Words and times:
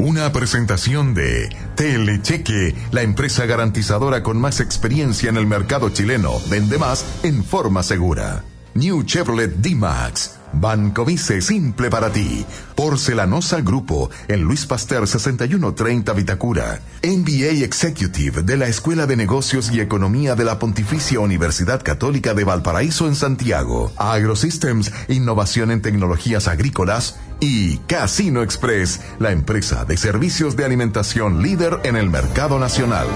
Una 0.00 0.32
presentación 0.32 1.12
de 1.12 1.54
Telecheque, 1.74 2.74
la 2.90 3.02
empresa 3.02 3.44
garantizadora 3.44 4.22
con 4.22 4.40
más 4.40 4.60
experiencia 4.60 5.28
en 5.28 5.36
el 5.36 5.46
mercado 5.46 5.90
chileno. 5.90 6.40
Vende 6.48 6.78
más 6.78 7.04
en 7.22 7.44
forma 7.44 7.82
segura. 7.82 8.42
New 8.72 9.02
Chevrolet 9.02 9.56
D-Max. 9.56 10.39
Banco 10.52 11.04
Vice 11.04 11.40
simple 11.40 11.90
para 11.90 12.10
ti. 12.10 12.44
Porcelanosa 12.74 13.60
Grupo 13.60 14.10
en 14.28 14.42
Luis 14.42 14.66
Pasteur 14.66 15.06
6130 15.06 16.12
Vitacura. 16.12 16.80
MBA 17.02 17.64
Executive 17.64 18.42
de 18.42 18.56
la 18.56 18.66
Escuela 18.68 19.06
de 19.06 19.16
Negocios 19.16 19.70
y 19.72 19.80
Economía 19.80 20.34
de 20.34 20.44
la 20.44 20.58
Pontificia 20.58 21.20
Universidad 21.20 21.82
Católica 21.82 22.34
de 22.34 22.44
Valparaíso 22.44 23.06
en 23.06 23.14
Santiago. 23.14 23.92
AgroSystems, 23.96 24.92
innovación 25.08 25.70
en 25.70 25.82
tecnologías 25.82 26.48
agrícolas. 26.48 27.18
Y 27.40 27.78
Casino 27.78 28.42
Express, 28.42 29.00
la 29.18 29.30
empresa 29.30 29.84
de 29.84 29.96
servicios 29.96 30.56
de 30.56 30.64
alimentación 30.64 31.42
líder 31.42 31.80
en 31.84 31.96
el 31.96 32.10
mercado 32.10 32.58
nacional. 32.58 33.06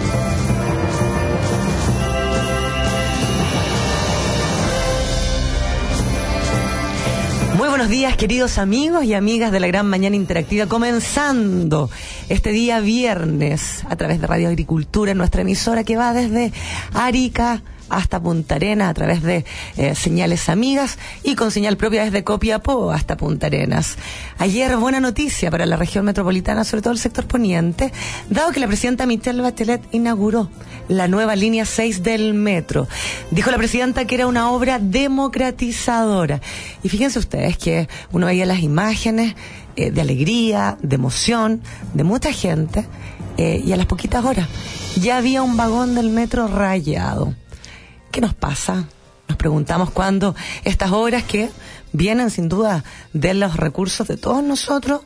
Buenos 7.74 7.90
días, 7.90 8.16
queridos 8.16 8.58
amigos 8.58 9.02
y 9.02 9.14
amigas 9.14 9.50
de 9.50 9.58
la 9.58 9.66
Gran 9.66 9.88
Mañana 9.88 10.14
Interactiva, 10.14 10.66
comenzando 10.66 11.90
este 12.28 12.50
día 12.50 12.78
viernes 12.78 13.82
a 13.90 13.96
través 13.96 14.20
de 14.20 14.28
Radio 14.28 14.46
Agricultura, 14.46 15.12
nuestra 15.12 15.42
emisora 15.42 15.82
que 15.82 15.96
va 15.96 16.12
desde 16.12 16.52
Arica 16.92 17.64
hasta 17.94 18.20
Punta 18.20 18.56
Arenas 18.56 18.90
a 18.90 18.94
través 18.94 19.22
de 19.22 19.44
eh, 19.76 19.94
señales 19.94 20.48
amigas 20.48 20.98
y 21.22 21.36
con 21.36 21.50
señal 21.50 21.76
propia 21.76 22.04
desde 22.04 22.24
Copiapó 22.24 22.90
hasta 22.90 23.16
Punta 23.16 23.46
Arenas. 23.46 23.96
Ayer 24.38 24.76
buena 24.76 25.00
noticia 25.00 25.50
para 25.50 25.66
la 25.66 25.76
región 25.76 26.04
metropolitana, 26.04 26.64
sobre 26.64 26.82
todo 26.82 26.92
el 26.92 26.98
sector 26.98 27.26
poniente, 27.26 27.92
dado 28.28 28.52
que 28.52 28.60
la 28.60 28.66
presidenta 28.66 29.06
Michelle 29.06 29.42
Bachelet 29.42 29.82
inauguró 29.92 30.50
la 30.88 31.08
nueva 31.08 31.36
línea 31.36 31.64
6 31.64 32.02
del 32.02 32.34
metro. 32.34 32.88
Dijo 33.30 33.50
la 33.50 33.58
presidenta 33.58 34.04
que 34.06 34.16
era 34.16 34.26
una 34.26 34.50
obra 34.50 34.78
democratizadora. 34.78 36.40
Y 36.82 36.88
fíjense 36.88 37.18
ustedes 37.18 37.56
que 37.56 37.88
uno 38.12 38.26
veía 38.26 38.44
las 38.44 38.60
imágenes 38.60 39.34
eh, 39.76 39.90
de 39.90 40.00
alegría, 40.00 40.76
de 40.82 40.96
emoción, 40.96 41.62
de 41.94 42.04
mucha 42.04 42.32
gente, 42.32 42.86
eh, 43.36 43.62
y 43.64 43.72
a 43.72 43.76
las 43.76 43.86
poquitas 43.86 44.24
horas 44.24 44.48
ya 44.96 45.16
había 45.18 45.42
un 45.42 45.56
vagón 45.56 45.94
del 45.94 46.10
metro 46.10 46.46
rayado. 46.46 47.34
¿Qué 48.14 48.20
nos 48.20 48.32
pasa? 48.32 48.84
Nos 49.26 49.36
preguntamos 49.36 49.90
cuándo 49.90 50.36
estas 50.62 50.92
obras 50.92 51.24
que 51.24 51.50
vienen 51.92 52.30
sin 52.30 52.48
duda 52.48 52.84
de 53.12 53.34
los 53.34 53.56
recursos 53.56 54.06
de 54.06 54.16
todos 54.16 54.40
nosotros, 54.40 55.00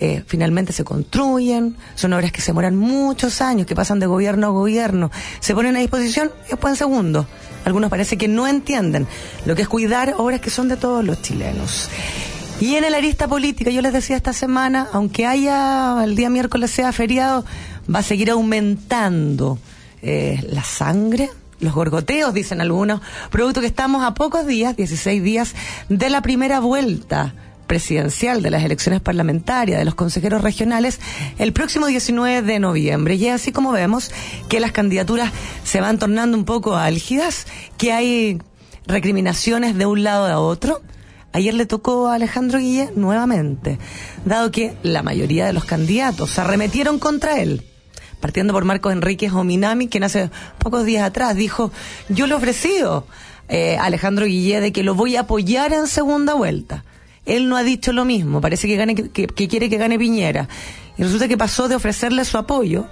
eh, 0.00 0.24
finalmente 0.26 0.72
se 0.72 0.82
construyen, 0.82 1.76
son 1.94 2.14
obras 2.14 2.32
que 2.32 2.40
se 2.40 2.48
demoran 2.48 2.74
muchos 2.74 3.42
años, 3.42 3.64
que 3.64 3.76
pasan 3.76 4.00
de 4.00 4.06
gobierno 4.06 4.48
a 4.48 4.50
gobierno, 4.50 5.12
se 5.38 5.54
ponen 5.54 5.76
a 5.76 5.78
disposición 5.78 6.32
y 6.46 6.50
después 6.50 6.72
en 6.72 6.76
segundo. 6.78 7.28
Algunos 7.64 7.90
parece 7.90 8.18
que 8.18 8.26
no 8.26 8.48
entienden 8.48 9.06
lo 9.46 9.54
que 9.54 9.62
es 9.62 9.68
cuidar 9.68 10.16
obras 10.18 10.40
que 10.40 10.50
son 10.50 10.68
de 10.68 10.76
todos 10.76 11.04
los 11.04 11.22
chilenos. 11.22 11.88
Y 12.60 12.74
en 12.74 12.82
el 12.82 12.94
arista 12.94 13.28
política, 13.28 13.70
yo 13.70 13.82
les 13.82 13.92
decía 13.92 14.16
esta 14.16 14.32
semana, 14.32 14.88
aunque 14.92 15.26
haya 15.26 16.02
el 16.02 16.16
día 16.16 16.28
miércoles 16.28 16.72
sea 16.72 16.90
feriado, 16.90 17.44
va 17.88 18.00
a 18.00 18.02
seguir 18.02 18.32
aumentando 18.32 19.60
eh, 20.02 20.44
la 20.50 20.64
sangre, 20.64 21.30
los 21.60 21.74
gorgoteos, 21.74 22.34
dicen 22.34 22.60
algunos, 22.60 23.00
producto 23.30 23.60
que 23.60 23.66
estamos 23.66 24.04
a 24.04 24.14
pocos 24.14 24.46
días, 24.46 24.76
16 24.76 25.22
días, 25.22 25.54
de 25.88 26.10
la 26.10 26.22
primera 26.22 26.60
vuelta 26.60 27.34
presidencial 27.68 28.42
de 28.42 28.50
las 28.50 28.64
elecciones 28.64 29.00
parlamentarias 29.00 29.78
de 29.78 29.84
los 29.84 29.94
consejeros 29.94 30.42
regionales 30.42 30.98
el 31.38 31.52
próximo 31.52 31.86
19 31.86 32.42
de 32.42 32.58
noviembre. 32.58 33.14
Y 33.14 33.26
es 33.26 33.34
así 33.34 33.52
como 33.52 33.70
vemos 33.70 34.10
que 34.48 34.58
las 34.58 34.72
candidaturas 34.72 35.30
se 35.62 35.80
van 35.80 35.98
tornando 35.98 36.36
un 36.36 36.44
poco 36.44 36.76
álgidas, 36.76 37.46
que 37.76 37.92
hay 37.92 38.42
recriminaciones 38.86 39.76
de 39.76 39.86
un 39.86 40.02
lado 40.02 40.26
a 40.26 40.40
otro. 40.40 40.80
Ayer 41.32 41.52
le 41.54 41.66
tocó 41.66 42.08
a 42.08 42.14
Alejandro 42.14 42.58
Guille 42.58 42.90
nuevamente, 42.96 43.78
dado 44.24 44.50
que 44.50 44.74
la 44.82 45.02
mayoría 45.02 45.46
de 45.46 45.52
los 45.52 45.66
candidatos 45.66 46.30
se 46.30 46.40
arremetieron 46.40 46.98
contra 46.98 47.38
él 47.38 47.64
partiendo 48.20 48.52
por 48.52 48.64
Marcos 48.64 48.92
Enríquez 48.92 49.32
Ominami, 49.32 49.88
quien 49.88 50.04
hace 50.04 50.30
pocos 50.58 50.84
días 50.84 51.04
atrás 51.04 51.36
dijo, 51.36 51.70
yo 52.08 52.26
le 52.26 52.32
he 52.32 52.36
ofrecido 52.36 53.06
eh, 53.48 53.76
a 53.76 53.84
Alejandro 53.84 54.26
Guille 54.26 54.60
de 54.60 54.72
que 54.72 54.82
lo 54.82 54.94
voy 54.94 55.16
a 55.16 55.20
apoyar 55.20 55.72
en 55.72 55.86
segunda 55.86 56.34
vuelta. 56.34 56.84
Él 57.26 57.48
no 57.48 57.56
ha 57.56 57.62
dicho 57.62 57.92
lo 57.92 58.04
mismo, 58.04 58.40
parece 58.40 58.66
que, 58.66 58.76
gane, 58.76 58.94
que, 58.94 59.26
que 59.26 59.48
quiere 59.48 59.68
que 59.68 59.76
gane 59.76 59.98
Piñera. 59.98 60.48
Y 60.96 61.02
resulta 61.02 61.28
que 61.28 61.36
pasó 61.36 61.68
de 61.68 61.76
ofrecerle 61.76 62.24
su 62.24 62.38
apoyo 62.38 62.86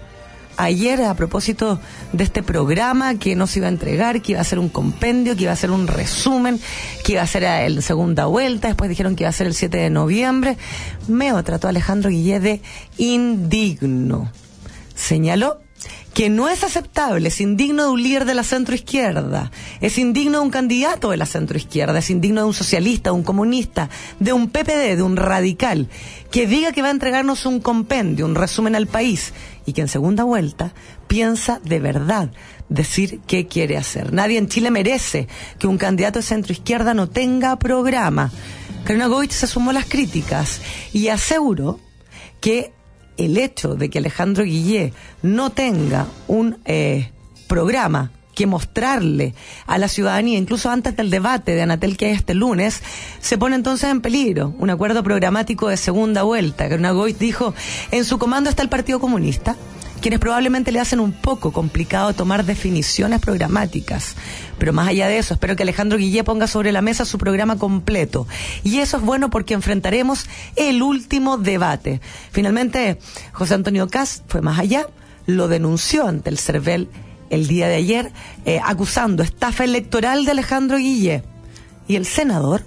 ayer 0.57 1.03
a 1.03 1.15
propósito 1.15 1.79
de 2.13 2.25
este 2.25 2.43
programa 2.43 3.19
que 3.19 3.37
no 3.37 3.47
se 3.47 3.59
iba 3.59 3.67
a 3.67 3.71
entregar, 3.71 4.23
que 4.23 4.33
iba 4.33 4.41
a 4.41 4.45
ser 4.45 4.59
un 4.59 4.69
compendio, 4.69 5.37
que 5.37 5.45
iba 5.45 5.53
a 5.53 5.57
ser 5.57 5.71
un 5.71 5.87
resumen, 5.87 6.61
que 7.05 7.13
iba 7.13 7.23
a 7.23 7.27
ser 7.27 7.45
en 7.45 7.83
segunda 7.83 8.27
vuelta, 8.27 8.69
después 8.69 8.89
dijeron 8.89 9.17
que 9.17 9.25
iba 9.25 9.31
a 9.31 9.33
ser 9.33 9.47
el 9.47 9.55
7 9.55 9.77
de 9.77 9.91
noviembre. 9.91 10.57
Meo 11.09 11.43
trató 11.45 11.67
a 11.67 11.71
Alejandro 11.71 12.11
Guille 12.11 12.41
de 12.41 12.63
indigno 12.99 14.31
señaló 14.97 15.61
que 16.15 16.31
no 16.31 16.49
es 16.49 16.65
aceptable, 16.65 17.29
es 17.29 17.43
indigno 17.43 17.85
de 17.85 17.91
un 17.91 18.03
líder 18.03 18.25
de 18.25 18.35
la 18.35 18.43
centroizquierda, 18.43 19.51
es 19.83 19.99
indigno 19.99 20.39
de 20.39 20.45
un 20.45 20.51
candidato 20.51 21.11
de 21.11 21.19
la 21.19 21.27
centroizquierda, 21.27 21.99
es 21.99 22.09
indigno 22.09 22.41
de 22.41 22.47
un 22.47 22.55
socialista, 22.55 23.11
de 23.11 23.17
un 23.17 23.23
comunista, 23.23 23.91
de 24.19 24.33
un 24.33 24.49
PPD, 24.49 24.97
de 24.97 25.03
un 25.03 25.17
radical, 25.17 25.91
que 26.31 26.47
diga 26.47 26.73
que 26.73 26.81
va 26.81 26.89
a 26.89 26.93
entregarnos 26.93 27.45
un 27.45 27.61
compendio, 27.61 28.25
un 28.25 28.35
resumen 28.35 28.75
al 28.75 28.87
país, 28.87 29.35
y 29.67 29.75
que 29.75 29.83
en 29.83 29.89
segunda 29.89 30.25
vuelta 30.25 30.73
piensa 31.07 31.61
de 31.63 31.81
verdad 31.81 32.31
decir 32.71 33.21
qué 33.27 33.47
quiere 33.47 33.77
hacer. 33.77 34.15
Nadie 34.15 34.39
en 34.39 34.49
Chile 34.49 34.71
merece 34.71 35.29
que 35.59 35.67
un 35.67 35.77
candidato 35.77 36.21
de 36.21 36.25
centroizquierda 36.25 36.95
no 36.95 37.11
tenga 37.11 37.57
programa. 37.59 38.33
Karina 38.85 39.07
Goich 39.07 39.33
se 39.33 39.47
sumó 39.47 39.71
a 39.71 39.75
las 39.75 39.85
críticas 39.85 40.63
y 40.95 41.09
aseguró 41.09 41.79
que 42.41 42.73
el 43.17 43.37
hecho 43.37 43.75
de 43.75 43.91
que 43.91 43.99
Alejandro 43.99 44.45
Guillé 44.45 44.93
no 45.23 45.51
tenga 45.51 46.07
un 46.29 46.59
eh, 46.65 47.11
programa 47.47 48.11
que 48.37 48.47
mostrarle 48.47 49.35
a 49.67 49.79
la 49.79 49.89
ciudadanía, 49.89 50.39
incluso 50.39 50.71
antes 50.71 50.95
del 50.95 51.11
debate 51.11 51.55
de 51.55 51.63
Anatel 51.63 51.97
que 51.97 52.07
hay 52.07 52.13
este 52.13 52.35
lunes, 52.35 52.83
se 53.19 53.39
pone 53.39 53.57
entonces 53.57 53.91
en 53.91 54.03
peligro 54.03 54.55
un 54.59 54.69
acuerdo 54.69 55.03
programático 55.03 55.69
de 55.69 55.79
segunda 55.79 56.23
vuelta. 56.23 56.69
Que 56.69 56.77
Goit 56.77 57.19
dijo, 57.19 57.55
en 57.91 58.05
su 58.05 58.19
comando 58.19 58.51
está 58.51 58.63
el 58.63 58.69
Partido 58.69 59.01
Comunista, 59.01 59.57
quienes 60.07 60.21
probablemente 60.21 60.71
le 60.71 60.79
hacen 60.79 61.01
un 61.01 61.11
poco 61.11 61.53
complicado 61.53 62.13
tomar 62.13 62.45
definiciones 62.45 63.19
programáticas. 63.19 64.15
Pero 64.57 64.73
más 64.73 64.87
allá 64.87 65.09
de 65.09 65.19
eso, 65.19 65.35
espero 65.35 65.57
que 65.57 65.65
Alejandro 65.65 65.99
Guillé 65.99 66.23
ponga 66.23 66.47
sobre 66.47 66.71
la 66.71 66.81
mesa 66.81 67.05
su 67.05 67.19
programa 67.19 67.59
completo. 67.59 68.29
Y 68.63 68.79
eso 68.79 68.99
es 68.99 69.03
bueno 69.03 69.31
porque 69.31 69.55
enfrentaremos 69.55 70.29
el 70.55 70.81
último 70.81 71.39
debate. 71.39 72.01
Finalmente, 72.31 73.01
José 73.33 73.55
Antonio 73.55 73.89
Cas 73.89 74.23
fue 74.29 74.43
más 74.43 74.61
allá, 74.61 74.87
lo 75.27 75.49
denunció 75.49 76.07
ante 76.07 76.31
el 76.31 76.39
CERVEL 76.39 76.89
el 77.29 77.49
día 77.49 77.67
de 77.67 77.75
ayer, 77.75 78.13
eh, 78.45 78.61
acusando 78.65 79.25
estafa 79.25 79.65
electoral 79.65 80.25
de 80.25 80.31
Alejandro 80.31 80.77
Guillé. 80.79 81.25
Y 81.89 81.97
el 81.97 82.07
senador 82.07 82.65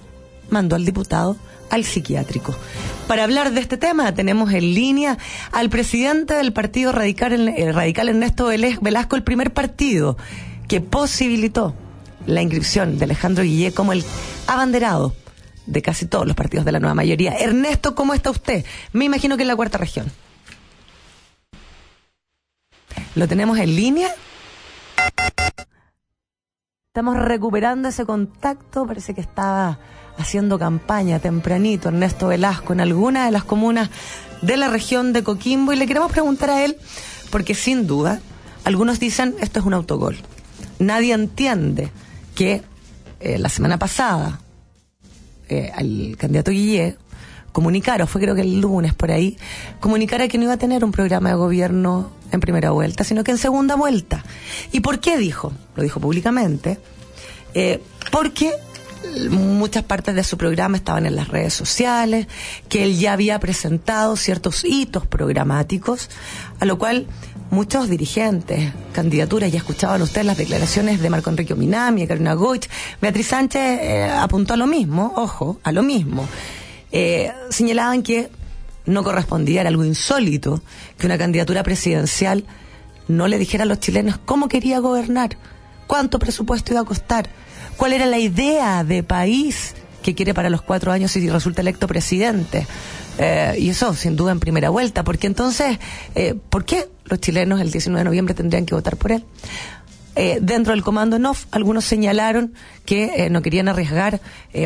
mandó 0.50 0.76
al 0.76 0.84
diputado 0.84 1.38
al 1.70 1.84
psiquiátrico. 1.84 2.54
Para 3.06 3.24
hablar 3.24 3.52
de 3.52 3.60
este 3.60 3.76
tema 3.76 4.12
tenemos 4.14 4.52
en 4.52 4.74
línea 4.74 5.18
al 5.52 5.70
presidente 5.70 6.34
del 6.34 6.52
Partido 6.52 6.92
Radical, 6.92 7.48
el 7.48 7.74
Radical 7.74 8.08
Ernesto 8.08 8.46
Velasco, 8.46 9.16
el 9.16 9.22
primer 9.22 9.52
partido 9.52 10.16
que 10.68 10.80
posibilitó 10.80 11.74
la 12.26 12.42
inscripción 12.42 12.98
de 12.98 13.04
Alejandro 13.04 13.44
Guillé 13.44 13.72
como 13.72 13.92
el 13.92 14.04
abanderado 14.46 15.14
de 15.66 15.82
casi 15.82 16.06
todos 16.06 16.26
los 16.26 16.36
partidos 16.36 16.64
de 16.64 16.72
la 16.72 16.80
nueva 16.80 16.94
mayoría. 16.94 17.36
Ernesto, 17.36 17.94
¿cómo 17.94 18.14
está 18.14 18.30
usted? 18.30 18.64
Me 18.92 19.04
imagino 19.04 19.36
que 19.36 19.42
en 19.42 19.48
la 19.48 19.56
cuarta 19.56 19.78
región. 19.78 20.10
¿Lo 23.14 23.26
tenemos 23.26 23.58
en 23.58 23.74
línea? 23.74 24.08
Estamos 26.88 27.16
recuperando 27.16 27.88
ese 27.88 28.04
contacto, 28.04 28.86
parece 28.86 29.14
que 29.14 29.20
estaba 29.20 29.78
haciendo 30.20 30.58
campaña 30.58 31.18
tempranito 31.18 31.88
Ernesto 31.88 32.28
Velasco 32.28 32.72
en 32.72 32.80
alguna 32.80 33.24
de 33.24 33.30
las 33.30 33.44
comunas 33.44 33.90
de 34.42 34.56
la 34.56 34.68
región 34.68 35.12
de 35.12 35.22
Coquimbo 35.22 35.72
y 35.72 35.76
le 35.76 35.86
queremos 35.86 36.12
preguntar 36.12 36.50
a 36.50 36.64
él, 36.64 36.76
porque 37.30 37.54
sin 37.54 37.86
duda, 37.86 38.20
algunos 38.64 39.00
dicen 39.00 39.34
esto 39.40 39.60
es 39.60 39.66
un 39.66 39.74
autogol. 39.74 40.16
Nadie 40.78 41.14
entiende 41.14 41.90
que 42.34 42.62
eh, 43.20 43.38
la 43.38 43.48
semana 43.48 43.78
pasada 43.78 44.40
eh, 45.48 45.70
al 45.74 46.16
candidato 46.16 46.52
Guillé 46.52 46.96
comunicara, 47.52 48.06
fue 48.06 48.20
creo 48.20 48.34
que 48.34 48.42
el 48.42 48.60
lunes 48.60 48.94
por 48.94 49.10
ahí, 49.10 49.36
comunicara 49.80 50.28
que 50.28 50.38
no 50.38 50.44
iba 50.44 50.52
a 50.52 50.58
tener 50.58 50.84
un 50.84 50.92
programa 50.92 51.30
de 51.30 51.34
gobierno 51.34 52.10
en 52.30 52.40
primera 52.40 52.70
vuelta, 52.70 53.04
sino 53.04 53.24
que 53.24 53.32
en 53.32 53.38
segunda 53.38 53.74
vuelta. 53.74 54.24
¿Y 54.72 54.80
por 54.80 55.00
qué 55.00 55.18
dijo? 55.18 55.52
Lo 55.74 55.82
dijo 55.82 56.00
públicamente. 56.00 56.78
Eh, 57.54 57.82
porque 58.12 58.52
muchas 59.30 59.84
partes 59.84 60.14
de 60.14 60.24
su 60.24 60.36
programa 60.36 60.76
estaban 60.76 61.06
en 61.06 61.16
las 61.16 61.28
redes 61.28 61.54
sociales, 61.54 62.26
que 62.68 62.84
él 62.84 62.98
ya 62.98 63.12
había 63.12 63.38
presentado 63.38 64.16
ciertos 64.16 64.64
hitos 64.64 65.06
programáticos, 65.06 66.10
a 66.58 66.64
lo 66.64 66.78
cual 66.78 67.06
muchos 67.50 67.88
dirigentes, 67.88 68.72
candidaturas, 68.92 69.50
ya 69.50 69.58
escuchaban 69.58 70.02
ustedes 70.02 70.26
las 70.26 70.36
declaraciones 70.36 71.00
de 71.00 71.10
Marco 71.10 71.30
Enrique 71.30 71.54
Minami, 71.54 72.06
Karina 72.06 72.34
Goich, 72.34 72.68
Beatriz 73.00 73.28
Sánchez 73.28 73.80
eh, 73.80 74.10
apuntó 74.10 74.54
a 74.54 74.56
lo 74.56 74.66
mismo, 74.66 75.12
ojo, 75.16 75.58
a 75.62 75.72
lo 75.72 75.82
mismo. 75.82 76.26
Eh, 76.92 77.32
señalaban 77.50 78.02
que 78.02 78.30
no 78.86 79.02
correspondía, 79.04 79.60
era 79.60 79.68
algo 79.68 79.84
insólito, 79.84 80.62
que 80.98 81.06
una 81.06 81.18
candidatura 81.18 81.62
presidencial 81.62 82.44
no 83.08 83.28
le 83.28 83.38
dijera 83.38 83.64
a 83.64 83.66
los 83.66 83.80
chilenos 83.80 84.18
cómo 84.24 84.48
quería 84.48 84.78
gobernar, 84.78 85.36
cuánto 85.86 86.18
presupuesto 86.18 86.72
iba 86.72 86.80
a 86.80 86.84
costar, 86.84 87.28
cuál 87.80 87.94
era 87.94 88.04
la 88.04 88.18
idea 88.18 88.84
de 88.84 89.02
país 89.02 89.74
que 90.02 90.14
quiere 90.14 90.34
para 90.34 90.50
los 90.50 90.60
cuatro 90.60 90.92
años 90.92 91.12
si 91.12 91.30
resulta 91.30 91.62
electo 91.62 91.86
presidente. 91.86 92.66
Eh, 93.16 93.54
y 93.58 93.70
eso, 93.70 93.94
sin 93.94 94.16
duda, 94.16 94.32
en 94.32 94.38
primera 94.38 94.68
vuelta, 94.68 95.02
porque 95.02 95.26
entonces, 95.26 95.78
eh, 96.14 96.34
¿por 96.50 96.66
qué 96.66 96.90
los 97.06 97.20
chilenos 97.20 97.58
el 97.58 97.72
19 97.72 98.00
de 98.00 98.04
noviembre 98.04 98.34
tendrían 98.34 98.66
que 98.66 98.74
votar 98.74 98.98
por 98.98 99.12
él? 99.12 99.24
Eh, 100.16 100.38
dentro 100.42 100.72
del 100.72 100.82
comando 100.82 101.18
NOF, 101.18 101.46
algunos 101.50 101.84
señalaron 101.84 102.52
que 102.84 103.28
no 103.30 103.42
querían 103.42 103.68
arriesgar 103.68 104.20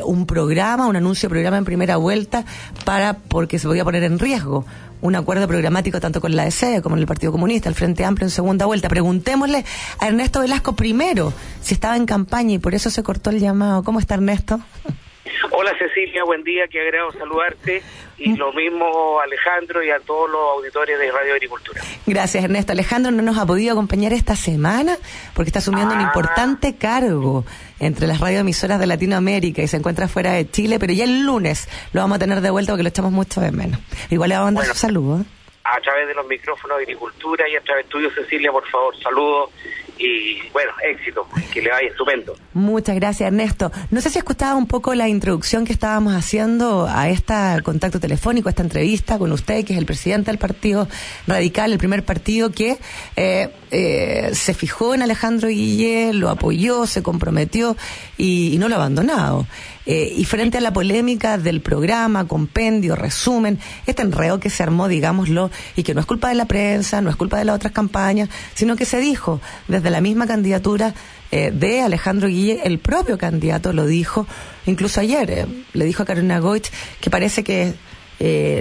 un 0.05 0.27
programa, 0.27 0.87
un 0.87 0.97
anuncio 0.97 1.29
de 1.29 1.35
programa 1.35 1.59
en 1.59 1.65
primera 1.65 1.97
vuelta, 1.97 2.45
para 2.85 3.15
porque 3.15 3.59
se 3.59 3.67
podía 3.67 3.85
poner 3.85 4.03
en 4.05 4.19
riesgo 4.19 4.65
un 5.05 5.17
acuerdo 5.17 5.47
programático 5.47 6.01
tanto 6.01 6.23
con 6.23 6.35
la 6.35 6.47
ECE 6.47 6.81
como 6.81 6.97
en 6.97 7.01
el 7.01 7.07
Partido 7.07 7.31
Comunista, 7.31 7.69
el 7.69 7.75
Frente 7.75 8.07
Amplio 8.07 8.27
en 8.27 8.31
segunda 8.31 8.65
vuelta. 8.65 8.89
Preguntémosle 8.89 9.63
a 9.99 10.09
Ernesto 10.09 10.41
Velasco 10.41 10.75
primero 10.75 11.31
si 11.61 11.75
estaba 11.75 11.99
en 11.99 12.07
campaña 12.07 12.55
y 12.55 12.59
por 12.59 12.75
eso 12.75 12.89
se 12.89 13.03
cortó 13.03 13.29
el 13.29 13.39
llamado. 13.39 13.85
¿Cómo 13.85 14.01
está 14.01 14.15
Ernesto? 14.15 14.61
Hola 15.51 15.73
Cecilia, 15.79 16.25
buen 16.25 16.43
día, 16.43 16.67
qué 16.69 16.81
agrado 16.81 17.13
saludarte 17.13 17.83
y 18.17 18.35
lo 18.37 18.53
mismo 18.53 19.21
Alejandro 19.21 19.83
y 19.83 19.91
a 19.91 20.01
todos 20.01 20.31
los 20.31 20.41
auditores 20.57 20.99
de 20.99 21.11
Radio 21.11 21.35
Agricultura. 21.35 21.81
Gracias 22.07 22.45
Ernesto. 22.45 22.73
Alejandro 22.73 23.11
no 23.11 23.23
nos 23.23 23.39
ha 23.39 23.47
podido 23.47 23.73
acompañar 23.73 24.13
esta 24.13 24.37
semana 24.37 24.97
porque 25.35 25.49
está 25.49 25.59
asumiendo 25.59 25.95
un 25.95 26.01
ah. 26.01 26.05
importante 26.05 26.77
cargo 26.77 27.45
entre 27.81 28.07
las 28.07 28.21
radioemisoras 28.21 28.79
de 28.79 28.87
Latinoamérica 28.87 29.63
y 29.63 29.69
se 29.69 29.77
encuentra 29.77 30.09
fuera 30.09 30.33
de 30.33 30.49
Chile, 30.51 30.79
pero 30.79 30.93
ya 30.93 31.05
el 31.05 31.23
lunes 31.23 31.69
lo 31.93 32.01
vamos 32.01 32.17
a 32.17 32.19
tener 32.21 32.41
de 32.41 32.51
vuelta 32.51 32.73
porque 32.73 32.83
lo 32.83 32.89
echamos 32.89 33.13
mucho 33.13 33.41
de 33.41 33.53
menos. 33.53 33.81
Igual 34.11 34.31
le 34.31 34.37
vamos 34.37 34.49
a 34.49 34.53
mandar 34.53 34.75
su 34.75 34.81
saludo. 34.81 35.21
¿eh? 35.21 35.25
A 35.65 35.81
través 35.81 36.07
de 36.07 36.15
los 36.15 36.27
micrófonos 36.27 36.79
de 36.79 36.85
Agricultura 36.85 37.49
y 37.49 37.57
a 37.57 37.61
través 37.61 37.87
tuyo 37.87 38.11
Cecilia, 38.11 38.53
por 38.53 38.67
favor, 38.69 38.97
saludos 39.03 39.51
y 40.05 40.39
bueno, 40.53 40.71
éxito, 40.83 41.27
que 41.53 41.63
le 41.63 41.71
vaya 41.71 41.89
estupendo. 41.89 42.37
Muchas 42.53 42.95
gracias, 42.97 43.29
Ernesto. 43.29 43.73
No 43.91 44.01
sé 44.01 44.11
si 44.11 44.19
escuchaba 44.19 44.55
un 44.55 44.67
poco 44.67 44.95
la 44.95 45.09
introducción 45.09 45.65
que 45.65 45.73
estábamos 45.73 46.15
haciendo 46.15 46.87
a 46.89 47.09
este 47.09 47.35
contacto 47.63 48.01
telefónico, 48.01 48.49
a 48.49 48.51
esta 48.51 48.63
entrevista 48.63 49.19
con 49.19 49.33
usted, 49.33 49.65
que 49.65 49.73
es 49.73 49.79
el 49.79 49.87
presidente 49.87 50.31
del 50.31 50.39
Partido 50.39 50.89
Radical, 51.27 51.73
el 51.73 51.79
primer 51.79 52.05
partido 52.05 52.51
que 52.51 52.79
eh, 53.17 53.51
eh, 53.71 54.31
se 54.35 54.55
fijó 54.55 54.95
en 54.95 55.03
Alejandro 55.03 55.49
Guillé, 55.49 56.13
lo 56.13 56.31
apoyó, 56.31 56.87
se 56.87 57.03
comprometió 57.03 57.77
y, 58.17 58.57
no 58.59 58.69
lo 58.69 58.75
ha 58.75 58.79
abandonado. 58.79 59.47
Eh, 59.87 60.15
y 60.17 60.25
frente 60.25 60.59
a 60.59 60.61
la 60.63 60.73
polémica 60.73 61.37
del 61.37 61.61
programa, 61.61 62.27
compendio, 62.27 62.97
resumen, 62.97 63.59
este 63.87 64.03
enredo 64.03 64.41
que 64.41 64.49
se 64.49 64.63
armó, 64.63 64.89
digámoslo, 64.89 65.51
y 65.77 65.83
que 65.83 65.93
no 65.93 66.01
es 66.01 66.07
culpa 66.07 66.29
de 66.29 66.37
la 66.37 66.47
prensa, 66.47 67.03
no 67.03 67.11
es 67.11 67.17
culpa 67.17 67.39
de 67.39 67.45
las 67.45 67.57
otras 67.57 67.73
campañas, 67.73 68.31
sino 68.55 68.77
que 68.77 68.87
se 68.87 68.99
dijo 68.99 69.41
desde 69.69 69.91
la 69.95 70.01
misma 70.01 70.27
candidatura 70.27 70.93
eh, 71.31 71.51
de 71.51 71.81
Alejandro 71.81 72.29
Guille, 72.29 72.63
el 72.65 72.79
propio 72.79 73.17
candidato 73.17 73.73
lo 73.73 73.87
dijo, 73.87 74.27
incluso 74.67 75.01
ayer 75.01 75.47
le 75.73 75.85
dijo 75.85 76.03
a 76.03 76.07
Carolina 76.07 76.41
Goich 76.41 76.71
que 77.01 77.11
parece 77.11 77.45
que 77.45 77.75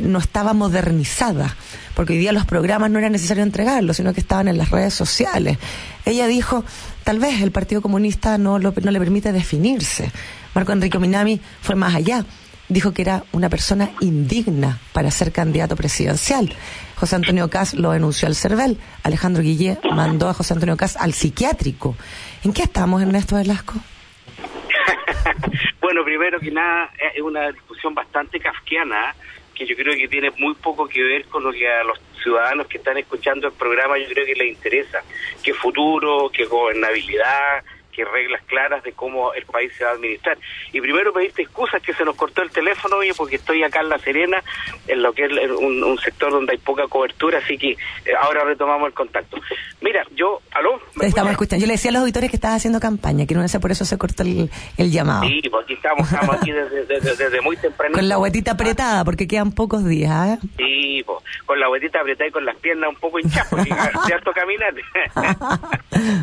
no 0.03 0.19
estaba 0.19 0.53
modernizada 0.53 1.55
porque 1.93 2.13
hoy 2.13 2.19
día 2.19 2.31
los 2.31 2.45
programas 2.45 2.89
no 2.89 2.99
era 2.99 3.09
necesario 3.09 3.43
entregarlos, 3.43 3.97
sino 3.97 4.13
que 4.13 4.19
estaban 4.19 4.47
en 4.47 4.57
las 4.57 4.71
redes 4.71 4.93
sociales. 4.93 5.57
Ella 6.05 6.27
dijo, 6.27 6.63
tal 7.03 7.19
vez 7.19 7.41
el 7.41 7.51
Partido 7.51 7.81
Comunista 7.81 8.37
no, 8.37 8.59
no 8.59 8.71
le 8.71 8.99
permite 8.99 9.31
definirse. 9.31 10.11
Marco 10.55 10.71
Enrique 10.71 10.99
Minami 10.99 11.39
fue 11.61 11.75
más 11.75 11.95
allá. 11.95 12.25
Dijo 12.69 12.93
que 12.93 13.01
era 13.01 13.23
una 13.33 13.49
persona 13.49 13.91
indigna 13.99 14.79
para 14.93 15.11
ser 15.11 15.31
candidato 15.31 15.75
presidencial. 15.75 16.53
José 16.95 17.15
Antonio 17.15 17.49
Cas 17.49 17.73
lo 17.73 17.91
denunció 17.91 18.27
al 18.27 18.35
CERVEL. 18.35 18.77
Alejandro 19.03 19.43
Guillé 19.43 19.77
mandó 19.91 20.29
a 20.29 20.33
José 20.33 20.53
Antonio 20.53 20.77
Cas 20.77 20.95
al 20.97 21.13
psiquiátrico. 21.13 21.95
¿En 22.43 22.53
qué 22.53 22.63
estamos, 22.63 23.01
Ernesto 23.01 23.35
Velasco? 23.35 23.73
bueno, 25.81 26.03
primero 26.03 26.39
que 26.39 26.51
nada, 26.51 26.89
es 27.15 27.21
una 27.21 27.51
discusión 27.51 27.93
bastante 27.93 28.39
kafkiana 28.39 29.13
que 29.53 29.65
yo 29.65 29.75
creo 29.75 29.95
que 29.95 30.07
tiene 30.07 30.31
muy 30.37 30.55
poco 30.55 30.87
que 30.87 31.03
ver 31.03 31.25
con 31.25 31.43
lo 31.43 31.51
que 31.51 31.69
a 31.69 31.83
los 31.83 31.99
ciudadanos 32.21 32.67
que 32.67 32.77
están 32.77 32.97
escuchando 32.97 33.47
el 33.47 33.53
programa 33.53 33.97
yo 33.97 34.05
creo 34.07 34.25
que 34.25 34.35
les 34.35 34.49
interesa, 34.49 35.03
que 35.43 35.53
futuro, 35.53 36.29
que 36.29 36.45
gobernabilidad, 36.45 37.63
que 37.93 38.03
reglas 38.03 38.41
claras 38.43 38.83
de 38.83 38.91
cómo 38.93 39.33
el 39.33 39.45
país 39.45 39.71
se 39.77 39.83
va 39.83 39.91
a 39.91 39.93
administrar. 39.93 40.37
Y 40.71 40.81
primero 40.81 41.13
pedirte 41.13 41.43
excusas 41.43 41.81
que 41.81 41.93
se 41.93 42.03
nos 42.03 42.15
cortó 42.15 42.41
el 42.41 42.51
teléfono, 42.51 42.97
oye, 42.97 43.13
porque 43.15 43.37
estoy 43.37 43.63
acá 43.63 43.81
en 43.81 43.89
La 43.89 43.99
Serena, 43.99 44.43
en 44.87 45.01
lo 45.01 45.13
que 45.13 45.25
es 45.25 45.51
un, 45.51 45.97
sector 46.03 46.31
donde 46.31 46.53
hay 46.53 46.57
poca 46.57 46.87
cobertura, 46.87 47.37
así 47.37 47.57
que 47.57 47.71
eh, 47.71 47.77
ahora 48.19 48.43
retomamos 48.43 48.87
el 48.87 48.93
contacto. 48.93 49.37
Mira, 49.81 50.03
yo, 50.15 50.41
¿aló? 50.51 50.81
estamos 51.01 51.31
escuchando. 51.31 51.61
Yo 51.61 51.67
le 51.67 51.73
decía 51.73 51.89
a 51.91 51.93
los 51.93 52.01
auditores 52.01 52.29
que 52.29 52.35
estaba 52.35 52.55
haciendo 52.55 52.79
campaña, 52.79 53.25
que 53.25 53.35
no 53.35 53.47
sé 53.47 53.59
por 53.59 53.71
eso 53.71 53.85
se 53.85 53.97
cortó 53.97 54.23
el, 54.23 54.49
llamado. 54.91 55.23
Sí, 55.27 55.41
pues 55.49 55.63
aquí 55.63 55.73
estamos, 55.73 56.11
estamos 56.11 56.35
aquí 56.37 56.51
desde, 56.51 57.41
muy 57.41 57.55
temprano. 57.57 57.93
Con 57.93 58.09
la 58.09 58.17
huetita 58.17 58.51
apretada, 58.51 59.05
porque 59.05 59.27
quedan 59.27 59.51
pocos 59.51 59.85
días, 59.85 60.29
¿eh? 60.29 60.47
Sí, 60.57 61.03
pues, 61.05 61.19
con 61.45 61.59
la 61.59 61.69
huetita 61.69 61.99
apretada 61.99 62.27
y 62.27 62.31
con 62.31 62.45
las 62.45 62.55
piernas 62.57 62.89
un 62.89 62.95
poco 62.95 63.19
hinchadas, 63.19 63.47
porque 63.49 63.69
es 64.07 64.11
harto 64.11 64.31
caminar. 64.33 64.73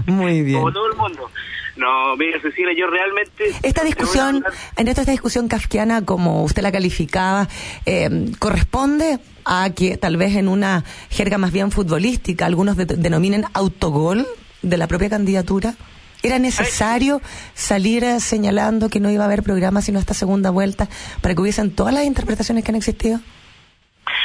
muy 0.07 0.43
bien. 0.43 0.59
Como 0.59 0.73
todo 0.73 0.91
el 0.91 0.97
mundo. 0.97 1.31
No, 1.77 2.17
mira, 2.17 2.41
Cecilia, 2.41 2.73
yo 2.77 2.87
realmente... 2.89 3.55
Esta 3.63 3.85
discusión, 3.85 4.45
en 4.77 4.89
esta, 4.89 5.03
esta 5.03 5.13
discusión 5.13 5.49
kafkiana, 5.49 6.05
como 6.05 6.43
usted 6.45 6.63
la 6.63 6.73
calificaba, 6.73 7.49
eh, 7.87 8.33
¿corresponde 8.39 9.19
a 9.45 9.71
que 9.71 9.97
tal 9.97 10.17
vez 10.17 10.37
en 10.37 10.49
una 10.49 10.85
jerga 11.11 11.39
más 11.39 11.53
bien 11.53 11.71
futbolística 11.71 12.47
algunos 12.47 12.77
denominen 12.77 13.45
autogol 13.55 14.27
de 14.63 14.77
la 14.77 14.87
propia 14.87 15.09
candidatura? 15.09 15.75
¿Era 16.23 16.39
necesario 16.39 17.23
salir 17.55 18.05
eh, 18.05 18.21
señalando 18.21 18.91
que 18.91 19.01
no 19.01 19.11
iba 19.11 19.25
a 19.25 19.27
haber 19.27 19.43
programa 19.43 19.81
sino 19.81 19.99
esta 19.99 20.13
segunda 20.13 20.51
vuelta 20.51 20.89
para 21.23 21.35
que 21.35 21.41
hubiesen 21.41 21.71
todas 21.71 21.95
las 21.95 22.05
interpretaciones 22.05 22.63
que 22.63 22.73
han 22.73 22.77
existido? 22.77 23.21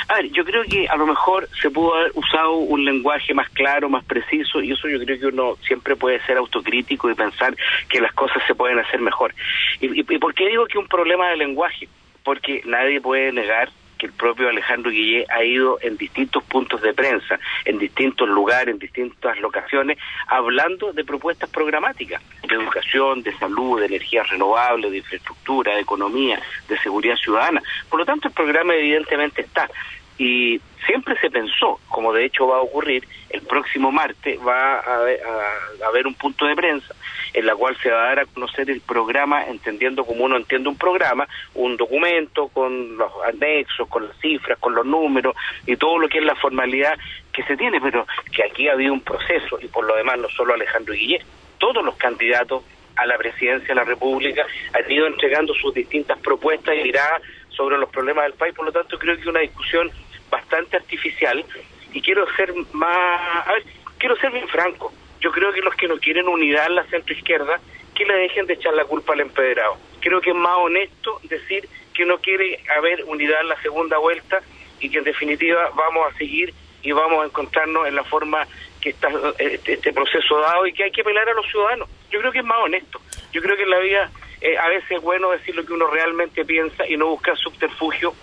A 0.08 0.16
ver, 0.16 0.32
yo 0.32 0.46
creo 0.46 0.64
que 0.64 0.88
a 0.88 0.96
lo 0.96 1.08
mejor 1.08 1.50
se 1.62 1.70
pudo 1.70 1.96
haber 1.96 2.12
usado 2.16 2.54
un 2.58 2.86
lenguaje 2.86 3.34
más 3.34 3.50
claro, 3.50 3.90
más 3.90 4.04
preciso, 4.06 4.62
y 4.62 4.72
eso 4.72 4.88
yo 4.88 5.00
creo 5.00 5.20
que 5.20 5.26
uno 5.28 5.56
siempre 5.66 5.96
puede 5.96 6.20
ser 6.26 6.38
autocrítico 6.38 7.10
y 7.10 7.16
pensar 7.16 7.56
que 7.90 8.02
las 8.02 8.14
cosas 8.14 8.42
se 8.48 8.56
pueden 8.56 8.80
hacer 8.80 9.00
mejor. 9.00 9.34
¿Y, 9.82 10.00
y, 10.00 10.18
por 10.20 10.34
qué 10.34 10.48
digo 10.48 10.66
que 10.68 10.78
un 10.78 10.88
problema 10.88 11.30
de 11.30 11.38
lenguaje? 11.38 11.88
Porque 12.24 12.62
nadie 12.66 13.02
puede 13.02 13.32
negar 13.32 13.70
el 14.06 14.14
propio 14.14 14.50
Alejandro 14.50 14.92
Guillé 14.92 15.26
ha 15.30 15.44
ido 15.44 15.78
en 15.82 15.98
distintos 15.98 16.44
puntos 16.44 16.82
de 16.82 16.94
prensa, 16.94 17.40
en 17.66 17.78
distintos 17.78 18.28
lugares, 18.30 18.74
en 18.74 18.80
distintas 18.80 19.40
locaciones, 19.40 19.98
hablando 20.28 20.94
de 20.94 21.04
propuestas 21.04 21.50
programáticas, 21.50 22.22
de 22.48 22.56
educación, 22.56 23.24
de 23.24 23.38
salud, 23.38 23.80
de 23.80 23.88
energías 23.88 24.30
renovables, 24.30 24.92
de 24.92 24.98
infraestructura, 24.98 25.76
de 25.76 25.82
economía, 25.82 26.40
de 26.68 26.78
seguridad 26.80 27.16
ciudadana. 27.16 27.62
Por 27.90 28.00
lo 28.00 28.06
tanto, 28.06 28.28
el 28.28 28.34
programa 28.34 28.76
evidentemente 28.76 29.42
está. 29.42 29.70
Y 30.18 30.62
siempre 30.86 31.20
se 31.20 31.30
pensó, 31.30 31.80
como 31.90 32.14
de 32.14 32.26
hecho 32.26 32.48
va 32.48 32.58
a 32.58 32.62
ocurrir, 32.62 33.06
el 33.30 33.42
próximo 33.42 33.92
martes 33.92 34.40
va 34.46 34.80
a 34.80 35.88
haber, 35.88 36.08
un 36.08 36.14
punto 36.14 36.46
de 36.46 36.56
prensa 36.56 36.94
en 37.34 37.46
la 37.46 37.56
cual 37.56 37.76
se 37.82 37.90
va 37.90 38.04
a 38.04 38.08
dar 38.08 38.20
a 38.20 38.26
conocer 38.26 38.70
el 38.70 38.80
programa, 38.82 39.46
entendiendo 39.46 40.06
como 40.06 40.24
uno 40.24 40.38
entiende 40.38 40.70
un 40.70 40.78
programa, 40.78 41.28
un 41.54 41.76
documento 41.76 42.48
con 42.50 42.98
los 42.98 43.12
anexos, 43.26 43.90
con 43.90 44.08
las 44.08 44.18
cifras, 44.20 44.58
con 44.60 44.74
los 44.74 44.86
números 44.86 45.36
y 45.66 45.76
todo 45.76 45.98
lo 45.98 46.08
que 46.08 46.20
es 46.20 46.24
la 46.24 46.36
formalidad 46.36 46.98
que 47.34 47.44
se 47.44 47.58
tiene, 47.58 47.82
pero 47.82 48.08
que 48.34 48.44
aquí 48.44 48.70
ha 48.70 48.74
habido 48.74 48.94
un 48.94 49.02
proceso 49.02 49.60
y 49.62 49.68
por 49.68 49.86
lo 49.86 49.96
demás 49.96 50.18
no 50.20 50.30
solo 50.30 50.54
Alejandro 50.54 50.94
Guillén, 50.94 51.22
todos 51.58 51.84
los 51.84 51.96
candidatos 51.96 52.64
a 52.96 53.06
la 53.06 53.18
presidencia 53.18 53.68
de 53.68 53.76
la 53.76 53.84
República 53.84 54.46
han 54.74 54.90
ido 54.90 55.08
entregando 55.08 55.54
sus 55.56 55.74
distintas 55.74 56.18
propuestas 56.20 56.76
y 56.78 56.84
miradas 56.84 57.22
sobre 57.50 57.78
los 57.78 57.90
problemas 57.90 58.26
del 58.26 58.34
país, 58.34 58.54
por 58.54 58.66
lo 58.66 58.72
tanto 58.72 58.98
creo 58.98 59.18
que 59.18 59.30
una 59.30 59.40
discusión 59.40 59.92
bastante 60.36 60.78
artificial 60.78 61.46
y 61.94 62.02
quiero 62.02 62.26
ser 62.36 62.54
más, 62.74 63.48
a 63.48 63.54
ver, 63.54 63.64
quiero 63.98 64.16
ser 64.18 64.32
bien 64.32 64.48
franco. 64.48 64.92
Yo 65.22 65.32
creo 65.32 65.52
que 65.54 65.62
los 65.62 65.76
que 65.76 65.88
no 65.88 65.98
quieren 65.98 66.28
unidad 66.28 66.68
en 66.68 66.76
la 66.76 66.84
centroizquierda 66.86 67.60
que 67.96 68.06
le 68.06 68.14
dejen 68.16 68.46
de 68.46 68.56
echar 68.56 68.74
la 68.74 68.86
culpa 68.86 69.14
al 69.14 69.22
empedrado. 69.22 69.78
Creo 70.02 70.20
que 70.20 70.32
es 70.32 70.36
más 70.36 70.58
honesto 70.58 71.20
decir 71.24 71.68
que 71.94 72.06
no 72.06 72.18
quiere 72.18 72.60
haber 72.78 73.06
unidad 73.06 73.42
en 73.42 73.50
la 73.50 73.62
segunda 73.62 73.98
vuelta 73.98 74.42
y 74.80 74.90
que 74.90 74.98
en 74.98 75.06
definitiva 75.06 75.72
vamos 75.74 76.12
a 76.12 76.18
seguir 76.18 76.54
y 76.84 76.92
vamos 76.92 77.24
a 77.24 77.26
encontrarnos 77.26 77.88
en 77.88 77.96
la 77.96 78.04
forma 78.04 78.46
que 78.82 78.90
está 78.90 79.08
este, 79.40 79.74
este 79.74 79.94
proceso 79.94 80.40
dado 80.40 80.68
y 80.68 80.74
que 80.74 80.84
hay 80.84 80.92
que 80.92 81.02
apelar 81.02 81.28
a 81.30 81.34
los 81.34 81.48
ciudadanos. 81.48 81.90
Yo 82.12 82.20
creo 82.20 82.32
que 82.32 82.40
es 82.40 82.46
más 82.46 82.60
honesto. 82.64 83.00
Yo 83.32 83.42
creo 83.42 83.56
que 83.56 83.64
en 83.64 83.70
la 83.70 83.80
vida 83.80 84.12
eh, 84.42 84.58
a 84.58 84.68
veces 84.68 84.92
es 84.92 85.02
bueno 85.02 85.32
decir 85.32 85.56
lo 85.56 85.66
que 85.66 85.74
uno 85.74 85.88
realmente 85.88 86.46
piensa 86.46 86.88
y 86.88 86.98
no 86.98 87.08
buscar 87.08 87.38
subterfugio 87.38 88.14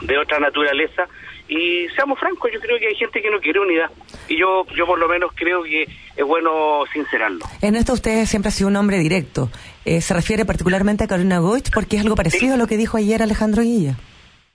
de 0.00 0.16
otra 0.16 0.38
naturaleza 0.38 1.08
y 1.50 1.88
seamos 1.96 2.18
francos, 2.18 2.50
yo 2.52 2.60
creo 2.60 2.78
que 2.78 2.86
hay 2.86 2.94
gente 2.94 3.20
que 3.20 3.28
no 3.28 3.40
quiere 3.40 3.58
unidad 3.58 3.90
y 4.28 4.38
yo 4.38 4.64
yo 4.76 4.86
por 4.86 4.98
lo 4.98 5.08
menos 5.08 5.32
creo 5.34 5.64
que 5.64 5.82
es 5.82 6.24
bueno 6.24 6.84
sincerarlo. 6.92 7.44
En 7.60 7.74
esto 7.74 7.92
usted 7.92 8.24
siempre 8.24 8.50
ha 8.50 8.52
sido 8.52 8.68
un 8.68 8.76
hombre 8.76 8.98
directo. 8.98 9.50
Eh, 9.84 10.00
¿Se 10.00 10.14
refiere 10.14 10.44
particularmente 10.44 11.04
a 11.04 11.08
Carolina 11.08 11.40
Goich 11.40 11.70
porque 11.74 11.96
es 11.96 12.02
algo 12.02 12.14
parecido 12.14 12.54
a 12.54 12.56
lo 12.56 12.68
que 12.68 12.76
dijo 12.76 12.96
ayer 12.96 13.20
Alejandro 13.20 13.62
Guilla? 13.62 13.96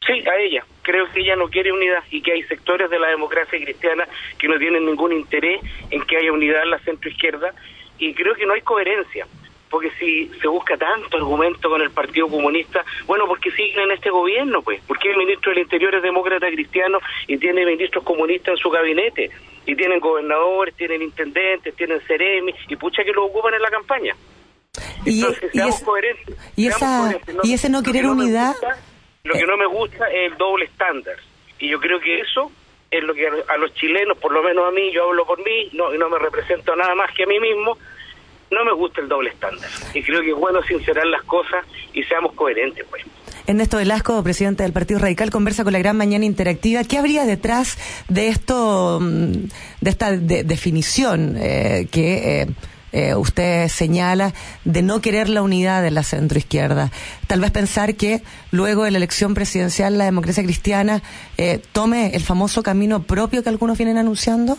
Sí, 0.07 0.23
a 0.25 0.39
ella. 0.39 0.63
Creo 0.83 1.11
que 1.11 1.19
ella 1.19 1.35
no 1.35 1.49
quiere 1.49 1.73
unidad 1.73 2.03
y 2.11 2.21
que 2.21 2.31
hay 2.31 2.43
sectores 2.43 2.89
de 2.89 2.99
la 2.99 3.09
democracia 3.09 3.59
cristiana 3.59 4.07
que 4.37 4.47
no 4.47 4.57
tienen 4.57 4.85
ningún 4.85 5.11
interés 5.11 5.59
en 5.89 6.01
que 6.03 6.15
haya 6.15 6.31
unidad 6.31 6.63
en 6.63 6.69
la 6.69 6.79
centroizquierda 6.79 7.53
y 7.99 8.13
creo 8.13 8.35
que 8.35 8.45
no 8.45 8.53
hay 8.53 8.61
coherencia 8.61 9.27
porque 9.75 9.91
si 9.99 10.29
se 10.39 10.47
busca 10.47 10.77
tanto 10.77 11.17
argumento 11.17 11.69
con 11.69 11.81
el 11.81 11.91
Partido 11.91 12.29
Comunista, 12.29 12.85
bueno, 13.07 13.25
porque 13.27 13.51
siguen 13.51 13.81
en 13.81 13.91
este 13.91 14.09
gobierno, 14.09 14.61
pues, 14.61 14.81
porque 14.87 15.11
el 15.11 15.17
ministro 15.17 15.51
del 15.51 15.63
Interior 15.63 15.93
es 15.95 16.01
demócrata 16.01 16.47
cristiano 16.47 16.99
y 17.27 17.35
tiene 17.35 17.65
ministros 17.65 18.01
comunistas 18.05 18.53
en 18.53 18.57
su 18.57 18.69
gabinete, 18.69 19.31
y 19.65 19.75
tienen 19.75 19.99
gobernadores, 19.99 20.73
tienen 20.75 21.01
intendentes, 21.01 21.75
tienen 21.75 21.99
seremi, 22.07 22.53
y 22.69 22.75
pucha 22.77 23.03
que 23.03 23.11
lo 23.11 23.25
ocupan 23.25 23.53
en 23.53 23.63
la 23.63 23.69
campaña. 23.69 24.15
Entonces, 25.05 25.49
y, 25.53 25.57
seamos 25.57 25.81
coherentes. 25.81 26.37
Y, 26.55 26.67
esa, 26.67 27.13
y 27.43 27.53
ese 27.53 27.67
no 27.67 27.83
querer 27.83 28.05
unidad... 28.05 28.55
lo 29.25 29.33
que 29.33 29.45
no 29.45 29.57
me 29.57 29.65
gusta 29.65 30.07
es 30.07 30.31
el 30.31 30.37
doble 30.37 30.65
estándar, 30.67 31.17
y 31.59 31.67
yo 31.67 31.81
creo 31.81 31.99
que 31.99 32.21
eso 32.21 32.49
es 32.91 33.03
lo 33.03 33.13
que 33.13 33.27
a 33.27 33.57
los 33.57 33.73
chilenos, 33.73 34.17
por 34.19 34.31
lo 34.31 34.41
menos 34.41 34.69
a 34.69 34.71
mí, 34.71 34.89
yo 34.93 35.09
hablo 35.09 35.25
por 35.25 35.43
mí, 35.43 35.69
no, 35.73 35.93
y 35.93 35.97
no 35.97 36.07
me 36.07 36.17
represento 36.17 36.73
nada 36.77 36.95
más 36.95 37.13
que 37.13 37.23
a 37.23 37.27
mí 37.27 37.41
mismo, 37.41 37.77
no 38.51 38.63
me 38.63 38.73
gusta 38.73 39.01
el 39.01 39.07
doble 39.07 39.29
estándar. 39.29 39.69
Y 39.93 40.01
creo 40.03 40.21
que 40.21 40.29
es 40.29 40.35
bueno 40.35 40.61
sincerar 40.63 41.05
las 41.07 41.23
cosas 41.23 41.65
y 41.93 42.03
seamos 42.03 42.33
coherentes, 42.33 42.85
pues. 42.89 43.03
Ernesto 43.47 43.77
Velasco, 43.77 44.23
presidente 44.23 44.63
del 44.63 44.73
Partido 44.73 44.99
Radical, 44.99 45.29
conversa 45.29 45.63
con 45.63 45.73
la 45.73 45.79
Gran 45.79 45.95
Mañana 45.97 46.25
Interactiva. 46.25 46.83
¿Qué 46.83 46.97
habría 46.97 47.25
detrás 47.25 47.77
de 48.09 48.29
esto, 48.29 48.99
mm, 49.01 49.31
de 49.81 49.89
esta 49.89 50.11
definición 50.11 51.35
eh, 51.37 51.87
que 51.91 52.41
eh, 52.41 52.47
eh, 52.91 53.13
usted 53.13 53.67
señala 53.67 54.33
de 54.63 54.81
no 54.81 54.99
querer 54.99 55.29
la 55.29 55.43
unidad 55.43 55.83
de 55.83 55.91
la 55.91 56.01
centroizquierda? 56.01 56.91
Tal 57.27 57.39
vez 57.39 57.51
pensar 57.51 57.93
que 57.93 58.23
luego 58.49 58.83
de 58.83 58.91
la 58.91 58.97
elección 58.97 59.35
presidencial 59.35 59.99
la 59.99 60.05
democracia 60.05 60.43
cristiana 60.43 61.03
tome 61.71 62.15
el 62.15 62.21
famoso 62.21 62.63
camino 62.63 63.03
propio 63.03 63.43
que 63.43 63.49
algunos 63.49 63.77
vienen 63.77 63.97
anunciando 63.97 64.57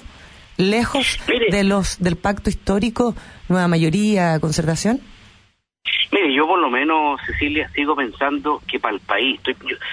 lejos 0.57 1.19
de 1.51 1.65
los 1.65 1.99
del 1.99 2.17
pacto 2.17 2.51
histórico, 2.51 3.15
nueva 3.49 3.69
mayoría, 3.69 4.39
concertación? 4.41 5.01
Mire, 6.13 6.33
yo 6.33 6.47
por 6.47 6.59
lo 6.59 6.71
menos, 6.71 7.21
Cecilia, 7.27 7.69
sigo 7.75 7.97
pensando 7.97 8.63
que 8.67 8.79
para 8.79 8.95
el 8.95 9.01
país, 9.01 9.41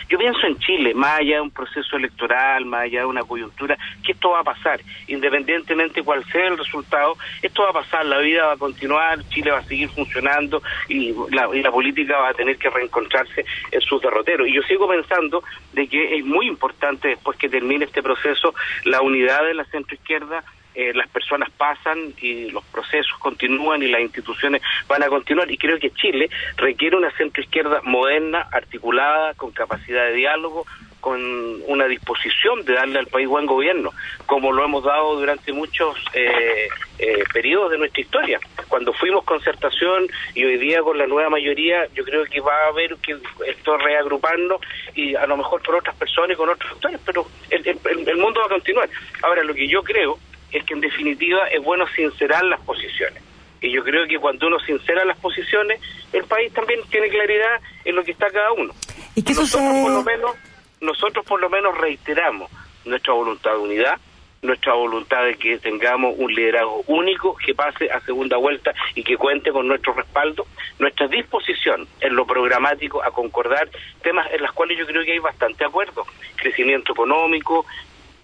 yo, 0.09 0.17
pienso 0.17 0.45
en 0.45 0.57
Chile, 0.59 0.93
más 0.93 1.19
allá 1.19 1.35
de 1.35 1.41
un 1.41 1.51
proceso 1.51 1.97
electoral, 1.97 2.65
más 2.65 2.83
allá 2.83 3.01
de 3.01 3.05
una 3.05 3.23
coyuntura, 3.23 3.77
que 4.03 4.11
esto 4.11 4.31
va 4.31 4.41
a 4.41 4.43
pasar, 4.43 4.79
independientemente 5.07 6.03
cuál 6.03 6.23
sea 6.25 6.47
el 6.47 6.57
resultado, 6.57 7.17
esto 7.41 7.63
va 7.63 7.69
a 7.69 7.73
pasar, 7.73 8.05
la 8.05 8.19
vida 8.19 8.45
va 8.45 8.53
a 8.53 8.57
continuar, 8.57 9.23
Chile 9.29 9.51
va 9.51 9.59
a 9.59 9.63
seguir 9.63 9.89
funcionando 9.89 10.61
y 10.87 11.13
la, 11.31 11.49
y 11.53 11.61
la 11.61 11.71
política 11.71 12.17
va 12.17 12.29
a 12.29 12.33
tener 12.33 12.57
que 12.57 12.69
reencontrarse 12.69 13.45
en 13.71 13.81
sus 13.81 14.01
derroteros. 14.01 14.47
Y 14.47 14.53
yo 14.53 14.61
sigo 14.63 14.87
pensando 14.87 15.43
de 15.73 15.87
que 15.87 16.17
es 16.17 16.25
muy 16.25 16.47
importante, 16.47 17.09
después 17.09 17.37
que 17.37 17.49
termine 17.49 17.85
este 17.85 18.03
proceso, 18.03 18.53
la 18.85 19.01
unidad 19.01 19.43
de 19.43 19.55
la 19.55 19.65
centroizquierda, 19.65 20.43
eh, 20.75 20.93
las 20.93 21.07
personas 21.09 21.49
pasan 21.51 22.13
y 22.19 22.49
los 22.49 22.63
procesos 22.65 23.17
continúan 23.19 23.83
y 23.83 23.87
las 23.87 24.01
instituciones 24.01 24.61
van 24.87 25.03
a 25.03 25.07
continuar. 25.07 25.51
Y 25.51 25.57
creo 25.57 25.79
que 25.79 25.91
Chile 25.91 26.29
requiere 26.57 26.97
una 26.97 27.11
centroizquierda 27.11 27.81
moderna, 27.83 28.47
articulada, 28.51 29.33
con 29.35 29.51
capacidad 29.51 30.05
de 30.05 30.13
diálogo, 30.13 30.65
con 31.03 31.21
una 31.67 31.85
disposición 31.85 32.63
de 32.63 32.75
darle 32.75 32.97
al 32.97 33.07
país 33.07 33.27
buen 33.27 33.45
gobierno, 33.45 33.91
como 34.25 34.53
lo 34.53 34.63
hemos 34.63 34.85
dado 34.85 35.19
durante 35.19 35.51
muchos 35.51 35.97
eh, 36.13 36.69
eh, 36.97 37.23
periodos 37.33 37.71
de 37.71 37.77
nuestra 37.77 38.01
historia. 38.01 38.39
Cuando 38.69 38.93
fuimos 38.93 39.25
concertación 39.25 40.07
y 40.33 40.45
hoy 40.45 40.57
día 40.57 40.81
con 40.81 40.97
la 40.97 41.05
nueva 41.05 41.29
mayoría, 41.29 41.87
yo 41.93 42.05
creo 42.05 42.23
que 42.23 42.39
va 42.39 42.53
a 42.53 42.67
haber 42.69 42.95
que 42.97 43.17
esto 43.45 43.77
reagruparnos 43.77 44.61
y 44.95 45.13
a 45.13 45.27
lo 45.27 45.35
mejor 45.35 45.61
por 45.61 45.75
otras 45.75 45.95
personas 45.97 46.31
y 46.31 46.37
con 46.37 46.47
otros 46.47 46.71
actores, 46.71 47.01
pero 47.05 47.27
el 47.49 48.17
mundo 48.17 48.39
va 48.39 48.45
a 48.45 48.49
continuar. 48.49 48.89
Ahora, 49.23 49.43
lo 49.43 49.53
que 49.53 49.67
yo 49.67 49.83
creo 49.83 50.17
es 50.53 50.63
que 50.63 50.73
en 50.73 50.81
definitiva 50.81 51.47
es 51.47 51.61
bueno 51.63 51.85
sincerar 51.95 52.43
las 52.45 52.59
posiciones. 52.61 53.21
Y 53.61 53.71
yo 53.71 53.83
creo 53.83 54.07
que 54.07 54.19
cuando 54.19 54.47
uno 54.47 54.59
sincera 54.59 55.05
las 55.05 55.17
posiciones, 55.19 55.79
el 56.11 56.23
país 56.25 56.53
también 56.53 56.81
tiene 56.89 57.09
claridad 57.09 57.61
en 57.85 57.95
lo 57.95 58.03
que 58.03 58.11
está 58.11 58.29
cada 58.29 58.51
uno. 58.51 58.73
¿Y 59.15 59.23
qué 59.23 59.33
nosotros 59.33 59.71
por 59.81 59.91
lo 59.91 60.03
menos 60.03 60.35
nosotros 60.81 61.25
por 61.25 61.39
lo 61.39 61.49
menos 61.49 61.77
reiteramos 61.77 62.51
nuestra 62.83 63.13
voluntad 63.13 63.51
de 63.51 63.57
unidad, 63.57 63.97
nuestra 64.41 64.73
voluntad 64.73 65.23
de 65.23 65.35
que 65.35 65.57
tengamos 65.57 66.15
un 66.17 66.33
liderazgo 66.33 66.83
único 66.87 67.37
que 67.37 67.55
pase 67.55 67.89
a 67.89 68.01
segunda 68.01 68.35
vuelta 68.35 68.73
y 68.93 69.03
que 69.03 69.15
cuente 69.15 69.51
con 69.53 69.65
nuestro 69.65 69.93
respaldo, 69.93 70.45
nuestra 70.79 71.07
disposición 71.07 71.87
en 72.01 72.15
lo 72.15 72.27
programático 72.27 73.01
a 73.01 73.11
concordar 73.11 73.69
temas 74.01 74.27
en 74.33 74.41
los 74.41 74.51
cuales 74.51 74.77
yo 74.77 74.85
creo 74.85 75.05
que 75.05 75.13
hay 75.13 75.19
bastante 75.19 75.63
acuerdo, 75.63 76.05
crecimiento 76.35 76.91
económico, 76.91 77.65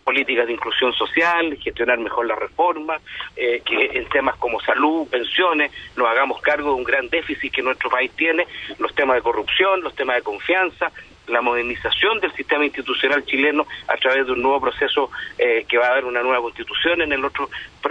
políticas 0.10 0.48
de 0.48 0.54
inclusión 0.54 0.92
social, 0.94 1.56
gestionar 1.62 2.00
mejor 2.00 2.26
la 2.26 2.36
reforma, 2.36 3.00
eh, 3.36 3.62
que 3.64 3.92
en 3.94 4.10
temas 4.10 4.36
como 4.38 4.60
salud, 4.60 5.08
pensiones, 5.08 5.72
nos 5.96 6.08
hagamos 6.08 6.42
cargo 6.42 6.70
de 6.70 6.78
un 6.78 6.84
gran 6.84 7.10
déficit 7.10 7.54
que 7.54 7.62
nuestro 7.62 7.92
país 7.92 8.10
tiene, 8.16 8.48
los 8.80 8.96
temas 8.96 9.18
de 9.18 9.22
corrupción, 9.22 9.82
los 9.82 9.94
temas 9.94 10.16
de 10.16 10.24
confianza, 10.24 10.92
la 11.28 11.42
modernización 11.42 12.20
del 12.22 12.34
sistema 12.34 12.66
institucional 12.66 13.24
chileno 13.24 13.68
a 13.88 13.98
través 13.98 14.26
de 14.26 14.32
un 14.32 14.42
nuevo 14.42 14.62
proceso 14.62 15.12
eh, 15.38 15.64
que 15.70 15.78
va 15.78 15.86
a 15.86 15.92
dar 15.92 16.06
una 16.06 16.24
nueva 16.24 16.42
constitución 16.42 17.04
en 17.04 17.14
el 17.14 17.24
otro 17.24 17.48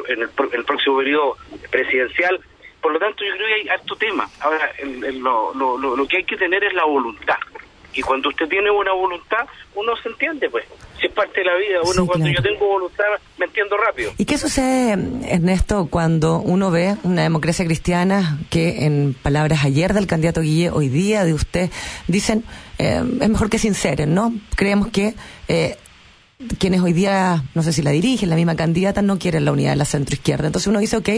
en 0.09 0.23
el, 0.23 0.65
próximo 0.65 0.99
periodo 0.99 1.37
presidencial. 1.71 2.41
Por 2.81 2.95
lo 2.95 2.99
tanto, 2.99 3.25
yo 3.25 3.33
creo 3.35 3.47
que 3.47 3.55
hay 3.55 3.69
harto 3.69 3.95
tema. 3.95 4.29
Ahora, 4.41 4.73
lo, 5.21 5.55
lo, 5.55 5.97
lo 5.97 6.09
que 6.09 6.17
hay 6.17 6.25
que 6.25 6.37
tener 6.37 6.65
es 6.65 6.75
la 6.75 6.85
voluntad. 6.85 7.39
Y 7.95 8.03
cuando 8.03 8.29
usted 8.29 8.47
tiene 8.49 8.71
una 8.71 8.93
voluntad, 8.93 9.47
uno 9.75 9.93
se 10.03 10.09
entiende, 10.09 10.49
pues. 10.51 10.65
Si 11.01 11.07
es 11.07 11.13
parte 11.13 11.41
de 11.41 11.47
la 11.47 11.57
vida, 11.57 11.79
uno 11.83 12.07
cuando 12.07 12.29
yo 12.29 12.43
tengo 12.43 12.67
voluntad 12.67 13.05
me 13.39 13.47
entiendo 13.47 13.77
rápido. 13.77 14.13
¿Y 14.19 14.25
qué 14.25 14.37
sucede, 14.37 14.93
Ernesto, 15.29 15.87
cuando 15.89 16.39
uno 16.39 16.71
ve 16.71 16.97
una 17.05 17.23
democracia 17.23 17.65
cristiana 17.65 18.39
que, 18.51 18.85
en 18.85 19.15
palabras 19.15 19.65
ayer 19.65 19.95
del 19.95 20.07
candidato 20.07 20.41
Guille, 20.41 20.71
hoy 20.71 20.89
día 20.89 21.25
de 21.25 21.35
usted, 21.35 21.71
dicen, 22.09 22.45
eh, 22.79 23.03
es 23.21 23.29
mejor 23.29 23.49
que 23.49 23.59
sinceren, 23.59 24.13
¿no? 24.13 24.33
Creemos 24.57 24.89
que 24.89 25.15
eh, 25.47 25.77
quienes 26.59 26.81
hoy 26.83 26.93
día, 26.93 27.43
no 27.55 27.65
sé 27.65 27.73
si 27.73 27.83
la 27.83 27.91
dirigen, 27.91 28.31
la 28.31 28.37
misma 28.37 28.55
candidata, 28.55 29.03
no 29.03 29.19
quieren 29.19 29.45
la 29.45 29.51
unidad 29.51 29.71
de 29.71 29.77
la 29.77 29.85
centroizquierda. 29.85 30.47
Entonces 30.47 30.69
uno 30.69 30.79
dice, 30.79 30.97
ok, 30.97 31.09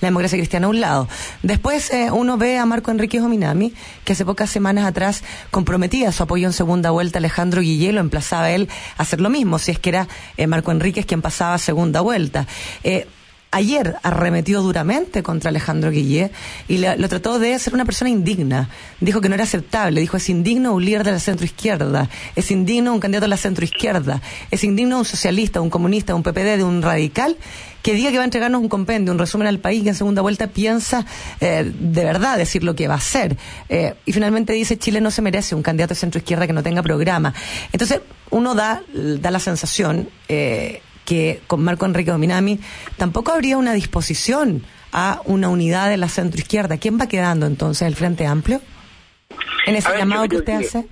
la 0.00 0.06
democracia 0.06 0.38
cristiana 0.38 0.66
a 0.66 0.70
un 0.70 0.80
lado. 0.80 1.08
Después 1.42 1.92
eh, 1.92 2.12
uno 2.12 2.38
ve 2.38 2.58
a 2.58 2.64
Marco 2.66 2.92
Enrique 2.92 3.20
Jominami, 3.20 3.72
que 4.04 4.12
hace 4.12 4.24
pocas 4.24 4.50
semanas 4.50 4.86
atrás 4.86 5.24
comprometía 5.50 6.12
su 6.12 6.22
apoyo 6.22 6.46
en 6.46 6.52
segunda 6.52 6.90
vuelta 6.90 7.18
a 7.18 7.20
Alejandro 7.20 7.60
Guillelo, 7.60 8.00
emplazaba 8.00 8.52
él 8.52 8.68
a 8.96 9.02
hacer 9.02 9.20
lo 9.20 9.30
mismo, 9.30 9.58
si 9.58 9.72
es 9.72 9.80
que 9.80 9.88
era 9.88 10.06
eh, 10.36 10.46
Marco 10.46 10.70
Enríquez 10.70 11.06
quien 11.06 11.22
pasaba 11.22 11.54
a 11.54 11.58
segunda 11.58 12.00
vuelta. 12.00 12.46
Eh, 12.84 13.08
ayer 13.50 13.96
arremetió 14.02 14.62
duramente 14.62 15.22
contra 15.22 15.50
Alejandro 15.50 15.90
Guillé 15.90 16.30
y 16.68 16.78
lo 16.78 17.08
trató 17.08 17.38
de 17.38 17.58
ser 17.58 17.74
una 17.74 17.84
persona 17.84 18.10
indigna. 18.10 18.68
Dijo 19.00 19.20
que 19.20 19.28
no 19.28 19.34
era 19.34 19.44
aceptable. 19.44 20.00
Dijo, 20.00 20.16
es 20.16 20.28
indigno 20.28 20.74
un 20.74 20.84
líder 20.84 21.04
de 21.04 21.12
la 21.12 21.20
centroizquierda, 21.20 22.08
es 22.36 22.50
indigno 22.50 22.92
un 22.92 23.00
candidato 23.00 23.26
a 23.26 23.28
la 23.28 23.36
centroizquierda, 23.36 24.20
es 24.50 24.64
indigno 24.64 24.98
un 24.98 25.04
socialista, 25.04 25.60
un 25.60 25.70
comunista, 25.70 26.14
un 26.14 26.22
PPD, 26.22 26.58
de 26.58 26.64
un 26.64 26.82
radical 26.82 27.36
que 27.82 27.94
diga 27.94 28.10
que 28.10 28.16
va 28.16 28.22
a 28.22 28.24
entregarnos 28.24 28.60
un 28.60 28.68
compendio, 28.68 29.12
un 29.12 29.18
resumen 29.18 29.46
al 29.46 29.60
país 29.60 29.82
que 29.82 29.90
en 29.90 29.94
segunda 29.94 30.20
vuelta 30.20 30.48
piensa 30.48 31.06
eh, 31.40 31.70
de 31.78 32.04
verdad 32.04 32.36
decir 32.36 32.64
lo 32.64 32.74
que 32.74 32.88
va 32.88 32.94
a 32.94 32.98
hacer. 32.98 33.36
Eh, 33.68 33.94
y 34.04 34.12
finalmente 34.12 34.52
dice, 34.52 34.76
Chile 34.76 35.00
no 35.00 35.10
se 35.10 35.22
merece 35.22 35.54
un 35.54 35.62
candidato 35.62 35.94
de 35.94 36.00
centroizquierda 36.00 36.46
que 36.46 36.52
no 36.52 36.62
tenga 36.62 36.82
programa. 36.82 37.32
Entonces, 37.72 38.00
uno 38.30 38.54
da, 38.54 38.82
da 38.92 39.30
la 39.30 39.40
sensación... 39.40 40.08
Eh, 40.28 40.82
que 41.08 41.40
con 41.46 41.64
Marco 41.64 41.86
Enrique 41.86 42.10
Dominami 42.10 42.60
tampoco 42.98 43.32
habría 43.32 43.56
una 43.56 43.72
disposición 43.72 44.62
a 44.92 45.22
una 45.24 45.48
unidad 45.48 45.88
de 45.88 45.96
la 45.96 46.10
centroizquierda. 46.10 46.76
¿Quién 46.76 47.00
va 47.00 47.08
quedando 47.08 47.46
entonces 47.46 47.88
el 47.88 47.96
Frente 47.96 48.26
Amplio 48.26 48.60
en 49.64 49.76
ese 49.76 49.96
llamado 49.96 50.28
que 50.28 50.36
usted 50.36 50.52
hace? 50.52 50.86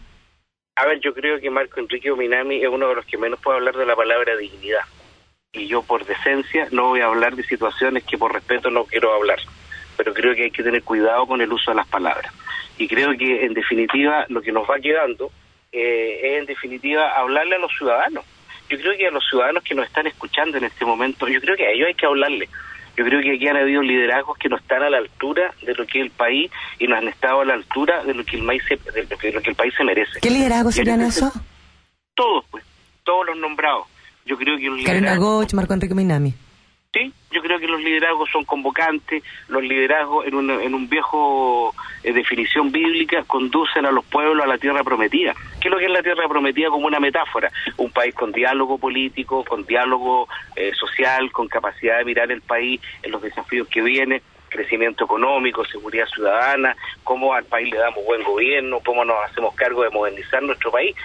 A 0.77 0.87
ver, 0.87 1.01
yo 1.01 1.13
creo 1.13 1.39
que 1.39 1.51
Marco 1.51 1.81
Enrique 1.81 2.09
Dominami 2.09 2.63
es 2.63 2.69
uno 2.71 2.89
de 2.89 2.95
los 2.95 3.05
que 3.05 3.19
menos 3.19 3.39
puede 3.43 3.59
hablar 3.59 3.77
de 3.77 3.85
la 3.85 3.95
palabra 3.95 4.35
dignidad. 4.37 4.85
Y 5.53 5.67
yo 5.67 5.83
por 5.83 6.07
decencia 6.07 6.67
no 6.71 6.89
voy 6.89 7.03
a 7.03 7.07
hablar 7.07 7.37
de 7.37 7.43
situaciones 7.43 8.03
que 8.05 8.17
por 8.17 8.33
respeto 8.33 8.71
no 8.71 8.85
quiero 8.85 9.13
hablar. 9.13 9.39
pero 9.99 10.15
creo 10.15 10.35
que 10.35 10.45
hay 10.45 10.51
que 10.51 10.63
tener 10.63 10.83
cuidado 10.83 11.27
con 11.27 11.43
el 11.43 11.53
uso 11.53 11.73
de 11.73 11.77
las 11.77 11.89
palabras. 11.89 12.33
Y 12.79 12.89
creo 12.89 13.17
que, 13.19 13.45
en 13.45 13.53
definitiva, 13.53 14.25
lo 14.29 14.41
que 14.41 14.53
nos 14.53 14.69
va 14.69 14.79
quedando 14.79 15.31
eh, 15.73 16.21
es, 16.23 16.39
en 16.41 16.47
definitiva, 16.47 17.19
hablarle 17.19 17.57
a 17.57 17.59
los 17.59 17.73
ciudadanos. 17.77 18.25
Yo 18.69 18.79
creo 18.79 18.97
que 18.97 19.07
a 19.07 19.11
los 19.11 19.25
ciudadanos 19.29 19.63
que 19.63 19.75
nos 19.75 19.87
están 19.87 20.07
escuchando 20.07 20.59
en 20.59 20.65
este 20.65 20.85
momento, 20.85 21.29
yo 21.29 21.41
creo 21.41 21.57
que 21.57 21.67
a 21.67 21.71
ellos 21.71 21.89
hay 21.89 21.95
que 21.95 22.07
hablarle. 22.07 22.49
Yo 22.97 23.05
creo 23.05 23.21
que 23.21 23.35
aquí 23.35 23.47
han 23.47 23.57
habido 23.57 23.83
liderazgos 23.83 24.39
que 24.39 24.49
no 24.49 24.57
están 24.57 24.83
a 24.83 24.91
la 24.91 24.99
altura 24.99 25.55
de 25.63 25.75
lo 25.75 25.87
que 25.87 25.99
es 25.99 26.07
el 26.07 26.11
país 26.11 26.51
y 26.79 26.87
no 26.87 26.97
han 26.97 27.09
estado 27.09 27.43
a 27.43 27.45
la 27.45 27.55
altura 27.55 28.03
de 28.05 28.15
lo 28.15 28.25
que 28.25 28.37
el 28.37 28.47
país 28.47 28.63
se, 28.67 28.77
de 28.91 29.07
lo 29.07 29.19
que, 29.19 29.51
el 29.51 29.55
país 29.55 29.75
se 29.77 29.85
merece. 29.85 30.21
¿Qué 30.21 30.31
liderazgos 30.31 30.75
serían 30.75 31.03
eso? 31.03 31.31
Todos, 32.15 32.45
pues, 32.51 32.65
todos 33.05 33.27
los 33.27 33.37
nombrados. 33.37 33.87
Yo 34.25 34.37
creo 34.39 34.57
que 34.57 34.65
los 34.65 34.79
liderazgos... 34.79 35.53
Marco 35.53 35.75
Enrique 35.75 35.95
Minami. 35.95 36.35
Yo 37.37 37.43
creo 37.43 37.61
que 37.61 37.69
los 37.69 37.83
liderazgos 37.83 38.31
son 38.31 38.47
convocantes, 38.47 39.23
los 39.49 39.63
liderazgos 39.63 40.27
en 40.27 40.37
un, 40.37 40.51
en 40.51 40.75
un 40.75 40.89
viejo 40.89 41.75
eh, 42.03 42.15
definición 42.15 42.73
bíblica 42.73 43.25
conducen 43.25 43.85
a 43.85 43.91
los 43.91 44.07
pueblos 44.07 44.43
a 44.43 44.47
la 44.47 44.57
tierra 44.57 44.83
prometida. 44.83 45.35
¿Qué 45.61 45.69
es 45.69 45.71
lo 45.71 45.77
que 45.77 45.85
es 45.85 45.91
la 45.91 46.03
tierra 46.03 46.27
prometida 46.31 46.71
como 46.71 46.87
una 46.87 46.99
metáfora? 46.99 47.53
Un 47.77 47.91
país 47.91 48.15
con 48.15 48.33
diálogo 48.33 48.79
político, 48.79 49.45
con 49.45 49.67
diálogo 49.67 50.29
eh, 50.57 50.73
social, 50.73 51.31
con 51.31 51.47
capacidad 51.47 51.99
de 51.99 52.07
mirar 52.07 52.33
el 52.33 52.41
país 52.41 52.81
en 53.03 53.11
los 53.13 53.21
desafíos 53.21 53.69
que 53.69 53.83
vienen 53.83 54.23
crecimiento 54.49 55.05
económico, 55.05 55.67
seguridad 55.67 56.07
ciudadana, 56.07 56.75
cómo 57.05 57.35
al 57.35 57.45
país 57.45 57.71
le 57.71 57.77
damos 57.77 58.03
buen 58.07 58.23
gobierno, 58.23 58.81
cómo 58.83 59.05
nos 59.05 59.17
hacemos 59.29 59.55
cargo 59.55 59.83
de 59.83 59.91
modernizar 59.91 60.43
nuestro 60.43 60.71
país 60.71 60.97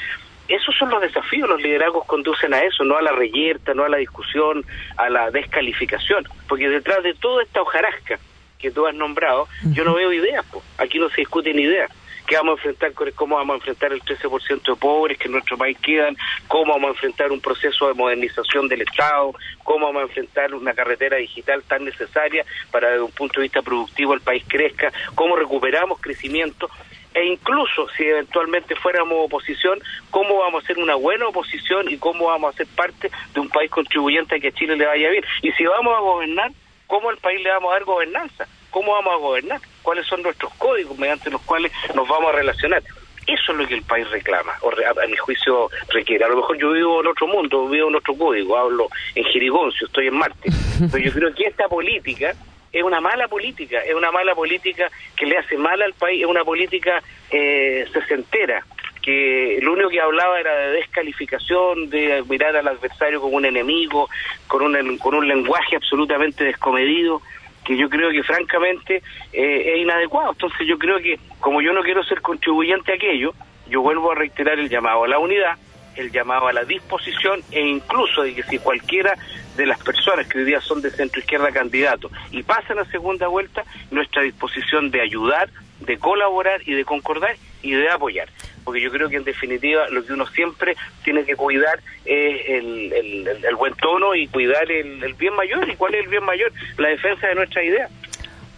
esos 0.53 0.75
son 0.77 0.89
los 0.89 1.01
desafíos, 1.01 1.50
los 1.50 1.62
liderazgos 1.62 2.05
conducen 2.05 2.53
a 2.53 2.60
eso, 2.60 2.84
no 2.84 2.98
a 2.98 3.01
la 3.01 3.12
reyerta, 3.12 3.74
no 3.74 3.84
a 3.84 3.89
la 3.89 3.98
discusión, 3.98 4.65
a 4.98 5.10
la 5.10 5.31
descalificación, 5.31 6.27
porque 6.48 6.70
detrás 6.70 7.03
de 7.03 7.13
toda 7.13 7.43
esta 7.43 7.62
hojarasca 7.62 8.20
que 8.58 8.72
tú 8.72 8.86
has 8.86 8.93
nombrado, 8.93 9.48
yo 9.74 9.84
no 9.84 9.96
veo 9.96 10.13
ideas, 10.13 10.46
pues. 10.51 10.63
aquí 10.77 11.00
no 11.00 11.10
se 11.10 11.22
discuten 11.22 11.58
ideas. 11.58 11.89
¿Qué 12.27 12.38
vamos 12.38 12.60
a 12.63 12.70
enfrentar? 12.70 13.13
¿Cómo 13.13 13.36
vamos 13.36 13.55
a 13.55 13.58
enfrentar 13.58 13.91
el 13.91 14.01
13% 14.03 14.62
de 14.63 14.75
pobres 14.75 15.17
que 15.17 15.25
en 15.25 15.34
nuestro 15.34 15.58
país 15.58 15.77
quedan? 15.79 16.15
¿Cómo 16.48 16.72
vamos 16.72 16.89
a 16.89 16.93
enfrentar 16.93 17.31
un 17.31 17.41
proceso 17.41 17.88
de 17.88 17.93
modernización 17.93 18.70
del 18.70 18.84
Estado? 18.84 19.34
¿Cómo 19.63 19.88
vamos 19.88 20.03
a 20.03 20.05
enfrentar 20.05 20.53
una 20.53 20.74
carretera 20.74 21.17
digital 21.17 21.63
tan 21.63 21.84
necesaria 21.84 22.46
para 22.72 22.91
desde 22.91 23.03
un 23.03 23.12
punto 23.12 23.39
de 23.39 23.48
vista 23.48 23.62
productivo 23.62 24.13
el 24.13 24.22
país 24.22 24.46
crezca? 24.48 24.93
¿Cómo 25.15 25.36
recuperamos 25.36 26.00
crecimiento? 26.00 26.70
E 27.13 27.25
incluso 27.25 27.88
si 27.89 28.03
eventualmente 28.03 28.75
fuéramos 28.75 29.25
oposición, 29.25 29.80
cómo 30.10 30.39
vamos 30.39 30.62
a 30.62 30.65
hacer 30.65 30.77
una 30.77 30.96
buena 30.96 31.27
oposición 31.27 31.89
y 31.89 31.98
cómo 31.98 32.27
vamos 32.27 32.53
a 32.53 32.58
ser 32.58 32.68
parte 32.68 33.12
de 33.34 33.39
un 33.39 33.50
país 33.50 33.70
contribuyente 33.70 34.36
a 34.36 34.39
que 34.39 34.51
Chile 34.51 34.75
le 34.75 34.86
vaya 34.86 35.10
bien. 35.10 35.24
Y 35.41 35.51
si 35.51 35.65
vamos 35.65 35.96
a 35.96 36.00
gobernar, 36.00 36.51
¿cómo 36.88 37.10
al 37.10 37.18
país 37.18 37.41
le 37.44 37.50
vamos 37.50 37.72
a 37.72 37.74
dar 37.74 37.84
gobernanza? 37.84 38.48
¿Cómo 38.70 38.94
vamos 38.94 39.13
a 39.13 39.18
gobernar? 39.18 39.60
¿Cuáles 39.82 40.06
son 40.08 40.24
nuestros 40.24 40.53
códigos 40.53 40.98
mediante 40.98 41.30
los 41.30 41.41
cuales 41.41 41.72
nos 41.94 42.08
vamos 42.08 42.30
a 42.30 42.38
relacionar? 42.38 42.82
Eso 43.27 43.51
es 43.51 43.58
lo 43.58 43.68
que 43.68 43.75
el 43.75 43.84
país 43.84 44.10
reclama, 44.10 44.53
o 44.62 44.70
a 44.70 45.08
mi 45.08 45.15
juicio 45.15 45.70
requiere. 45.89 46.25
A 46.25 46.27
lo 46.27 46.38
mejor 46.38 46.58
yo 46.58 46.72
vivo 46.72 47.01
en 47.01 47.08
otro 47.08 47.27
mundo, 47.27 47.68
vivo 47.68 47.89
en 47.89 47.96
otro 47.96 48.15
código, 48.15 48.58
hablo 48.58 48.88
en 49.13 49.24
Jirigoncio, 49.25 49.88
estoy 49.88 50.08
en 50.08 50.15
Marte. 50.15 50.50
Pero 50.91 51.03
yo 51.03 51.12
creo 51.12 51.36
que 51.36 51.44
esta 51.44 51.68
política 51.68 52.34
es 52.71 52.83
una 52.83 53.01
mala 53.01 53.27
política, 53.27 53.79
es 53.79 53.93
una 53.93 54.11
mala 54.11 54.33
política 54.33 54.89
que 55.15 55.25
le 55.25 55.37
hace 55.37 55.57
mal 55.57 55.81
al 55.81 55.93
país, 55.93 56.21
es 56.21 56.27
una 56.27 56.43
política 56.43 57.01
eh, 57.29 57.85
sesentera, 57.91 58.65
que 59.01 59.59
lo 59.61 59.73
único 59.73 59.89
que 59.89 59.99
hablaba 59.99 60.39
era 60.39 60.55
de 60.55 60.71
descalificación, 60.73 61.89
de 61.89 62.23
mirar 62.29 62.55
al 62.55 62.67
adversario 62.67 63.19
como 63.19 63.38
un 63.38 63.45
enemigo, 63.45 64.10
con 64.47 64.62
un, 64.62 64.97
con 64.97 65.15
un 65.15 65.27
lenguaje 65.27 65.75
absolutamente 65.75 66.43
descomedido, 66.43 67.21
que 67.65 67.77
yo 67.77 67.89
creo 67.89 68.12
que 68.12 68.23
francamente 68.23 69.01
eh, 69.34 69.73
es 69.73 69.77
inadecuado. 69.79 70.31
Entonces 70.31 70.67
yo 70.67 70.77
creo 70.77 70.99
que 70.99 71.19
como 71.39 71.62
yo 71.62 71.73
no 71.73 71.81
quiero 71.81 72.03
ser 72.03 72.21
contribuyente 72.21 72.91
a 72.91 72.95
aquello, 72.95 73.34
yo 73.67 73.81
vuelvo 73.81 74.12
a 74.12 74.15
reiterar 74.15 74.60
el 74.60 74.69
llamado 74.69 75.03
a 75.03 75.07
la 75.07 75.19
unidad, 75.19 75.57
el 75.95 76.12
llamado 76.12 76.47
a 76.47 76.53
la 76.53 76.63
disposición 76.63 77.41
e 77.51 77.62
incluso 77.62 78.23
de 78.23 78.34
que 78.36 78.43
si 78.43 78.60
cualquiera 78.60 79.17
de 79.57 79.65
las 79.65 79.79
personas 79.79 80.27
que 80.27 80.39
hoy 80.39 80.45
día 80.45 80.61
son 80.61 80.81
de 80.81 80.91
centro 80.91 81.19
izquierda 81.19 81.51
candidatos 81.51 82.11
y 82.31 82.43
pasan 82.43 82.79
a 82.79 82.85
segunda 82.85 83.27
vuelta, 83.27 83.63
nuestra 83.89 84.21
disposición 84.21 84.91
de 84.91 85.01
ayudar, 85.01 85.49
de 85.79 85.97
colaborar 85.97 86.61
y 86.65 86.73
de 86.73 86.85
concordar 86.85 87.35
y 87.61 87.71
de 87.71 87.89
apoyar. 87.89 88.29
Porque 88.63 88.81
yo 88.81 88.91
creo 88.91 89.09
que 89.09 89.17
en 89.17 89.23
definitiva 89.23 89.89
lo 89.89 90.05
que 90.05 90.13
uno 90.13 90.27
siempre 90.27 90.75
tiene 91.03 91.23
que 91.25 91.35
cuidar 91.35 91.79
es 92.05 92.49
el, 92.49 92.93
el, 93.43 93.55
buen 93.55 93.73
tono 93.75 94.13
y 94.15 94.27
cuidar 94.27 94.71
el, 94.71 95.03
el 95.03 95.13
bien 95.15 95.33
mayor. 95.35 95.67
¿Y 95.67 95.75
cuál 95.75 95.95
es 95.95 96.03
el 96.03 96.09
bien 96.09 96.23
mayor? 96.23 96.51
La 96.77 96.89
defensa 96.89 97.27
de 97.27 97.35
nuestra 97.35 97.63
idea. 97.63 97.89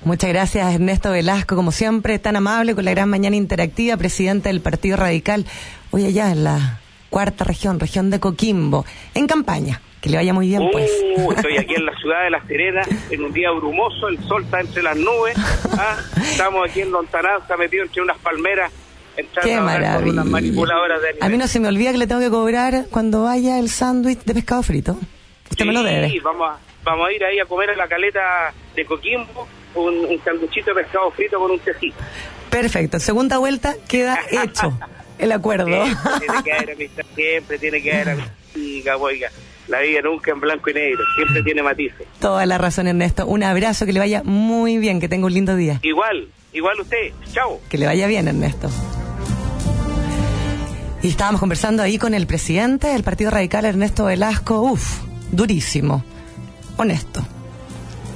Muchas 0.03 0.29
gracias 0.31 0.73
Ernesto 0.73 1.11
Velasco, 1.11 1.55
como 1.55 1.71
siempre, 1.71 2.19
tan 2.19 2.35
amable 2.35 2.75
con 2.75 2.83
la 2.83 2.91
gran 2.91 3.09
mañana 3.09 3.37
interactiva, 3.37 3.95
presidente 3.95 4.49
del 4.49 4.59
Partido 4.59 4.97
Radical, 4.97 5.45
hoy 5.91 6.05
allá 6.05 6.29
en 6.31 6.43
la 6.43 6.81
cuarta 7.09 7.45
región, 7.45 7.79
región 7.79 8.09
de 8.09 8.19
Coquimbo, 8.19 8.85
en 9.13 9.27
campaña. 9.27 9.79
Que 10.03 10.09
le 10.09 10.17
vaya 10.17 10.33
muy 10.33 10.49
bien, 10.49 10.61
pues. 10.69 10.91
Uh, 11.15 11.31
estoy 11.31 11.57
aquí 11.57 11.75
en 11.75 11.85
la 11.85 11.95
ciudad 12.01 12.25
de 12.25 12.29
La 12.29 12.45
Serena, 12.45 12.81
en 13.09 13.23
un 13.23 13.31
día 13.31 13.51
brumoso, 13.51 14.09
el 14.09 14.21
sol 14.27 14.43
está 14.43 14.59
entre 14.59 14.83
las 14.83 14.97
nubes. 14.97 15.33
¿ah? 15.77 15.95
Estamos 16.17 16.69
aquí 16.69 16.81
en 16.81 16.91
Lontananza, 16.91 17.55
metidos 17.55 17.87
entre 17.87 18.01
unas 18.01 18.17
palmeras. 18.17 18.69
Qué 19.41 19.61
maravilla. 19.61 20.23
a 21.21 21.29
mí 21.29 21.37
no 21.37 21.47
se 21.47 21.61
me 21.61 21.69
olvida 21.69 21.93
que 21.93 21.99
le 21.99 22.07
tengo 22.07 22.19
que 22.19 22.29
cobrar 22.29 22.87
cuando 22.91 23.23
vaya 23.23 23.59
el 23.59 23.69
sándwich 23.69 24.25
de 24.25 24.33
pescado 24.33 24.61
frito. 24.61 24.97
Usted 25.49 25.65
me 25.65 25.71
lo 25.71 25.83
debe. 25.83 26.09
Sí, 26.09 26.19
vamos 26.19 26.51
a, 26.51 26.57
vamos 26.83 27.07
a 27.07 27.11
ir 27.13 27.23
ahí 27.23 27.39
a 27.39 27.45
comer 27.45 27.69
en 27.69 27.77
la 27.77 27.87
caleta 27.87 28.53
de 28.75 28.85
Coquimbo 28.85 29.47
un, 29.75 30.05
un 30.05 30.21
sanduchito 30.21 30.73
de 30.73 30.83
pescado 30.83 31.11
frito 31.11 31.39
con 31.39 31.49
un 31.49 31.59
tecito. 31.59 31.95
Perfecto. 32.49 32.99
Segunda 32.99 33.37
vuelta 33.37 33.75
queda 33.87 34.19
hecho 34.31 34.77
el 35.17 35.31
acuerdo. 35.31 35.67
Tiene 35.67 36.43
que 36.43 36.51
haber 36.51 36.71
amistad, 36.71 37.05
siempre 37.15 37.57
tiene 37.57 37.81
que 37.81 37.93
haber 37.93 38.09
amistad, 38.09 38.97
oiga 38.99 39.29
la 39.67 39.79
vida 39.79 40.01
nunca 40.01 40.31
en 40.31 40.39
blanco 40.39 40.69
y 40.69 40.73
negro, 40.73 41.03
siempre 41.15 41.43
tiene 41.43 41.63
matices. 41.63 42.07
Toda 42.19 42.45
la 42.45 42.57
razón, 42.57 42.87
Ernesto. 42.87 43.25
Un 43.25 43.43
abrazo, 43.43 43.85
que 43.85 43.93
le 43.93 43.99
vaya 43.99 44.23
muy 44.23 44.77
bien, 44.77 44.99
que 44.99 45.07
tenga 45.07 45.25
un 45.25 45.33
lindo 45.33 45.55
día. 45.55 45.79
Igual, 45.83 46.27
igual 46.51 46.79
usted. 46.79 47.11
Chao. 47.31 47.59
Que 47.69 47.77
le 47.77 47.85
vaya 47.85 48.07
bien, 48.07 48.27
Ernesto. 48.27 48.69
Y 51.01 51.09
estábamos 51.09 51.39
conversando 51.39 51.83
ahí 51.83 51.97
con 51.97 52.13
el 52.13 52.27
presidente 52.27 52.87
del 52.87 53.03
Partido 53.03 53.31
Radical, 53.31 53.65
Ernesto 53.65 54.05
Velasco. 54.05 54.61
Uf, 54.61 55.01
durísimo. 55.31 56.03
Honesto. 56.77 57.21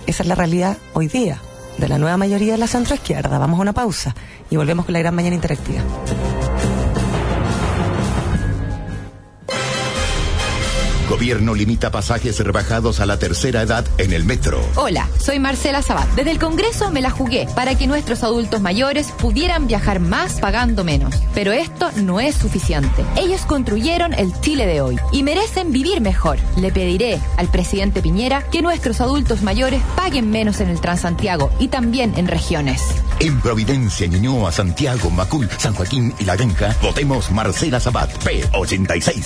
Esa 0.05 0.23
es 0.23 0.29
la 0.29 0.35
realidad 0.35 0.77
hoy 0.93 1.07
día 1.07 1.41
de 1.77 1.87
la 1.87 1.97
nueva 1.97 2.17
mayoría 2.17 2.53
de 2.53 2.57
la 2.57 2.67
centroizquierda. 2.67 3.37
Vamos 3.37 3.59
a 3.59 3.61
una 3.61 3.73
pausa 3.73 4.15
y 4.49 4.55
volvemos 4.55 4.85
con 4.85 4.93
la 4.93 4.99
gran 4.99 5.13
mañana 5.13 5.35
interactiva. 5.35 5.81
Gobierno 11.17 11.55
limita 11.55 11.89
pasajes 11.89 12.39
rebajados 12.41 12.99
a 12.99 13.07
la 13.07 13.17
tercera 13.17 13.63
edad 13.63 13.83
en 13.97 14.13
el 14.13 14.23
metro. 14.23 14.63
Hola, 14.75 15.09
soy 15.19 15.39
Marcela 15.39 15.81
Sabat. 15.81 16.07
Desde 16.09 16.29
el 16.29 16.37
Congreso 16.37 16.91
me 16.91 17.01
la 17.01 17.09
jugué 17.09 17.47
para 17.55 17.73
que 17.73 17.87
nuestros 17.87 18.21
adultos 18.21 18.61
mayores 18.61 19.11
pudieran 19.13 19.65
viajar 19.65 19.99
más 19.99 20.39
pagando 20.39 20.83
menos. 20.83 21.15
Pero 21.33 21.53
esto 21.53 21.89
no 21.95 22.19
es 22.19 22.35
suficiente. 22.35 23.03
Ellos 23.15 23.47
construyeron 23.47 24.13
el 24.13 24.31
Chile 24.41 24.67
de 24.67 24.79
hoy 24.81 24.95
y 25.11 25.23
merecen 25.23 25.71
vivir 25.71 26.01
mejor. 26.01 26.37
Le 26.55 26.71
pediré 26.71 27.19
al 27.37 27.47
presidente 27.47 28.03
Piñera 28.03 28.43
que 28.51 28.61
nuestros 28.61 29.01
adultos 29.01 29.41
mayores 29.41 29.81
paguen 29.95 30.29
menos 30.29 30.61
en 30.61 30.69
el 30.69 30.79
Transantiago 30.79 31.49
y 31.57 31.69
también 31.69 32.13
en 32.15 32.27
regiones. 32.27 32.83
En 33.19 33.41
Providencia, 33.41 34.05
Ñuñoa, 34.05 34.51
Santiago, 34.51 35.09
Macul, 35.09 35.49
San 35.57 35.73
Joaquín 35.73 36.13
y 36.19 36.25
La 36.25 36.35
Granja, 36.35 36.75
votemos 36.83 37.31
Marcela 37.31 37.79
Sabat, 37.79 38.11
P86. 38.23 39.25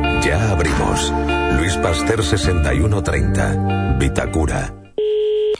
Ya 0.23 0.51
abrimos. 0.51 1.11
Luis 1.57 1.75
Pasteur 1.77 2.23
6130, 2.23 3.97
Vitacura. 3.97 4.73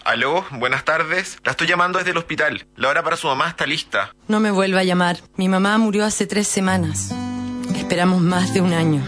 Aló, 0.04 0.46
buenas 0.52 0.86
tardes. 0.86 1.38
La 1.44 1.52
estoy 1.52 1.68
llamando 1.68 1.98
desde 2.00 2.12
el 2.12 2.18
hospital. 2.18 2.66
La 2.76 2.90
hora 2.90 3.04
para 3.04 3.18
su 3.18 3.28
mamá 3.28 3.50
está 3.50 3.66
lista. 3.66 4.14
No 4.28 4.40
me 4.40 4.52
vuelva 4.52 4.80
a 4.80 4.84
llamar. 4.84 5.18
Mi 5.36 5.48
mamá 5.48 5.78
murió 5.78 6.06
hace 6.06 6.26
tres 6.28 6.48
semanas. 6.48 7.12
Esperamos 7.76 8.22
más 8.22 8.54
de 8.54 8.62
un 8.62 8.74
año. 8.74 9.04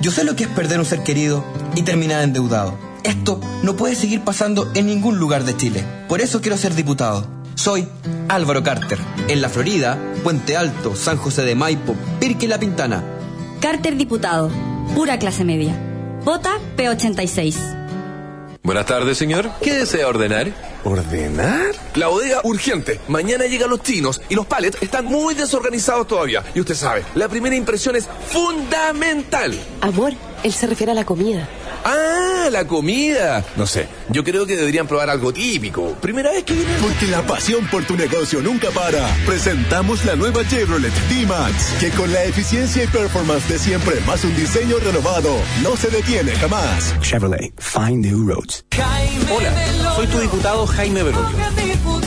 Yo 0.00 0.10
sé 0.10 0.24
lo 0.24 0.36
que 0.36 0.44
es 0.44 0.48
perder 0.50 0.78
un 0.78 0.84
ser 0.84 1.02
querido 1.02 1.44
y 1.74 1.82
terminar 1.82 2.22
endeudado. 2.22 2.78
Esto 3.02 3.40
no 3.62 3.76
puede 3.76 3.94
seguir 3.94 4.22
pasando 4.22 4.70
en 4.74 4.86
ningún 4.86 5.18
lugar 5.18 5.44
de 5.44 5.56
Chile. 5.56 5.84
Por 6.08 6.20
eso 6.20 6.40
quiero 6.40 6.56
ser 6.56 6.74
diputado 6.74 7.26
Soy 7.54 7.86
Álvaro 8.28 8.62
Carter. 8.62 8.98
En 9.28 9.42
la 9.42 9.48
Florida, 9.48 9.98
Puente 10.22 10.56
Alto, 10.56 10.96
San 10.96 11.16
José 11.16 11.42
de 11.42 11.54
Maipo, 11.54 11.94
Pirque 12.18 12.46
y 12.46 12.48
La 12.48 12.58
Pintana. 12.58 13.04
Carter 13.60 13.96
diputado. 13.96 14.50
Pura 14.94 15.18
clase 15.18 15.44
media. 15.44 15.74
Vota 16.24 16.58
P86. 16.76 17.78
Buenas 18.62 18.86
tardes, 18.86 19.16
señor. 19.16 19.50
¿Qué 19.62 19.72
desea 19.72 20.06
ordenar? 20.06 20.52
¿Ordenar? 20.84 21.74
La 21.94 22.08
bodega 22.08 22.40
urgente. 22.44 23.00
Mañana 23.08 23.46
llegan 23.46 23.70
los 23.70 23.82
chinos 23.82 24.20
y 24.28 24.34
los 24.34 24.46
palets 24.46 24.76
están 24.82 25.06
muy 25.06 25.34
desorganizados 25.34 26.06
todavía. 26.06 26.44
Y 26.54 26.60
usted 26.60 26.74
sabe, 26.74 27.02
la 27.14 27.28
primera 27.28 27.56
impresión 27.56 27.96
es 27.96 28.06
fundamental. 28.28 29.58
Amor, 29.80 30.12
él 30.42 30.52
se 30.52 30.66
refiere 30.66 30.92
a 30.92 30.94
la 30.94 31.04
comida. 31.04 31.48
Ah, 31.84 32.48
la 32.50 32.66
comida. 32.66 33.44
No 33.56 33.66
sé, 33.66 33.88
yo 34.08 34.24
creo 34.24 34.46
que 34.46 34.56
deberían 34.56 34.86
probar 34.86 35.10
algo 35.10 35.32
típico. 35.32 35.92
Primera 36.00 36.30
vez 36.30 36.44
que 36.44 36.54
viene. 36.54 36.70
Porque 36.80 37.06
la 37.06 37.22
pasión 37.22 37.66
por 37.68 37.84
tu 37.84 37.96
negocio 37.96 38.40
nunca 38.40 38.70
para. 38.70 39.06
Presentamos 39.26 40.04
la 40.04 40.16
nueva 40.16 40.46
Chevrolet 40.48 40.92
D-Max, 41.08 41.74
que 41.80 41.90
con 41.90 42.12
la 42.12 42.24
eficiencia 42.24 42.84
y 42.84 42.86
performance 42.86 43.48
de 43.48 43.58
siempre, 43.58 44.00
más 44.06 44.24
un 44.24 44.34
diseño 44.36 44.76
renovado, 44.78 45.36
no 45.62 45.76
se 45.76 45.88
detiene 45.88 46.32
jamás. 46.32 46.94
Chevrolet, 47.00 47.52
find 47.58 48.04
new 48.04 48.26
roads. 48.26 48.64
Hola, 49.32 49.52
soy 49.94 50.06
tu 50.06 50.18
diputado 50.18 50.66
Jaime 50.66 51.02
Belolio. 51.02 51.38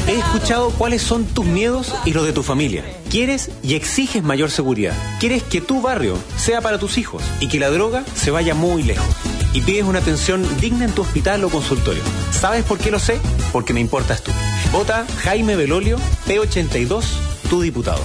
He 0.08 0.18
escuchado 0.18 0.72
cuáles 0.72 1.02
son 1.02 1.26
tus 1.26 1.46
miedos 1.46 1.94
y 2.06 2.14
los 2.14 2.26
de 2.26 2.34
tu 2.34 2.44
familia. 2.44 2.84
Quieres 3.10 3.50
y 3.64 3.76
exiges 3.76 4.24
mayor 4.24 4.52
seguridad. 4.52 4.94
Quieres 5.20 5.44
que 5.44 5.62
tu 5.62 5.82
barrio 5.82 6.18
sea 6.38 6.62
para 6.62 6.80
tus 6.80 6.98
hijos 6.98 7.24
y 7.40 7.48
que 7.48 7.60
la 7.60 7.70
droga 7.70 8.04
se 8.16 8.32
vaya 8.32 8.54
muy 8.54 8.84
lejos 8.84 9.08
y 9.54 9.62
pides 9.62 9.86
una 9.86 10.00
atención 10.00 10.46
digna 10.60 10.86
en 10.86 10.92
tu 10.92 11.02
hospital 11.02 11.44
o 11.44 11.50
consultorio. 11.50 12.04
¿Sabes 12.32 12.64
por 12.64 12.78
qué 12.78 12.92
lo 12.92 13.00
sé? 13.00 13.20
Porque 13.52 13.74
me 13.74 13.80
importas 13.80 14.24
tú. 14.24 14.32
Vota 14.72 15.06
Jaime 15.24 15.56
Belolio, 15.56 15.98
P82, 16.28 17.04
tu 17.50 17.62
diputado. 17.62 18.02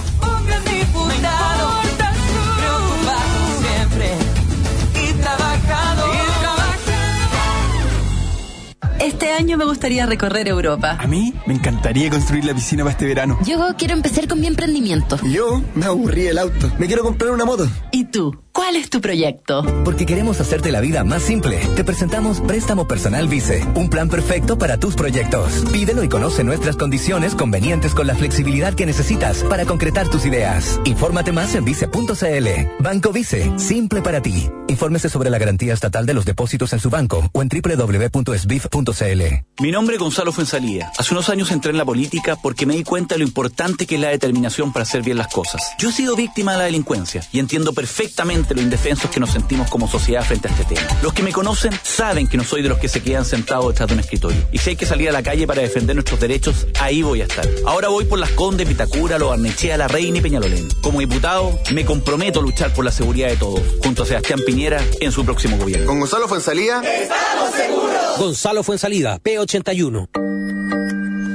Este 8.99 9.31
año 9.31 9.57
me 9.57 9.63
gustaría 9.63 10.05
recorrer 10.05 10.49
Europa. 10.49 10.97
A 10.99 11.07
mí 11.07 11.33
me 11.45 11.53
encantaría 11.53 12.09
construir 12.09 12.43
la 12.43 12.53
piscina 12.53 12.83
para 12.83 12.91
este 12.91 13.05
verano. 13.05 13.39
Yo 13.45 13.57
quiero 13.77 13.93
empezar 13.93 14.27
con 14.27 14.41
mi 14.41 14.47
emprendimiento. 14.47 15.17
Yo 15.23 15.63
me 15.73 15.85
aburrí 15.85 16.27
el 16.27 16.37
auto. 16.37 16.69
Me 16.77 16.87
quiero 16.87 17.03
comprar 17.03 17.31
una 17.31 17.45
moto. 17.45 17.65
¿Y 17.91 18.05
tú? 18.05 18.37
¿Cuál 18.69 18.81
es 18.83 18.91
tu 18.91 19.01
proyecto? 19.01 19.65
Porque 19.83 20.05
queremos 20.05 20.39
hacerte 20.39 20.71
la 20.71 20.79
vida 20.79 21.03
más 21.03 21.23
simple. 21.23 21.57
Te 21.75 21.83
presentamos 21.83 22.39
Préstamo 22.39 22.87
Personal 22.87 23.27
Vice, 23.27 23.65
un 23.73 23.89
plan 23.89 24.09
perfecto 24.09 24.59
para 24.59 24.79
tus 24.79 24.93
proyectos. 24.93 25.65
Pídelo 25.73 26.03
y 26.03 26.07
conoce 26.07 26.43
nuestras 26.43 26.77
condiciones 26.77 27.33
convenientes 27.33 27.95
con 27.95 28.05
la 28.05 28.13
flexibilidad 28.13 28.75
que 28.75 28.85
necesitas 28.85 29.43
para 29.45 29.65
concretar 29.65 30.07
tus 30.09 30.23
ideas. 30.27 30.79
Infórmate 30.85 31.31
más 31.31 31.55
en 31.55 31.65
vice.cl. 31.65 32.47
Banco 32.79 33.11
Vice, 33.11 33.57
simple 33.57 34.03
para 34.03 34.21
ti. 34.21 34.51
Infórmese 34.67 35.09
sobre 35.09 35.31
la 35.31 35.39
garantía 35.39 35.73
estatal 35.73 36.05
de 36.05 36.13
los 36.13 36.25
depósitos 36.25 36.71
en 36.73 36.79
su 36.79 36.91
banco 36.91 37.27
o 37.33 37.41
en 37.41 37.49
www.sbif.cl. 37.49 39.23
Mi 39.63 39.71
nombre 39.71 39.95
es 39.95 39.99
Gonzalo 39.99 40.31
Fuensalía. 40.31 40.91
Hace 40.95 41.15
unos 41.15 41.27
años 41.29 41.51
entré 41.51 41.71
en 41.71 41.77
la 41.79 41.85
política 41.85 42.35
porque 42.35 42.67
me 42.67 42.75
di 42.75 42.83
cuenta 42.83 43.15
de 43.15 43.19
lo 43.19 43.25
importante 43.25 43.87
que 43.87 43.95
es 43.95 44.01
la 44.01 44.09
determinación 44.09 44.71
para 44.71 44.83
hacer 44.83 45.01
bien 45.01 45.17
las 45.17 45.33
cosas. 45.33 45.63
Yo 45.79 45.89
he 45.89 45.91
sido 45.91 46.15
víctima 46.15 46.51
de 46.51 46.59
la 46.59 46.63
delincuencia 46.65 47.27
y 47.31 47.39
entiendo 47.39 47.73
perfectamente 47.73 48.58
lo 48.59 48.63
indefensos 48.63 49.09
que 49.09 49.19
nos 49.19 49.31
sentimos 49.31 49.69
como 49.69 49.87
sociedad 49.87 50.23
frente 50.23 50.47
a 50.47 50.51
este 50.51 50.75
tema. 50.75 50.87
Los 51.01 51.13
que 51.13 51.23
me 51.23 51.31
conocen 51.31 51.71
saben 51.81 52.27
que 52.27 52.37
no 52.37 52.43
soy 52.43 52.61
de 52.61 52.69
los 52.69 52.77
que 52.77 52.89
se 52.89 53.01
quedan 53.01 53.25
sentados 53.25 53.67
detrás 53.69 53.87
de 53.87 53.93
un 53.93 53.99
escritorio. 54.01 54.41
Y 54.51 54.57
si 54.57 54.71
hay 54.71 54.75
que 54.75 54.85
salir 54.85 55.09
a 55.09 55.11
la 55.11 55.23
calle 55.23 55.47
para 55.47 55.61
defender 55.61 55.95
nuestros 55.95 56.19
derechos, 56.19 56.67
ahí 56.79 57.01
voy 57.01 57.21
a 57.21 57.25
estar. 57.25 57.47
Ahora 57.65 57.87
voy 57.87 58.05
por 58.05 58.19
las 58.19 58.31
Condes, 58.31 58.67
Vitacura, 58.67 59.17
Lo 59.17 59.29
Barnechea, 59.29 59.77
La 59.77 59.87
Reina 59.87 60.17
y 60.17 60.21
Peñalolén. 60.21 60.67
Como 60.81 60.99
diputado, 60.99 61.57
me 61.73 61.85
comprometo 61.85 62.39
a 62.39 62.43
luchar 62.43 62.73
por 62.73 62.85
la 62.85 62.91
seguridad 62.91 63.29
de 63.29 63.37
todos, 63.37 63.61
junto 63.83 64.03
a 64.03 64.05
Sebastián 64.05 64.39
Piñera 64.45 64.83
en 64.99 65.11
su 65.11 65.23
próximo 65.23 65.57
gobierno. 65.57 65.87
Con 65.87 65.99
Gonzalo 65.99 66.27
Fuensalía. 66.27 66.81
¡Estamos 66.81 67.51
seguros! 67.55 68.17
Gonzalo 68.17 68.63
Fuensalida, 68.63 69.19
P81. 69.19 70.78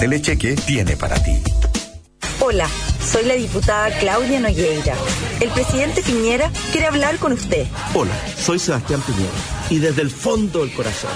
Telecheque 0.00 0.56
tiene 0.56 0.96
para 0.96 1.22
ti. 1.22 1.32
Hola, 2.40 2.66
soy 3.04 3.22
la 3.26 3.34
diputada 3.34 3.90
Claudia 3.98 4.40
Nogueira. 4.40 4.94
El 5.40 5.50
presidente 5.50 6.00
Piñera 6.02 6.50
quiere 6.72 6.86
hablar 6.86 7.18
con 7.18 7.32
usted. 7.32 7.66
Hola, 7.92 8.14
soy 8.34 8.58
Sebastián 8.58 9.02
Piñera 9.02 9.28
y 9.68 9.78
desde 9.78 10.00
el 10.00 10.10
fondo 10.10 10.60
del 10.60 10.72
corazón 10.72 11.10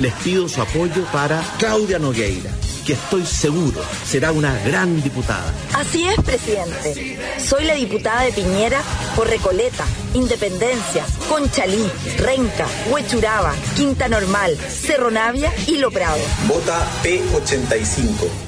les 0.00 0.12
pido 0.22 0.48
su 0.48 0.62
apoyo 0.62 1.04
para 1.12 1.42
Claudia 1.58 1.98
Nogueira, 1.98 2.52
que 2.88 2.94
estoy 2.94 3.26
seguro 3.26 3.82
será 4.02 4.32
una 4.32 4.58
gran 4.60 5.02
diputada. 5.02 5.52
Así 5.74 6.08
es, 6.08 6.16
presidente. 6.24 7.18
Soy 7.38 7.64
la 7.64 7.74
diputada 7.74 8.22
de 8.22 8.32
Piñera 8.32 8.80
por 9.14 9.28
Recoleta, 9.28 9.84
Independencia, 10.14 11.04
Conchalí, 11.28 11.86
Renca, 12.16 12.66
Huechuraba, 12.90 13.54
Quinta 13.76 14.08
Normal, 14.08 14.56
Cerro 14.56 15.10
Navia 15.10 15.52
y 15.66 15.76
Lo 15.76 15.90
Prado. 15.90 16.16
Vota 16.46 16.80
P85. 17.02 18.47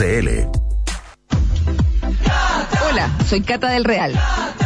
agrosystems.cl 0.00 0.67
Hola, 2.88 3.10
soy 3.28 3.42
Cata 3.42 3.68
del 3.68 3.84
Real. 3.84 4.18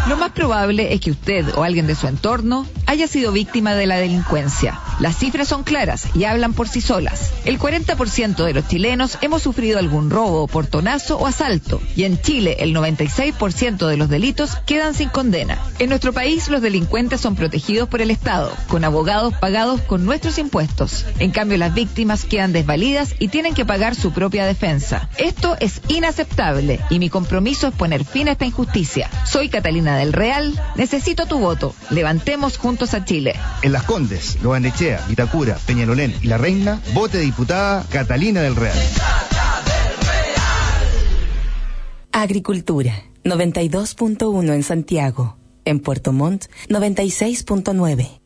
Lo 0.09 0.17
más 0.17 0.33
probable 0.33 0.93
es 0.93 1.01
que 1.01 1.13
usted 1.13 1.47
o 1.55 1.63
alguien 1.63 1.87
de 1.87 1.95
su 1.95 2.09
entorno 2.09 2.67
haya 2.87 3.07
sido 3.07 3.31
víctima 3.31 3.75
de 3.75 3.87
la 3.87 3.99
delincuencia. 3.99 4.81
Las 4.99 5.17
cifras 5.17 5.47
son 5.47 5.63
claras 5.63 6.09
y 6.15 6.25
hablan 6.25 6.55
por 6.55 6.69
sí 6.69 6.81
solas. 6.81 7.33
El 7.45 7.59
40% 7.59 8.45
de 8.45 8.53
los 8.53 8.67
chilenos 8.67 9.17
hemos 9.21 9.43
sufrido 9.43 9.79
algún 9.79 10.11
robo, 10.11 10.49
portonazo 10.49 11.19
o 11.19 11.27
asalto. 11.29 11.81
Y 11.95 12.03
en 12.03 12.21
Chile 12.21 12.57
el 12.59 12.75
96% 12.75 13.87
de 13.87 13.97
los 13.97 14.09
delitos 14.09 14.57
quedan 14.67 14.95
sin 14.95 15.09
condena. 15.09 15.59
En 15.79 15.89
nuestro 15.89 16.13
país 16.13 16.49
los 16.49 16.63
delincuentes 16.63 17.21
son 17.21 17.37
protegidos 17.37 17.89
por 17.89 18.03
el 18.03 18.11
Estado, 18.11 18.53
con 18.69 18.85
abogados 18.85 19.35
pagados 19.35 19.81
con 19.83 20.05
nuestros 20.05 20.37
impuestos. 20.39 21.07
En 21.21 21.31
cambio 21.31 21.59
las 21.59 21.75
víctimas 21.75 22.25
quedan 22.25 22.53
desvalidas 22.53 23.15
y 23.21 23.29
tienen 23.29 23.55
que 23.55 23.65
pagar 23.65 23.95
su 23.95 24.13
propia 24.13 24.47
defensa. 24.47 25.09
Esto 25.17 25.57
es 25.61 25.81
inaceptable 25.87 26.81
y 26.91 26.99
mi 26.99 27.09
compromiso 27.09 27.62
es 27.69 27.75
poner 27.75 28.05
fin 28.05 28.29
a 28.29 28.33
esta 28.33 28.47
injusticia. 28.47 29.11
Soy 29.27 29.49
Catalina 29.49 29.97
del 29.97 30.13
Real, 30.13 30.61
necesito 30.77 31.27
tu 31.27 31.39
voto. 31.39 31.75
Levantemos 31.91 32.59
juntos 32.59 32.95
a 32.95 33.05
Chile. 33.05 33.35
En 33.63 33.73
Las 33.73 33.85
Condes, 33.85 34.43
Loanechea, 34.43 35.05
Vitacura, 35.09 35.57
Peñalolén 35.67 36.15
y 36.23 36.27
La 36.27 36.39
Reina, 36.39 36.81
vote 36.95 37.19
diputada 37.19 37.85
Catalina 37.91 38.43
del 38.43 38.57
Real. 38.57 38.79
Agricultura, 42.13 43.05
92.1 43.25 44.53
en 44.53 44.63
Santiago. 44.63 45.37
En 45.65 45.81
Puerto 45.81 46.13
Montt, 46.13 46.47
96.9. 46.69 48.22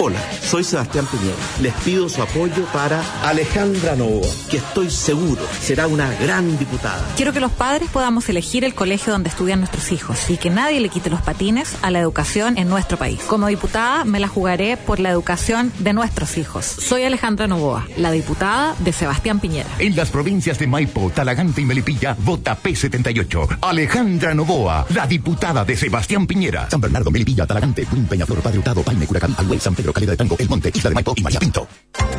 Hola, 0.00 0.18
soy 0.42 0.64
Sebastián 0.64 1.06
Piñera. 1.06 1.36
Les 1.62 1.72
pido 1.84 2.08
su 2.08 2.20
apoyo 2.20 2.64
para 2.72 3.00
Alejandra 3.22 3.94
Novoa, 3.94 4.26
que 4.50 4.56
estoy 4.56 4.90
seguro 4.90 5.40
será 5.60 5.86
una 5.86 6.12
gran 6.14 6.58
diputada. 6.58 7.00
Quiero 7.16 7.32
que 7.32 7.38
los 7.38 7.52
padres 7.52 7.88
podamos 7.88 8.28
elegir 8.28 8.64
el 8.64 8.74
colegio 8.74 9.12
donde 9.12 9.28
estudian 9.28 9.60
nuestros 9.60 9.92
hijos 9.92 10.30
y 10.30 10.36
que 10.36 10.50
nadie 10.50 10.80
le 10.80 10.88
quite 10.88 11.10
los 11.10 11.22
patines 11.22 11.76
a 11.82 11.92
la 11.92 12.00
educación 12.00 12.58
en 12.58 12.68
nuestro 12.68 12.98
país. 12.98 13.20
Como 13.28 13.46
diputada 13.46 14.04
me 14.04 14.18
la 14.18 14.26
jugaré 14.26 14.76
por 14.76 14.98
la 14.98 15.10
educación 15.10 15.72
de 15.78 15.92
nuestros 15.92 16.38
hijos. 16.38 16.64
Soy 16.64 17.04
Alejandra 17.04 17.46
Novoa, 17.46 17.86
la 17.96 18.10
diputada 18.10 18.74
de 18.80 18.92
Sebastián 18.92 19.38
Piñera. 19.38 19.68
En 19.78 19.94
las 19.94 20.10
provincias 20.10 20.58
de 20.58 20.66
Maipo, 20.66 21.12
Talagante 21.14 21.60
y 21.60 21.64
Melipilla, 21.64 22.16
vota 22.18 22.58
P78. 22.60 23.58
Alejandra 23.62 24.34
Novoa, 24.34 24.86
la 24.92 25.06
diputada 25.06 25.64
de 25.64 25.76
Sebastián 25.76 26.26
Piñera. 26.26 26.68
San 26.68 26.80
Bernardo, 26.80 27.12
Melipilla, 27.12 27.46
Talagante, 27.46 27.86
Quim, 27.86 28.06
Peñaflor, 28.06 28.40
Padre 28.40 28.58
Hurtado, 28.58 28.82
Paine, 28.82 29.06
Curacaví, 29.06 29.34
Alhuel, 29.38 29.67
San 29.68 29.74
Pedro, 29.74 29.92
Calidad 29.92 30.14
de 30.14 30.16
Tango, 30.16 30.34
El 30.38 30.48
Monte, 30.48 30.72
Isla 30.74 30.88
de 30.88 30.94
Maipo 30.94 31.12
y 31.14 31.20
María 31.20 31.38
Pinto. 31.38 31.68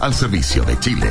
al 0.00 0.14
servicio 0.14 0.62
de 0.64 0.78
Chile. 0.78 1.10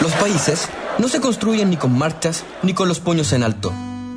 Los 0.00 0.12
países 0.12 0.68
no 0.98 1.08
se 1.08 1.20
construyen 1.20 1.70
ni 1.70 1.76
con 1.76 1.96
marchas 1.96 2.44
ni 2.62 2.74
con 2.74 2.88
los 2.88 3.00
puños 3.00 3.32
en 3.32 3.42
alto, 3.42 3.72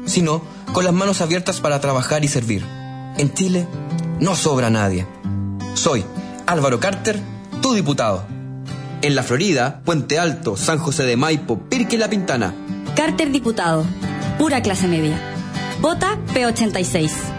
sino 0.06 0.42
con 0.74 0.84
las 0.84 0.94
manos 0.94 1.22
abiertas 1.22 1.60
para 1.60 1.80
trabajar 1.80 2.24
y 2.24 2.28
servir. 2.28 2.66
En 3.18 3.34
Chile 3.34 3.68
no 4.20 4.36
sobra 4.36 4.70
nadie. 4.70 5.08
Soy 5.74 6.06
Álvaro 6.46 6.80
Carter, 6.80 7.20
tu 7.62 7.74
diputado. 7.74 8.26
En 9.02 9.16
la 9.16 9.24
Florida, 9.24 9.82
Puente 9.86 10.20
Alto, 10.20 10.58
San 10.58 10.78
José 10.78 11.04
de 11.04 11.16
Maipo, 11.16 11.60
Pirque 11.60 11.96
y 11.96 12.00
La 12.00 12.10
Pintana. 12.10 12.54
Carter 12.96 13.32
diputado. 13.32 13.86
Pura 14.38 14.62
clase 14.62 14.88
media. 14.88 15.39
Vota 15.82 16.18
P86. 16.34 17.39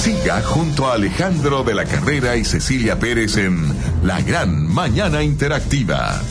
Siga 0.00 0.40
junto 0.40 0.88
a 0.88 0.94
Alejandro 0.94 1.62
de 1.62 1.74
la 1.74 1.84
Carrera 1.84 2.34
y 2.34 2.42
Cecilia 2.42 2.98
Pérez 2.98 3.36
en 3.36 3.68
La 4.02 4.22
Gran 4.22 4.66
Mañana 4.66 5.22
Interactiva. 5.22 6.22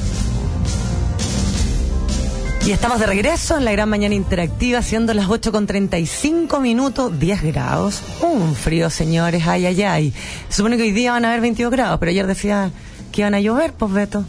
Y 2.65 2.71
estamos 2.71 2.99
de 2.99 3.05
regreso 3.05 3.59
en 3.59 3.65
la 3.65 3.71
gran 3.71 3.87
mañana 3.87 4.15
interactiva, 4.15 4.81
siendo 4.81 5.13
las 5.13 5.29
8 5.29 5.51
con 5.51 5.67
35 5.67 6.59
minutos, 6.59 7.19
10 7.19 7.43
grados. 7.43 8.01
Un 8.21 8.55
frío, 8.55 8.89
señores, 8.89 9.45
ay, 9.45 9.67
ay, 9.67 9.83
ay. 9.83 10.13
Supone 10.49 10.75
que 10.75 10.83
hoy 10.83 10.91
día 10.91 11.11
van 11.11 11.25
a 11.25 11.27
haber 11.27 11.41
22 11.41 11.71
grados, 11.71 11.99
pero 11.99 12.09
ayer 12.09 12.25
decía 12.25 12.71
que 13.11 13.21
iban 13.21 13.35
a 13.35 13.39
llover, 13.39 13.73
pues 13.73 13.91
Beto. 13.91 14.25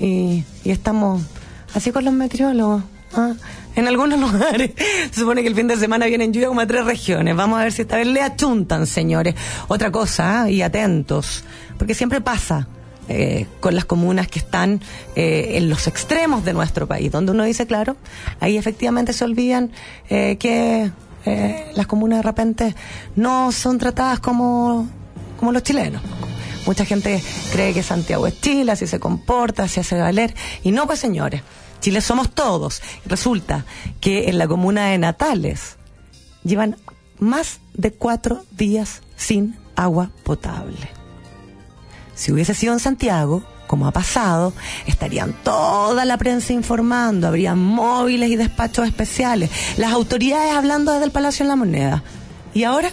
Y, 0.00 0.42
y 0.64 0.70
estamos 0.72 1.22
así 1.76 1.92
con 1.92 2.04
los 2.04 2.12
meteorólogos. 2.12 2.82
¿Ah? 3.14 3.34
En 3.76 3.86
algunos 3.86 4.18
lugares 4.32 4.72
se 5.10 5.20
supone 5.20 5.42
que 5.42 5.48
el 5.48 5.54
fin 5.54 5.68
de 5.68 5.76
semana 5.76 6.06
vienen 6.06 6.32
lluvia 6.32 6.48
como 6.48 6.60
a 6.60 6.66
tres 6.66 6.84
regiones. 6.84 7.36
Vamos 7.36 7.58
a 7.58 7.62
ver 7.62 7.72
si 7.72 7.82
esta 7.82 7.96
vez 7.96 8.06
le 8.06 8.20
achuntan, 8.22 8.86
señores. 8.86 9.34
Otra 9.68 9.90
cosa, 9.90 10.42
¿ah? 10.42 10.50
y 10.50 10.62
atentos, 10.62 11.44
porque 11.78 11.94
siempre 11.94 12.20
pasa 12.20 12.68
eh, 13.08 13.46
con 13.60 13.74
las 13.74 13.84
comunas 13.84 14.28
que 14.28 14.38
están 14.38 14.80
eh, 15.16 15.52
en 15.54 15.70
los 15.70 15.86
extremos 15.86 16.44
de 16.44 16.52
nuestro 16.52 16.86
país, 16.86 17.10
donde 17.10 17.32
uno 17.32 17.44
dice, 17.44 17.66
claro, 17.66 17.96
ahí 18.40 18.56
efectivamente 18.56 19.12
se 19.12 19.24
olvidan 19.24 19.70
eh, 20.10 20.36
que 20.38 20.90
eh, 21.24 21.72
las 21.74 21.86
comunas 21.86 22.20
de 22.20 22.22
repente 22.22 22.74
no 23.16 23.52
son 23.52 23.78
tratadas 23.78 24.20
como, 24.20 24.88
como 25.38 25.52
los 25.52 25.62
chilenos. 25.62 26.02
Mucha 26.66 26.84
gente 26.84 27.22
cree 27.52 27.72
que 27.72 27.82
Santiago 27.82 28.26
es 28.26 28.40
Chile, 28.40 28.72
así 28.72 28.86
se 28.86 29.00
comporta, 29.00 29.64
así 29.64 29.80
hace 29.80 29.98
valer. 29.98 30.34
Y 30.62 30.72
no, 30.72 30.86
pues 30.86 30.98
señores, 30.98 31.42
Chile 31.80 32.00
somos 32.00 32.30
todos. 32.30 32.82
Resulta 33.06 33.64
que 34.00 34.28
en 34.28 34.38
la 34.38 34.48
comuna 34.48 34.86
de 34.86 34.98
Natales 34.98 35.76
llevan 36.44 36.76
más 37.18 37.60
de 37.74 37.92
cuatro 37.92 38.44
días 38.50 39.02
sin 39.16 39.56
agua 39.76 40.10
potable. 40.24 40.90
Si 42.14 42.32
hubiese 42.32 42.54
sido 42.54 42.72
en 42.72 42.80
Santiago, 42.80 43.44
como 43.68 43.86
ha 43.86 43.92
pasado, 43.92 44.52
estarían 44.86 45.34
toda 45.44 46.04
la 46.04 46.16
prensa 46.16 46.52
informando, 46.52 47.28
habrían 47.28 47.58
móviles 47.58 48.30
y 48.30 48.36
despachos 48.36 48.86
especiales, 48.86 49.50
las 49.76 49.92
autoridades 49.92 50.52
hablando 50.52 50.92
desde 50.92 51.04
el 51.04 51.12
Palacio 51.12 51.44
en 51.44 51.48
la 51.48 51.56
Moneda. 51.56 52.02
Y 52.54 52.64
ahora, 52.64 52.90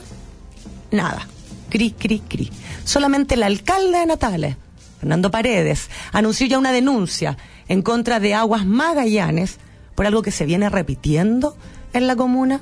nada. 0.92 1.28
Cri, 1.70 1.92
cri, 1.92 2.20
cri. 2.20 2.52
Solamente 2.84 3.36
el 3.36 3.44
alcalde 3.44 3.98
de 3.98 4.06
Natales, 4.06 4.58
Fernando 5.00 5.32
Paredes, 5.32 5.90
anunció 6.12 6.46
ya 6.46 6.60
una 6.60 6.72
denuncia 6.72 7.38
en 7.68 7.82
contra 7.82 8.20
de 8.20 8.34
Aguas 8.34 8.66
Magallanes 8.66 9.58
por 9.96 10.06
algo 10.06 10.22
que 10.22 10.32
se 10.32 10.46
viene 10.46 10.70
repitiendo 10.70 11.56
en 11.94 12.08
la 12.08 12.16
comuna, 12.16 12.62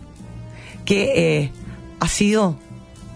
que 0.85 1.41
eh, 1.41 1.51
ha 1.99 2.07
sido 2.07 2.57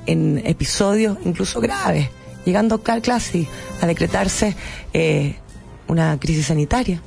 en 0.06 0.42
episodios 0.46 1.18
incluso 1.26 1.62
graves, 1.62 2.10
llegando 2.46 2.82
casi 2.82 3.48
a 3.82 3.86
decretarse 3.86 4.56
eh, 4.94 5.36
una 5.88 6.20
crisis 6.20 6.48
sanitaria. 6.48 7.02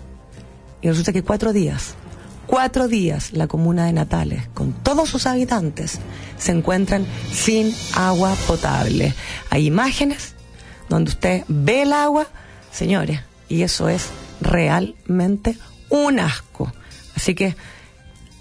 Y 0.83 0.89
resulta 0.89 1.13
que 1.13 1.23
cuatro 1.23 1.53
días, 1.53 1.95
cuatro 2.47 2.89
días 2.89 3.33
la 3.33 3.49
comuna 3.49 3.87
de 3.87 3.93
Natales, 3.93 4.49
con 4.55 4.73
todos 4.73 5.09
sus 5.09 5.27
habitantes, 5.27 5.99
se 6.39 6.53
encuentran 6.53 7.07
sin 7.33 7.75
agua 7.95 8.35
potable. 8.47 9.15
Hay 9.51 9.67
imágenes 9.67 10.35
donde 10.89 11.11
usted 11.11 11.45
ve 11.49 11.83
el 11.83 11.93
agua, 11.93 12.29
señores, 12.71 13.21
y 13.49 13.63
eso 13.63 13.89
es 13.89 14.09
realmente 14.41 15.57
un 15.89 16.21
asco. 16.21 16.73
Así 17.17 17.35
que, 17.35 17.57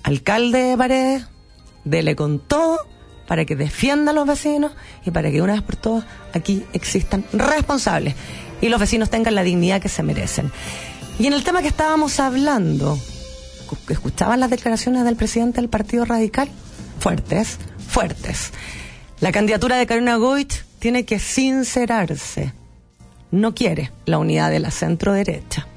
alcalde 0.04 0.60
de 0.60 0.78
Paredes, 0.78 1.26
dele 1.84 2.16
con 2.16 2.40
todo 2.40 2.80
para 3.28 3.46
que 3.46 3.56
defienda 3.56 4.12
a 4.12 4.14
los 4.14 4.28
vecinos 4.28 4.72
y 5.06 5.12
para 5.12 5.30
que 5.32 5.42
una 5.42 5.54
vez 5.54 5.62
por 5.62 5.76
todas 5.76 6.06
aquí 6.34 6.64
existan 6.74 7.24
responsables 7.34 8.16
y 8.62 8.70
los 8.70 8.80
vecinos 8.80 9.10
tengan 9.10 9.36
la 9.36 9.44
dignidad 9.44 9.82
que 9.82 9.90
se 9.90 10.04
merecen. 10.04 10.52
Y 11.20 11.28
en 11.28 11.34
el 11.34 11.44
tema 11.44 11.62
que 11.62 11.68
estábamos 11.68 12.20
hablando, 12.20 12.96
escu- 12.98 13.92
¿escuchaban 13.92 14.40
las 14.40 14.50
declaraciones 14.50 15.04
del 15.04 15.16
presidente 15.16 15.62
del 15.62 15.70
Partido 15.70 16.06
Radical? 16.06 16.50
Fuertes, 17.00 17.58
fuertes. 17.88 18.52
La 19.20 19.32
candidatura 19.32 19.78
de 19.78 19.86
Karina 19.86 20.16
Goich 20.16 20.64
tiene 20.80 21.06
que 21.06 21.20
sincerarse. 21.20 22.54
No 23.32 23.54
quiere 23.54 23.92
la 24.06 24.18
unidad 24.18 24.50
de 24.50 24.60
la 24.60 24.72
centro 24.72 25.14
derecha. 25.14 25.68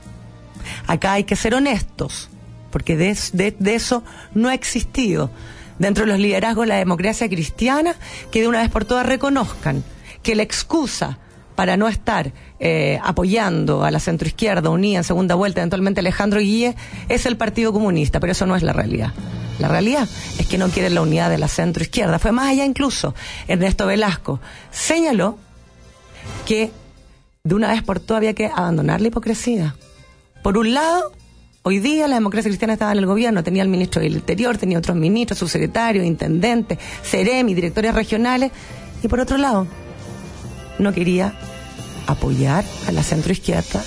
Acá 0.86 1.12
hay 1.14 1.24
que 1.24 1.36
ser 1.36 1.54
honestos, 1.54 2.28
porque 2.70 2.96
de, 2.96 3.10
es- 3.10 3.30
de- 3.32 3.54
de 3.58 3.74
eso 3.74 4.02
no 4.34 4.48
ha 4.48 4.54
existido 4.54 5.30
dentro 5.78 6.04
de 6.04 6.10
los 6.12 6.20
liderazgos 6.20 6.64
de 6.64 6.68
la 6.68 6.76
democracia 6.76 7.28
cristiana 7.28 7.94
que 8.30 8.40
de 8.40 8.48
una 8.48 8.60
vez 8.60 8.70
por 8.70 8.84
todas 8.84 9.04
reconozcan 9.06 9.82
que 10.22 10.34
la 10.34 10.42
excusa 10.42 11.18
para 11.56 11.76
no 11.76 11.88
estar 11.88 12.32
eh, 12.60 12.98
apoyando 13.02 13.84
a 13.84 13.90
la 13.90 14.00
centroizquierda 14.00 14.70
unida 14.70 14.98
en 14.98 15.04
segunda 15.04 15.34
vuelta, 15.34 15.60
eventualmente 15.60 16.00
Alejandro 16.00 16.40
Guille, 16.40 16.76
es 17.08 17.26
el 17.26 17.36
Partido 17.36 17.72
Comunista, 17.72 18.20
pero 18.20 18.32
eso 18.32 18.46
no 18.46 18.56
es 18.56 18.62
la 18.62 18.72
realidad. 18.72 19.12
La 19.58 19.68
realidad 19.68 20.08
es 20.38 20.46
que 20.46 20.56
no 20.58 20.68
quieren 20.70 20.94
la 20.94 21.02
unidad 21.02 21.28
de 21.28 21.38
la 21.38 21.48
centroizquierda. 21.48 22.18
Fue 22.18 22.32
más 22.32 22.48
allá 22.48 22.64
incluso. 22.64 23.14
Ernesto 23.48 23.86
Velasco 23.86 24.40
señaló 24.70 25.36
que 26.46 26.70
de 27.44 27.54
una 27.54 27.68
vez 27.68 27.82
por 27.82 28.00
todas 28.00 28.18
había 28.18 28.34
que 28.34 28.46
abandonar 28.46 29.00
la 29.00 29.08
hipocresía. 29.08 29.74
Por 30.42 30.58
un 30.58 30.74
lado, 30.74 31.12
hoy 31.62 31.78
día 31.78 32.08
la 32.08 32.16
democracia 32.16 32.48
cristiana 32.48 32.72
estaba 32.72 32.90
en 32.90 32.98
el 32.98 33.06
gobierno, 33.06 33.44
tenía 33.44 33.62
el 33.62 33.68
ministro 33.68 34.02
del 34.02 34.14
Interior, 34.14 34.58
tenía 34.58 34.78
otros 34.78 34.96
ministros, 34.96 35.38
subsecretarios, 35.38 36.04
intendentes, 36.04 36.78
seremi, 37.02 37.54
directores 37.54 37.94
regionales, 37.94 38.50
y 39.04 39.08
por 39.08 39.20
otro 39.20 39.36
lado, 39.36 39.68
no 40.80 40.92
quería 40.92 41.32
apoyar 42.08 42.64
a 42.88 42.92
la 42.92 43.04
centroizquierda 43.04 43.82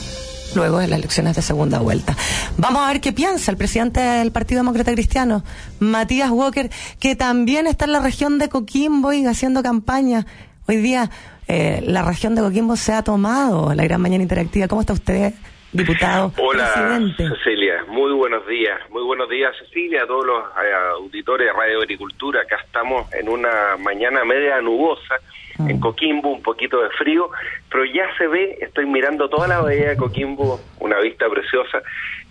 luego 0.56 0.78
de 0.78 0.88
las 0.88 1.00
elecciones 1.00 1.36
de 1.36 1.42
segunda 1.42 1.80
vuelta. 1.80 2.16
Vamos 2.58 2.82
a 2.84 2.88
ver 2.88 3.02
qué 3.02 3.12
piensa 3.12 3.52
el 3.52 3.58
presidente 3.58 4.00
del 4.00 4.32
Partido 4.32 4.60
Demócrata 4.60 4.94
Cristiano, 4.94 5.44
Matías 5.80 6.32
Walker, 6.32 6.72
que 7.00 7.18
también 7.18 7.68
está 7.68 7.84
en 7.84 7.92
la 7.92 8.00
región 8.00 8.40
de 8.40 8.48
Coquimbo 8.48 9.12
y 9.12 9.26
haciendo 9.26 9.62
campaña. 9.62 10.26
Hoy 10.68 10.78
día 10.78 11.12
eh, 11.50 11.84
la 11.86 12.04
región 12.04 12.34
de 12.36 12.42
Coquimbo 12.42 12.78
se 12.78 12.94
ha 12.94 13.04
tomado 13.04 13.74
la 13.74 13.84
gran 13.84 14.00
mañana 14.00 14.24
interactiva. 14.24 14.70
¿Cómo 14.70 14.80
está 14.80 14.94
usted, 14.94 15.34
diputado? 15.76 16.32
Hola, 16.38 16.72
presidente? 16.74 17.38
Cecilia. 17.38 17.86
Muy 17.88 18.12
buenos 18.14 18.48
días. 18.48 18.80
Muy 18.90 19.04
buenos 19.04 19.30
días, 19.30 19.54
Cecilia, 19.60 20.04
a 20.04 20.08
todos 20.08 20.26
los 20.26 20.44
eh, 20.44 20.74
auditores 20.94 21.48
de 21.48 21.54
Radio 21.54 21.80
Agricultura. 21.80 22.42
Acá 22.42 22.58
estamos 22.66 23.12
en 23.14 23.30
una 23.30 23.78
mañana 23.78 24.24
media 24.24 24.62
nubosa 24.62 25.16
en 25.60 25.80
Coquimbo, 25.80 26.30
un 26.30 26.42
poquito 26.42 26.82
de 26.82 26.90
frío, 26.90 27.30
pero 27.72 27.86
ya 27.86 28.06
se 28.18 28.28
ve, 28.28 28.58
estoy 28.60 28.86
mirando 28.86 29.30
toda 29.30 29.48
la 29.48 29.62
bahía 29.62 29.90
de 29.90 29.98
Coquimbo, 29.98 30.60
una 30.80 31.00
vista 31.00 31.30
preciosa 31.30 31.82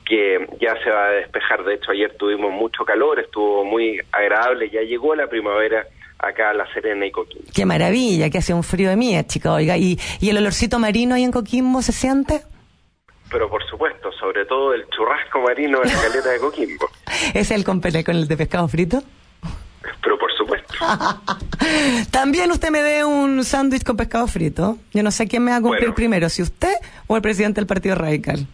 que 0.04 0.46
ya 0.61 0.74
se 0.83 0.90
va 0.90 1.07
a 1.07 1.11
despejar. 1.11 1.64
De 1.64 1.74
hecho, 1.74 1.92
ayer 1.92 2.14
tuvimos 2.18 2.52
mucho 2.52 2.85
calor, 2.85 3.20
estuvo 3.20 3.64
muy 3.64 3.98
agradable, 4.12 4.68
ya 4.68 4.83
llegó 4.83 5.14
la 5.14 5.26
primavera 5.26 5.87
acá 6.18 6.50
a 6.50 6.54
La 6.54 6.70
Serena 6.72 7.07
y 7.07 7.11
Coquimbo. 7.11 7.46
Qué 7.54 7.64
maravilla, 7.64 8.28
que 8.28 8.38
hace 8.38 8.52
un 8.52 8.62
frío 8.62 8.90
de 8.90 8.96
mía, 8.96 9.26
chica, 9.26 9.52
oiga. 9.52 9.76
¿Y, 9.76 9.98
¿Y 10.20 10.30
el 10.30 10.37
olorcito 10.37 10.78
marino 10.78 11.14
ahí 11.14 11.24
en 11.24 11.33
Coquimbo 11.33 11.80
se 11.83 11.92
siente? 11.92 12.42
Pero 13.30 13.48
por 13.50 13.64
supuesto, 13.68 14.12
sobre 14.12 14.44
todo 14.46 14.74
el 14.74 14.87
churrasco 14.90 15.40
marino 15.40 15.80
en 15.82 15.88
la 15.92 16.00
caleta 16.02 16.30
de 16.30 16.38
Coquimbo. 16.38 16.88
¿Es 17.34 17.50
el 17.50 17.64
con, 17.64 17.80
pele- 17.80 18.04
con 18.04 18.16
el 18.16 18.28
de 18.28 18.37
pescado 18.37 18.68
frito? 18.68 19.02
Pero 20.02 20.18
por 20.18 20.32
supuesto. 20.37 20.72
También 22.10 22.50
usted 22.52 22.70
me 22.70 22.82
dé 22.82 23.04
un 23.04 23.44
sándwich 23.44 23.82
con 23.84 23.96
pescado 23.96 24.26
frito. 24.26 24.78
Yo 24.92 25.02
no 25.02 25.10
sé 25.10 25.26
quién 25.26 25.42
me 25.44 25.50
va 25.50 25.58
a 25.58 25.60
cumplir 25.60 25.80
Bueno. 25.82 25.94
primero, 25.94 26.28
si 26.28 26.42
usted 26.42 26.74
o 27.06 27.16
el 27.16 27.22
presidente 27.22 27.60
del 27.60 27.66
Partido 27.66 27.94
Radical. 27.96 28.46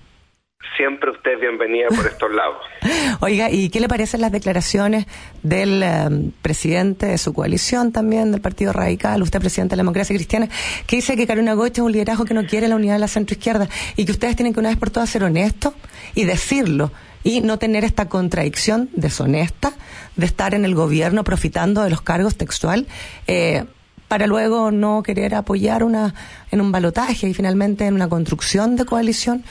Siempre 0.76 1.10
usted 1.10 1.38
bienvenida 1.40 1.88
por 1.88 2.06
estos 2.06 2.30
lados. 2.32 2.58
Oiga, 3.20 3.50
¿y 3.50 3.70
qué 3.70 3.80
le 3.80 3.88
parecen 3.88 4.20
las 4.20 4.30
declaraciones 4.30 5.06
del 5.42 5.82
eh, 5.82 6.32
presidente 6.42 7.06
de 7.06 7.16
su 7.16 7.32
coalición 7.32 7.92
también, 7.92 8.30
del 8.30 8.42
Partido 8.42 8.72
Radical, 8.72 9.22
usted 9.22 9.40
presidente 9.40 9.72
de 9.72 9.76
la 9.78 9.82
Democracia 9.82 10.14
Cristiana, 10.14 10.48
que 10.86 10.96
dice 10.96 11.16
que 11.16 11.26
Carolina 11.26 11.54
Goche 11.54 11.80
es 11.80 11.86
un 11.86 11.92
liderazgo 11.92 12.26
que 12.26 12.34
no 12.34 12.46
quiere 12.46 12.68
la 12.68 12.76
unidad 12.76 12.94
de 12.94 12.98
la 13.00 13.08
centroizquierda 13.08 13.68
y 13.96 14.04
que 14.04 14.12
ustedes 14.12 14.36
tienen 14.36 14.52
que 14.52 14.60
una 14.60 14.68
vez 14.68 14.78
por 14.78 14.90
todas 14.90 15.08
ser 15.08 15.24
honestos 15.24 15.72
y 16.14 16.24
decirlo 16.24 16.92
y 17.24 17.40
no 17.40 17.58
tener 17.58 17.84
esta 17.84 18.08
contradicción 18.08 18.90
deshonesta 18.92 19.72
de 20.16 20.26
estar 20.26 20.54
en 20.54 20.64
el 20.66 20.74
gobierno 20.74 21.24
profitando 21.24 21.82
de 21.82 21.90
los 21.90 22.02
cargos 22.02 22.36
textual 22.36 22.86
eh, 23.26 23.64
para 24.08 24.26
luego 24.26 24.70
no 24.70 25.02
querer 25.02 25.34
apoyar 25.34 25.84
una 25.84 26.14
en 26.50 26.60
un 26.60 26.72
balotaje 26.72 27.28
y 27.28 27.34
finalmente 27.34 27.86
en 27.86 27.94
una 27.94 28.08
construcción 28.08 28.76
de 28.76 28.84
coalición 28.84 29.44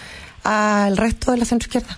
al 0.49 0.97
resto 0.97 1.31
de 1.31 1.37
la 1.37 1.45
centroizquierda. 1.45 1.95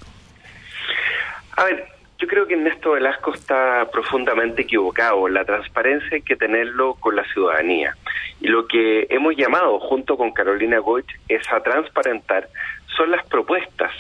A 1.56 1.64
ver, 1.64 1.88
yo 2.20 2.28
creo 2.28 2.46
que 2.46 2.56
Ernesto 2.56 2.92
Velasco 2.92 3.34
está 3.34 3.90
profundamente 3.92 4.64
equivocado. 4.64 5.30
La 5.30 5.46
transparencia 5.46 6.16
hay 6.16 6.22
que 6.22 6.36
tenerlo 6.36 6.96
con 6.96 7.16
la 7.16 7.24
ciudadanía. 7.32 7.96
Y 8.42 8.48
lo 8.48 8.68
que 8.68 9.08
hemos 9.10 9.36
llamado 9.38 9.80
junto 9.80 10.18
con 10.18 10.32
Carolina 10.32 10.80
Goich 10.80 11.10
es 11.30 11.42
a 11.52 11.62
transparentar 11.62 12.50
son 12.98 13.10
las 13.12 13.26
propuestas 13.28 13.92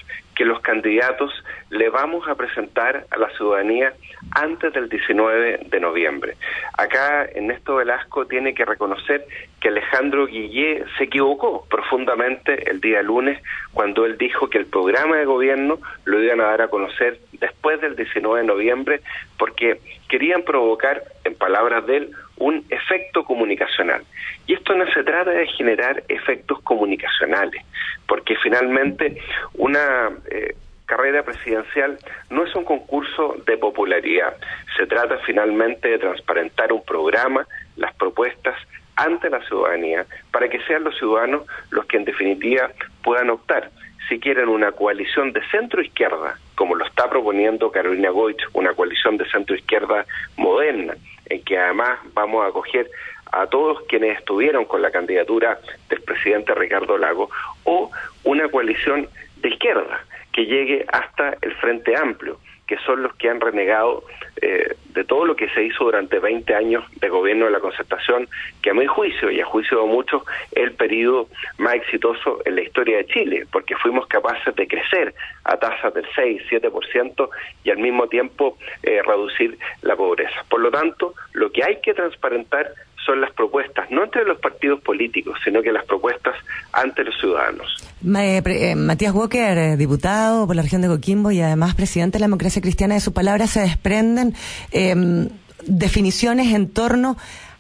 que 0.42 0.46
los 0.46 0.62
candidatos 0.62 1.32
le 1.70 1.89
vamos 1.89 2.28
a 2.28 2.34
presentar 2.34 3.06
a 3.12 3.18
la 3.20 3.30
ciudadanía 3.38 3.94
antes 4.32 4.74
del 4.74 4.89
19 4.89 5.68
de 5.70 5.80
noviembre. 5.80 6.36
Acá 6.76 7.26
Ernesto 7.26 7.76
Velasco 7.76 8.26
tiene 8.26 8.56
que 8.56 8.66
reconocer 8.66 9.24
que 9.60 9.68
Alejandro 9.68 10.26
Guillé 10.26 10.84
se 10.98 11.04
equivocó 11.04 11.68
profundamente 11.70 12.72
el 12.72 12.82
día 12.82 13.04
lunes 13.04 13.39
cuando 13.72 14.04
él 14.04 14.18
dijo 14.18 14.50
que 14.50 14.58
el 14.58 14.66
programa 14.66 15.18
de 15.18 15.26
gobierno 15.26 15.78
lo 16.06 16.24
iban 16.24 16.42
a 16.42 16.46
dar 16.46 16.64
a 16.64 16.70
conocer 16.70 17.20
después 17.34 17.80
del 17.80 17.96
19 17.96 18.39
de 18.42 18.48
noviembre 18.48 19.02
porque 19.38 19.80
querían 20.10 20.42
provocar, 20.42 21.04
en 21.24 21.36
palabras 21.36 21.86
de 21.86 21.98
él, 21.98 22.12
un 22.42 22.66
efecto 22.70 23.24
comunicacional. 23.24 24.04
Y 24.48 24.54
esto 24.54 24.76
no 24.76 24.86
se 24.92 25.04
trata 25.04 25.32
de 25.32 25.48
generar 25.48 26.04
efectos 26.08 26.60
comunicacionales, 26.64 27.64
porque 28.08 28.36
finalmente 28.36 29.22
una 29.54 30.10
eh, 30.30 30.56
carrera 30.86 31.24
presidencial 31.24 31.98
no 32.30 32.44
es 32.44 32.56
un 32.56 32.66
concurso 32.66 33.38
de 33.46 33.58
popularidad. 33.58 34.36
Se 34.76 34.88
trata 34.88 35.20
finalmente 35.20 35.88
de 35.88 36.00
transparentar 36.00 36.74
un 36.74 36.84
programa, 36.84 37.46
las 37.76 37.94
propuestas 37.96 38.56
ante 38.96 39.30
la 39.30 39.42
ciudadanía 39.46 40.06
para 40.32 40.50
que 40.50 40.60
sean 40.64 40.84
los 40.84 40.98
ciudadanos 40.98 41.44
los 41.70 41.86
que 41.86 41.98
en 41.98 42.06
definitiva 42.06 42.72
puedan 43.04 43.30
optar 43.30 43.70
si 44.10 44.20
quieren 44.20 44.50
una 44.50 44.74
coalición 44.74 45.32
de 45.32 45.42
centro 45.50 45.82
izquierda, 45.82 46.38
como 46.56 46.76
lo 46.76 46.86
está 46.86 47.10
proponiendo 47.10 47.72
Carolina 47.72 48.10
Goich, 48.10 48.44
una 48.52 48.74
coalición 48.74 49.16
de 49.16 49.30
centro 49.30 49.56
izquierda 49.56 50.06
moderna, 50.36 50.96
en 51.32 51.44
que 51.44 51.58
además 51.58 52.00
vamos 52.14 52.44
a 52.44 52.50
acoger 52.50 52.90
a 53.32 53.48
todos 53.48 53.82
quienes 53.88 54.18
estuvieron 54.18 54.66
con 54.66 54.82
la 54.82 54.92
candidatura 54.92 55.60
del 55.90 56.02
presidente 56.02 56.54
Ricardo 56.54 56.98
Lago, 56.98 57.30
o 57.64 57.90
una 58.24 58.50
coalición 58.50 59.08
de 59.38 59.50
izquierda 59.50 60.04
que 60.34 60.46
llegue 60.46 60.86
hasta 60.92 61.38
el 61.42 61.54
Frente 61.56 61.96
Amplio, 61.96 62.38
que 62.72 62.78
son 62.86 63.04
los 63.04 63.14
que 63.16 63.30
han 63.30 63.42
renegado 63.42 64.06
eh, 64.42 64.78
de 64.94 65.04
todo 65.04 65.26
lo 65.26 65.36
que 65.36 65.50
se 65.50 65.62
hizo 65.62 65.84
durante 65.84 66.20
20 66.20 66.56
años 66.56 66.86
de 67.02 67.10
gobierno 67.10 67.44
de 67.44 67.52
la 67.52 67.60
concertación, 67.60 68.30
que 68.62 68.70
a 68.70 68.74
mi 68.74 68.86
juicio 68.86 69.30
y 69.30 69.42
a 69.42 69.46
juicio 69.46 69.82
de 69.82 69.88
muchos 69.88 70.24
es 70.54 70.64
el 70.64 70.72
periodo 70.72 71.28
más 71.58 71.76
exitoso 71.76 72.40
en 72.46 72.56
la 72.56 72.62
historia 72.62 72.96
de 72.96 73.08
Chile, 73.08 73.46
porque 73.52 73.76
fuimos 73.76 74.08
capaces 74.08 74.56
de 74.56 74.70
crecer 74.70 75.14
a 75.44 75.58
tasas 75.58 75.94
del 75.94 76.06
6, 76.16 76.44
7% 76.50 77.30
y 77.66 77.72
al 77.72 77.80
mismo 77.80 78.08
tiempo 78.08 78.58
eh, 78.84 79.02
reducir 79.06 79.60
la 79.82 79.98
pobreza. 79.98 80.46
Por 80.48 80.62
lo 80.62 80.72
tanto, 80.72 81.14
lo 81.34 81.52
que 81.52 81.66
hay 81.66 81.82
que 81.82 81.94
transparentar 81.94 82.72
son 83.06 83.22
las 83.22 83.32
propuestas, 83.34 83.89
no 83.89 84.04
entre 84.04 84.24
los 84.26 84.39
partidos 84.39 84.82
políticos, 84.82 85.38
sino 85.43 85.62
que 85.62 85.72
las 85.72 85.86
propuestas 85.86 86.36
ante 86.72 87.04
los 87.04 87.16
ciudadanos. 87.20 87.68
Pre- 88.02 88.72
eh, 88.72 88.76
Matías 88.76 89.14
Walker, 89.14 89.58
eh, 89.58 89.78
diputado 89.78 90.45
por 90.47 90.56
la 90.56 90.62
región 90.62 90.82
de 90.82 90.88
Coquimbo 90.88 91.32
y 91.32 91.41
además 91.41 91.76
presidente 91.76 92.18
de 92.18 92.22
la 92.22 92.28
democracia 92.28 92.62
cristiana, 92.62 92.93
de 92.95 93.02
su 93.02 93.14
palabra 93.14 93.47
se 93.47 93.62
desprenden 93.62 94.36
eh, 94.72 95.30
definiciones 95.66 96.54
en 96.54 96.70
torno 96.70 97.18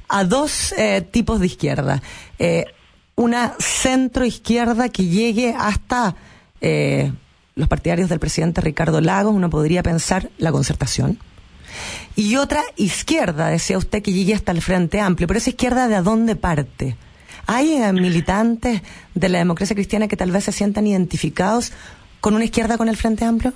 a 0.07 0.23
dos 0.25 0.73
eh, 0.77 1.01
tipos 1.01 1.39
de 1.39 1.45
izquierda. 1.47 2.01
Eh, 2.37 2.65
una 3.15 3.53
centro 3.59 4.25
izquierda 4.25 4.89
que 4.89 5.05
llegue 5.05 5.55
hasta 5.57 6.15
eh, 6.61 7.11
los 7.55 7.67
partidarios 7.67 8.09
del 8.09 8.19
presidente 8.19 8.61
Ricardo 8.61 9.01
Lagos, 9.01 9.33
uno 9.33 9.49
podría 9.49 9.83
pensar 9.83 10.29
la 10.37 10.51
concertación. 10.51 11.17
Y 12.15 12.35
otra 12.35 12.61
izquierda, 12.75 13.49
decía 13.49 13.77
usted, 13.77 14.01
que 14.01 14.11
llegue 14.11 14.33
hasta 14.33 14.51
el 14.51 14.61
Frente 14.61 14.99
Amplio. 14.99 15.27
Pero 15.27 15.37
esa 15.37 15.49
izquierda, 15.49 15.87
¿de 15.87 16.01
dónde 16.01 16.35
parte? 16.35 16.95
¿Hay 17.47 17.73
eh, 17.73 17.93
militantes 17.93 18.81
de 19.13 19.29
la 19.29 19.39
democracia 19.39 19.75
cristiana 19.75 20.07
que 20.07 20.17
tal 20.17 20.31
vez 20.31 20.45
se 20.45 20.51
sientan 20.51 20.87
identificados 20.87 21.73
con 22.19 22.35
una 22.35 22.45
izquierda 22.45 22.77
con 22.77 22.87
el 22.87 22.97
Frente 22.97 23.25
Amplio? 23.25 23.53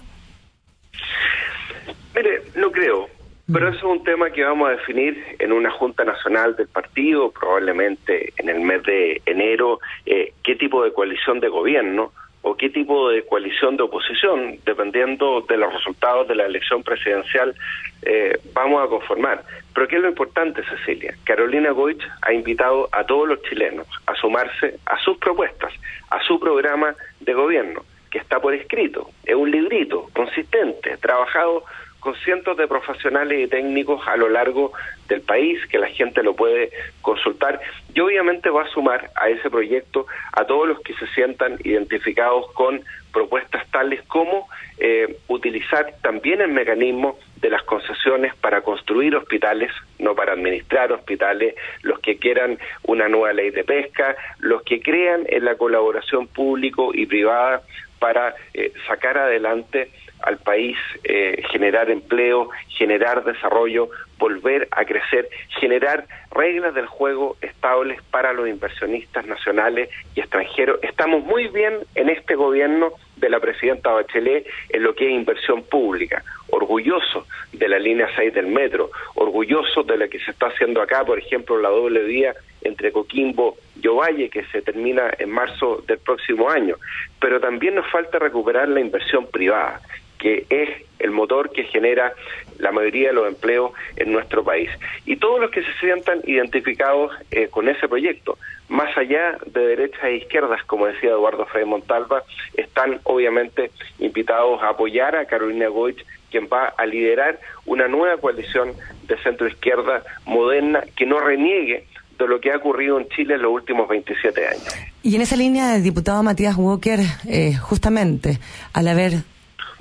Mire, 2.16 2.44
no 2.56 2.72
creo, 2.72 3.10
pero 3.52 3.70
eso 3.70 3.78
es 3.78 3.84
un 3.84 4.04
tema 4.04 4.32
que 4.32 4.44
vamos 4.44 4.70
a 4.70 4.72
definir 4.72 5.22
en 5.38 5.52
una 5.52 5.70
Junta 5.70 6.04
Nacional 6.04 6.56
del 6.56 6.68
partido, 6.68 7.32
probablemente 7.32 8.34
en 8.38 8.50
el 8.50 8.62
mes 8.62 8.82
de 8.84 9.22
enero, 9.26 9.80
eh, 10.06 10.34
qué 10.44 10.56
tipo 10.56 10.84
de 10.84 10.94
coalición 10.94 11.40
de 11.40 11.50
gobierno 11.50 12.12
o 12.48 12.56
qué 12.56 12.70
tipo 12.70 13.10
de 13.10 13.24
coalición 13.26 13.76
de 13.76 13.82
oposición, 13.82 14.60
dependiendo 14.66 15.42
de 15.50 15.58
los 15.58 15.74
resultados 15.74 16.28
de 16.28 16.36
la 16.36 16.46
elección 16.46 16.84
presidencial, 16.84 17.56
eh, 18.04 18.38
vamos 18.54 18.86
a 18.86 18.88
conformar. 18.88 19.42
Pero 19.74 19.88
¿qué 19.88 19.96
es 19.96 20.02
lo 20.04 20.10
importante, 20.10 20.62
Cecilia? 20.64 21.16
Carolina 21.24 21.72
Goich 21.72 22.08
ha 22.22 22.34
invitado 22.34 22.88
a 22.92 23.04
todos 23.04 23.28
los 23.28 23.42
chilenos 23.42 23.88
a 24.06 24.14
sumarse 24.14 24.78
a 24.86 25.00
sus 25.00 25.18
propuestas, 25.18 25.74
a 26.12 26.22
su 26.22 26.40
programa 26.40 26.94
de 27.20 27.34
gobierno, 27.34 27.82
que 28.12 28.20
está 28.20 28.40
por 28.40 28.54
escrito. 28.54 29.10
Es 29.24 29.34
un 29.34 29.50
librito 29.50 30.08
consistente, 30.14 30.98
trabajado 30.98 31.64
con 32.06 32.14
cientos 32.18 32.56
de 32.56 32.68
profesionales 32.68 33.40
y 33.44 33.48
técnicos 33.48 34.08
a 34.08 34.16
lo 34.16 34.30
largo 34.30 34.72
del 35.08 35.22
país, 35.22 35.60
que 35.66 35.80
la 35.80 35.88
gente 35.88 36.22
lo 36.22 36.36
puede 36.36 36.70
consultar. 37.02 37.60
Y 37.96 38.00
obviamente 38.00 38.52
va 38.52 38.62
a 38.62 38.70
sumar 38.70 39.10
a 39.16 39.28
ese 39.30 39.50
proyecto 39.50 40.06
a 40.32 40.46
todos 40.46 40.68
los 40.68 40.80
que 40.82 40.94
se 40.94 41.08
sientan 41.16 41.58
identificados 41.64 42.52
con 42.54 42.84
propuestas 43.12 43.66
tales 43.72 44.04
como 44.04 44.48
eh, 44.78 45.18
utilizar 45.30 45.96
también 46.04 46.42
el 46.42 46.52
mecanismo 46.52 47.18
de 47.42 47.50
las 47.50 47.64
concesiones 47.64 48.36
para 48.36 48.62
construir 48.62 49.16
hospitales, 49.16 49.72
no 49.98 50.14
para 50.14 50.34
administrar 50.34 50.92
hospitales, 50.92 51.56
los 51.82 51.98
que 52.02 52.18
quieran 52.18 52.60
una 52.84 53.08
nueva 53.08 53.34
ley 53.34 53.50
de 53.50 53.64
pesca, 53.64 54.16
los 54.38 54.62
que 54.62 54.80
crean 54.80 55.24
en 55.28 55.44
la 55.44 55.56
colaboración 55.56 56.28
público 56.28 56.92
y 56.94 57.08
privada 57.08 57.64
para 58.00 58.36
eh, 58.54 58.72
sacar 58.88 59.18
adelante 59.18 59.90
al 60.22 60.38
país, 60.38 60.78
eh, 61.04 61.44
generar 61.52 61.90
empleo, 61.90 62.50
generar 62.70 63.24
desarrollo, 63.24 63.90
volver 64.18 64.68
a 64.72 64.86
crecer, 64.86 65.30
generar 65.60 66.06
reglas 66.32 66.74
del 66.74 66.88
juego 66.88 67.38
estables 67.42 68.02
para 68.12 68.34
los 68.34 68.48
inversionistas 68.48 69.26
nacionales 69.28 69.90
y 70.16 70.22
extranjeros. 70.22 70.80
Estamos 70.84 71.24
muy 71.24 71.48
bien 71.50 71.80
en 71.96 72.10
este 72.10 72.36
gobierno 72.36 72.94
de 73.18 73.30
la 73.30 73.40
presidenta 73.40 73.92
Bachelet 73.92 74.48
en 74.70 74.84
lo 74.84 74.96
que 74.96 75.06
es 75.06 75.12
inversión 75.12 75.64
pública, 75.64 76.24
orgulloso 76.50 77.28
de 77.52 77.68
la 77.68 77.80
línea 77.80 78.10
6 78.16 78.34
del 78.34 78.48
metro, 78.48 78.92
orgulloso 79.16 79.84
de 79.84 79.98
lo 79.98 80.10
que 80.10 80.20
se 80.20 80.32
está 80.32 80.48
haciendo 80.48 80.82
acá, 80.82 81.04
por 81.04 81.20
ejemplo, 81.20 81.60
la 81.60 81.70
doble 81.70 82.04
vía 82.04 82.34
entre 82.66 82.92
Coquimbo 82.92 83.56
y 83.82 83.88
Ovalle, 83.88 84.30
que 84.30 84.44
se 84.46 84.62
termina 84.62 85.14
en 85.18 85.30
marzo 85.30 85.84
del 85.88 86.00
próximo 86.00 86.50
año. 86.50 86.76
Pero 87.20 87.40
también 87.40 87.76
nos 87.76 87.90
falta 87.90 88.20
recuperar 88.20 88.68
la 88.68 88.82
inversión 88.82 89.28
privada 89.28 89.82
que 90.18 90.46
es 90.50 90.70
el 91.00 91.12
motor 91.12 91.52
que 91.52 91.66
genera 91.66 92.14
la 92.58 92.72
mayoría 92.72 93.10
de 93.10 93.14
los 93.14 93.28
empleos 93.28 93.72
en 93.96 94.12
nuestro 94.12 94.44
país. 94.44 94.70
Y 95.06 95.18
todos 95.18 95.40
los 95.40 95.52
que 95.52 95.62
se 95.62 95.74
sientan 95.80 96.22
identificados 96.26 97.12
eh, 97.32 97.48
con 97.50 97.68
ese 97.68 97.88
proyecto, 97.88 98.38
más 98.70 98.98
allá 98.98 99.38
de 99.46 99.68
derechas 99.68 100.04
e 100.04 100.16
izquierdas, 100.16 100.64
como 100.64 100.88
decía 100.88 101.12
Eduardo 101.12 101.46
Frei 101.46 101.66
Montalva, 101.66 102.24
están 102.56 103.00
obviamente 103.04 103.72
invitados 104.00 104.64
a 104.64 104.70
apoyar 104.70 105.16
a 105.16 105.26
Carolina 105.26 105.68
Goich, 105.68 106.04
quien 106.32 106.48
va 106.52 106.74
a 106.76 106.86
liderar 106.86 107.40
una 107.66 107.88
nueva 107.88 108.18
coalición 108.18 108.74
de 109.04 109.18
centro 109.18 109.48
izquierda 109.48 110.04
moderna 110.26 110.84
que 110.96 111.06
no 111.06 111.20
reniegue 111.20 111.86
de 112.18 112.28
lo 112.28 112.40
que 112.40 112.52
ha 112.52 112.58
ocurrido 112.58 113.00
en 113.00 113.08
Chile 113.10 113.36
en 113.36 113.42
los 113.42 113.52
últimos 113.52 113.88
27 113.88 114.48
años. 114.48 114.76
Y 115.04 115.16
en 115.16 115.22
esa 115.22 115.36
línea, 115.36 115.76
el 115.76 115.84
diputado 115.84 116.24
Matías 116.24 116.56
Walker, 116.56 117.00
eh, 117.28 117.56
justamente 117.56 118.40
al 118.74 118.88
haber 118.88 119.24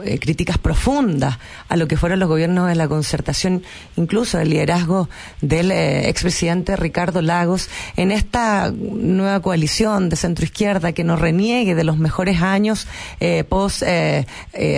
eh, 0.03 0.19
críticas 0.19 0.59
profundas 0.59 1.39
a 1.69 1.77
lo 1.77 1.87
que 1.87 1.97
fueron 1.97 2.19
los 2.19 2.29
gobiernos 2.29 2.67
de 2.67 2.75
la 2.75 2.89
concertación, 2.89 3.63
incluso 3.95 4.41
el 4.41 4.51
liderazgo 4.51 5.09
del 5.41 5.71
eh, 5.71 6.09
expresidente 6.09 6.75
Ricardo 6.75 7.23
Lagos, 7.23 7.71
en 7.97 8.11
esta 8.11 8.73
nueva 8.73 9.39
coalición 9.39 10.09
de 10.09 10.17
centro 10.17 10.45
izquierda 10.45 10.91
que 10.91 11.05
nos 11.05 11.21
reniegue 11.21 11.77
de 11.77 11.85
los 11.85 11.97
mejores 11.97 12.43
años 12.43 12.89
eh, 13.21 13.45
post 13.45 13.85
eh, 13.87 14.27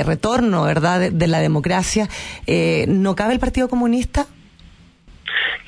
retorno, 0.04 0.64
¿verdad?, 0.64 1.10
de, 1.10 1.26
la 1.26 1.40
democracia, 1.40 2.10
¿no 2.86 3.16
cabe 3.16 3.32
el 3.32 3.40
Partido 3.40 3.68
Comunista? 3.68 4.26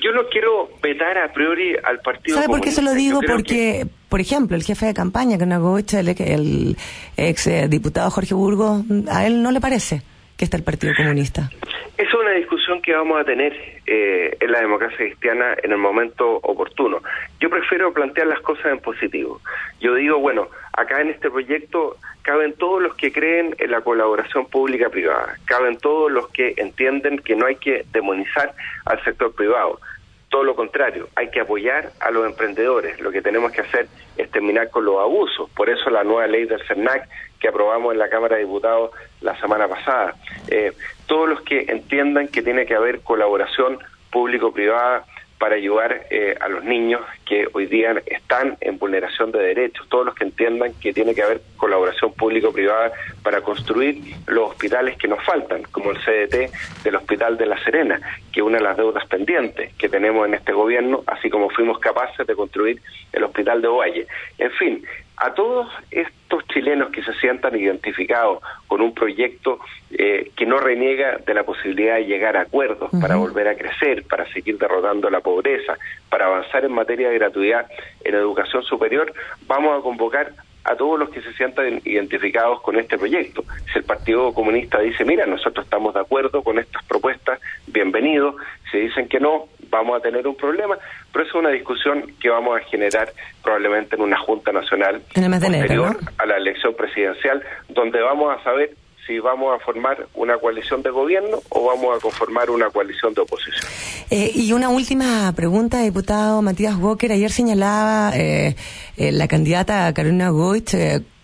Yo 0.01 0.13
no 0.13 0.29
quiero 0.29 0.71
vetar 0.83 1.19
a 1.19 1.33
priori 1.33 1.75
al 1.83 2.01
Partido 2.01 2.37
¿Sabe 2.37 2.49
por 2.49 2.61
qué 2.61 2.71
se 2.71 2.83
lo 2.83 2.95
digo? 2.95 3.21
Porque, 3.27 3.87
por 4.09 4.21
ejemplo, 4.21 4.57
el 4.57 4.63
jefe 4.63 4.87
de 4.87 4.95
campaña, 4.95 5.39
que 5.39 5.47
no 5.47 5.79
el, 5.79 6.09
el 6.19 6.77
ex 7.17 7.47
eh, 7.47 7.69
diputado 7.69 8.11
Jorge 8.11 8.35
Burgos, 8.35 8.83
a 9.11 9.27
él 9.27 9.43
no 9.43 9.51
le 9.51 9.61
parece 9.61 10.03
que 10.37 10.45
está 10.45 10.57
el 10.57 10.63
Partido 10.63 10.95
Comunista. 10.97 11.51
Esa 11.99 12.09
es 12.09 12.15
una 12.15 12.31
discusión 12.31 12.81
que 12.81 12.95
vamos 12.95 13.21
a 13.21 13.25
tener 13.25 13.53
eh, 13.87 14.37
en 14.39 14.53
la 14.53 14.61
democracia 14.61 14.99
cristiana 14.99 15.57
en 15.61 15.73
el 15.73 15.79
momento 15.79 16.37
oportuno. 16.37 17.03
Yo 17.41 17.51
prefiero 17.51 17.93
plantear 17.93 18.29
las 18.29 18.41
cosas 18.41 18.67
en 18.67 18.79
positivo. 18.79 19.41
Yo 19.81 19.97
digo, 19.97 20.21
bueno, 20.21 20.49
acá 20.75 21.01
en 21.01 21.09
este 21.09 21.29
proyecto 21.29 21.97
caben 22.29 22.53
todos 22.53 22.83
los 22.83 22.95
que 22.95 23.11
creen 23.11 23.57
en 23.59 23.71
la 23.71 23.81
colaboración 23.81 24.45
pública-privada, 24.45 25.39
caben 25.47 25.79
todos 25.79 26.13
los 26.13 26.29
que 26.29 26.53
entienden 26.59 27.21
que 27.21 27.35
no 27.35 27.47
hay 27.47 27.57
que 27.57 27.87
demonizar 27.91 28.53
al 28.85 29.03
sector 29.03 29.35
privado. 29.35 29.81
Todo 30.29 30.45
lo 30.45 30.55
contrario, 30.55 31.09
hay 31.17 31.31
que 31.31 31.41
apoyar 31.41 31.91
a 32.01 32.11
los 32.11 32.27
emprendedores. 32.27 33.01
Lo 33.01 33.11
que 33.11 33.23
tenemos 33.23 33.51
que 33.51 33.63
hacer 33.63 33.89
es 34.19 34.31
terminar 34.31 34.69
con 34.69 34.85
los 34.85 35.01
abusos. 35.01 35.49
Por 35.57 35.71
eso 35.71 35.89
la 35.89 36.05
nueva 36.05 36.27
ley 36.27 36.45
del 36.45 36.63
CERNAC 36.67 37.09
que 37.41 37.49
aprobamos 37.49 37.95
en 37.95 37.99
la 37.99 38.11
Cámara 38.11 38.37
de 38.37 38.43
Diputados 38.43 38.91
la 39.23 39.35
semana 39.41 39.67
pasada. 39.67 40.15
Eh, 40.49 40.75
todos 41.07 41.31
los 41.31 41.41
que 41.41 41.65
entiendan 41.69 42.29
que 42.29 42.43
tiene 42.43 42.67
que 42.67 42.75
haber 42.75 43.01
colaboración 43.01 43.79
público-privada 44.11 45.07
para 45.39 45.57
ayudar 45.57 46.07
eh, 46.11 46.37
a 46.41 46.49
los 46.49 46.65
niños 46.65 47.01
que 47.25 47.49
hoy 47.53 47.67
día 47.67 47.95
están 48.07 48.57
en 48.61 48.79
vulneración 48.79 49.31
de 49.31 49.39
derechos, 49.39 49.89
todos 49.89 50.07
los 50.07 50.15
que 50.15 50.25
entiendan 50.25 50.73
que 50.75 50.93
tiene 50.93 51.15
que 51.15 51.23
haber 51.23 51.41
colaboración 51.57 52.13
público-privada 52.13 52.93
para 53.23 53.41
construir 53.41 54.01
los 54.27 54.51
hospitales 54.51 54.97
que 54.99 55.09
nos 55.09 55.25
faltan, 55.25 55.63
como 55.71 55.91
el 55.91 55.99
CDT 55.99 56.83
del 56.83 56.97
Hospital 56.97 57.39
de 57.39 57.47
La 57.47 57.63
Serena, 57.63 58.01
que 58.33 58.43
una 58.43 58.59
de 58.59 58.65
las 58.65 58.77
deudas 58.77 59.07
pendientes 59.07 59.73
que 59.75 59.89
tenemos 59.89 60.27
en 60.27 60.35
este 60.35 60.53
gobierno, 60.53 61.05
así 61.07 61.31
como 61.31 61.51
fuimos 61.51 61.79
capaces 61.79 62.27
de 62.27 62.35
construir 62.35 62.81
el 63.13 63.25
Hospital 63.25 63.63
de 63.63 63.69
Ovalle. 63.69 64.07
En 64.39 64.51
fin, 64.53 64.85
a 65.21 65.35
todos 65.35 65.69
estos 65.91 66.47
chilenos 66.49 66.91
que 66.91 67.03
se 67.03 67.13
sientan 67.15 67.57
identificados 67.57 68.41
con 68.67 68.81
un 68.81 68.95
proyecto 68.95 69.59
eh, 69.91 70.31
que 70.37 70.47
no 70.47 70.59
reniega 70.59 71.19
de 71.19 71.35
la 71.35 71.45
posibilidad 71.45 71.97
de 71.97 72.07
llegar 72.07 72.37
a 72.37 72.43
acuerdos 72.43 72.91
para 73.01 73.17
volver 73.17 73.49
a 73.49 73.57
crecer, 73.57 74.05
para 74.05 74.31
seguir 74.33 74.59
derrotando 74.59 75.11
la 75.11 75.21
pobreza, 75.21 75.77
para 76.09 76.27
avanzar 76.27 76.65
en 76.65 76.73
materia 76.73 77.09
de 77.09 77.19
gratuidad 77.19 77.67
en 78.05 78.15
educación 78.15 78.63
superior, 78.63 79.13
vamos 79.47 79.79
a 79.79 79.83
convocar 79.83 80.33
a 80.65 80.77
todos 80.77 80.99
los 80.99 81.09
que 81.11 81.23
se 81.23 81.33
sientan 81.33 81.81
identificados 81.85 82.61
con 82.61 82.79
este 82.79 82.99
proyecto. 82.99 83.43
Si 83.73 83.79
el 83.79 83.85
Partido 83.85 84.35
Comunista 84.35 84.79
dice, 84.81 85.05
mira, 85.05 85.25
nosotros 85.25 85.65
estamos 85.65 85.95
de 85.95 86.01
acuerdo 86.01 86.43
con 86.43 86.59
estas 86.59 86.85
propuestas, 86.85 87.41
bienvenido. 87.67 88.37
Si 88.71 88.79
dicen 88.79 89.09
que 89.09 89.19
no, 89.19 89.49
vamos 89.71 89.99
a 89.99 90.03
tener 90.03 90.27
un 90.27 90.37
problema, 90.37 90.77
pero 91.19 91.29
eso 91.29 91.39
es 91.39 91.45
una 91.45 91.53
discusión 91.53 92.15
que 92.21 92.29
vamos 92.29 92.61
a 92.61 92.65
generar 92.67 93.13
probablemente 93.43 93.97
en 93.97 94.03
una 94.03 94.17
Junta 94.19 94.53
Nacional 94.53 95.03
En 95.15 95.25
el 95.25 95.31
mes 95.31 95.41
de 95.41 95.49
enero, 95.49 95.63
posterior 95.63 96.01
¿no? 96.01 96.11
a 96.17 96.27
la 96.27 96.37
elección 96.37 96.77
presidencial, 96.77 97.43
donde 97.69 98.01
vamos 98.01 98.39
a 98.39 98.45
saber 98.45 98.77
si 99.05 99.19
vamos 99.19 99.53
a 99.53 99.65
formar 99.65 100.07
una 100.15 100.39
coalición 100.39 100.81
de 100.85 100.91
gobierno 100.91 101.39
o 101.49 101.67
vamos 101.67 101.97
a 101.97 102.01
conformar 102.01 102.51
una 102.51 102.71
coalición 102.71 103.15
de 103.15 103.23
oposición. 103.23 103.67
Eh, 104.11 104.31
y 104.33 104.53
una 104.53 104.69
última 104.69 105.33
pregunta, 105.35 105.81
diputado 105.81 106.41
Matías 106.41 106.77
Walker. 106.77 107.11
Ayer 107.11 107.33
señalaba 107.33 108.13
eh, 108.17 108.55
eh, 108.97 109.11
la 109.11 109.27
candidata 109.27 109.93
Carolina 109.93 110.29
Goich 110.29 110.73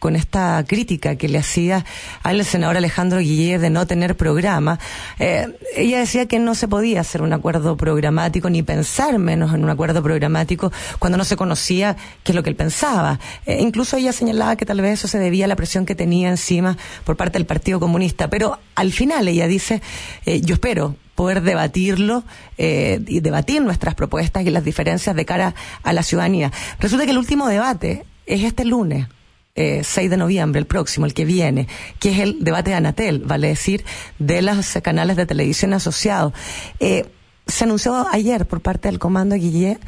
con 0.05 0.17
esta 0.17 0.63
crítica 0.69 1.17
que 1.17 1.31
le 1.31 1.39
hacía 1.39 1.87
al 2.23 2.45
senador 2.45 2.77
Alejandro 2.77 3.21
Guillet 3.21 3.59
de 3.59 3.71
no 3.71 3.87
tener 3.87 4.19
programa. 4.19 4.79
Eh, 5.19 5.47
ella 5.75 5.99
decía 5.99 6.27
que 6.27 6.39
no 6.39 6.55
se 6.55 6.69
podía 6.69 7.01
hacer 7.01 7.23
un 7.23 7.33
acuerdo 7.33 7.75
programático 7.79 8.51
ni 8.51 8.63
pensar 8.63 9.19
menos 9.19 9.55
en 9.55 9.65
un 9.65 9.71
acuerdo 9.71 10.03
programático 10.03 10.71
cuando 10.99 11.17
no 11.17 11.25
se 11.25 11.37
conocía 11.37 11.97
qué 12.23 12.33
es 12.33 12.37
lo 12.37 12.43
que 12.43 12.51
él 12.51 12.55
pensaba. 12.55 13.19
Eh, 13.47 13.63
incluso 13.63 13.97
ella 13.97 14.13
señalaba 14.13 14.57
que 14.57 14.67
tal 14.67 14.83
vez 14.83 14.99
eso 14.99 15.09
se 15.09 15.19
debía 15.19 15.47
a 15.47 15.49
la 15.49 15.57
presión 15.57 15.87
que 15.87 15.95
tenía 15.95 16.29
encima 16.29 16.77
por 17.05 17.17
parte 17.17 17.39
del 17.39 17.47
Partido 17.47 17.81
Comunista. 17.81 18.29
Pero 18.29 18.59
al 18.75 18.93
final 18.93 19.27
ella 19.27 19.47
dice, 19.47 19.81
eh, 20.27 20.43
yo 20.43 20.53
espero 20.53 20.97
poder 21.15 21.41
debatirlo 21.41 22.25
eh, 22.59 23.01
y 23.07 23.21
debatir 23.21 23.63
nuestras 23.63 23.95
propuestas 23.95 24.45
y 24.45 24.51
las 24.51 24.65
diferencias 24.65 25.17
de 25.17 25.25
cara 25.25 25.55
a 25.83 25.95
la 25.95 26.03
ciudadanía. 26.03 26.53
Resulta 26.79 27.07
que 27.07 27.13
el 27.13 27.19
último 27.19 27.49
debate 27.49 28.05
es 28.27 28.45
este 28.45 28.67
lunes. 28.67 29.07
Eh, 29.55 29.85
6 29.85 30.11
de 30.11 30.17
noviembre, 30.17 30.59
el 30.59 30.67
próximo, 30.67 31.07
el 31.07 31.15
que 31.15 31.25
viene, 31.25 31.69
que 32.01 32.11
es 32.11 32.19
el 32.19 32.43
debate 32.43 32.71
de 32.71 32.77
Anatel, 32.77 33.21
vale 33.21 33.49
decir, 33.49 33.85
de 34.19 34.43
los 34.43 34.79
canales 34.83 35.17
de 35.17 35.27
televisión 35.27 35.73
asociados. 35.73 36.33
Eh, 36.81 37.05
se 37.47 37.65
anunció 37.65 38.07
ayer 38.11 38.47
por 38.47 38.61
parte 38.61 38.89
del 38.89 38.99
Comando 38.99 39.37
Guillet 39.37 39.79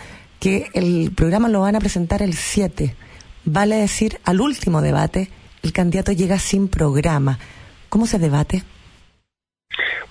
que 0.40 0.68
el 0.74 1.12
programa 1.16 1.48
lo 1.48 1.60
van 1.60 1.76
a 1.76 1.80
presentar 1.80 2.22
el 2.22 2.34
7. 2.34 2.94
Vale 3.44 3.76
decir, 3.76 4.18
al 4.24 4.40
último 4.40 4.82
debate, 4.82 5.28
el 5.62 5.72
candidato 5.72 6.12
llega 6.12 6.38
sin 6.38 6.68
programa. 6.68 7.38
¿Cómo 7.88 8.06
se 8.06 8.18
debate? 8.18 8.62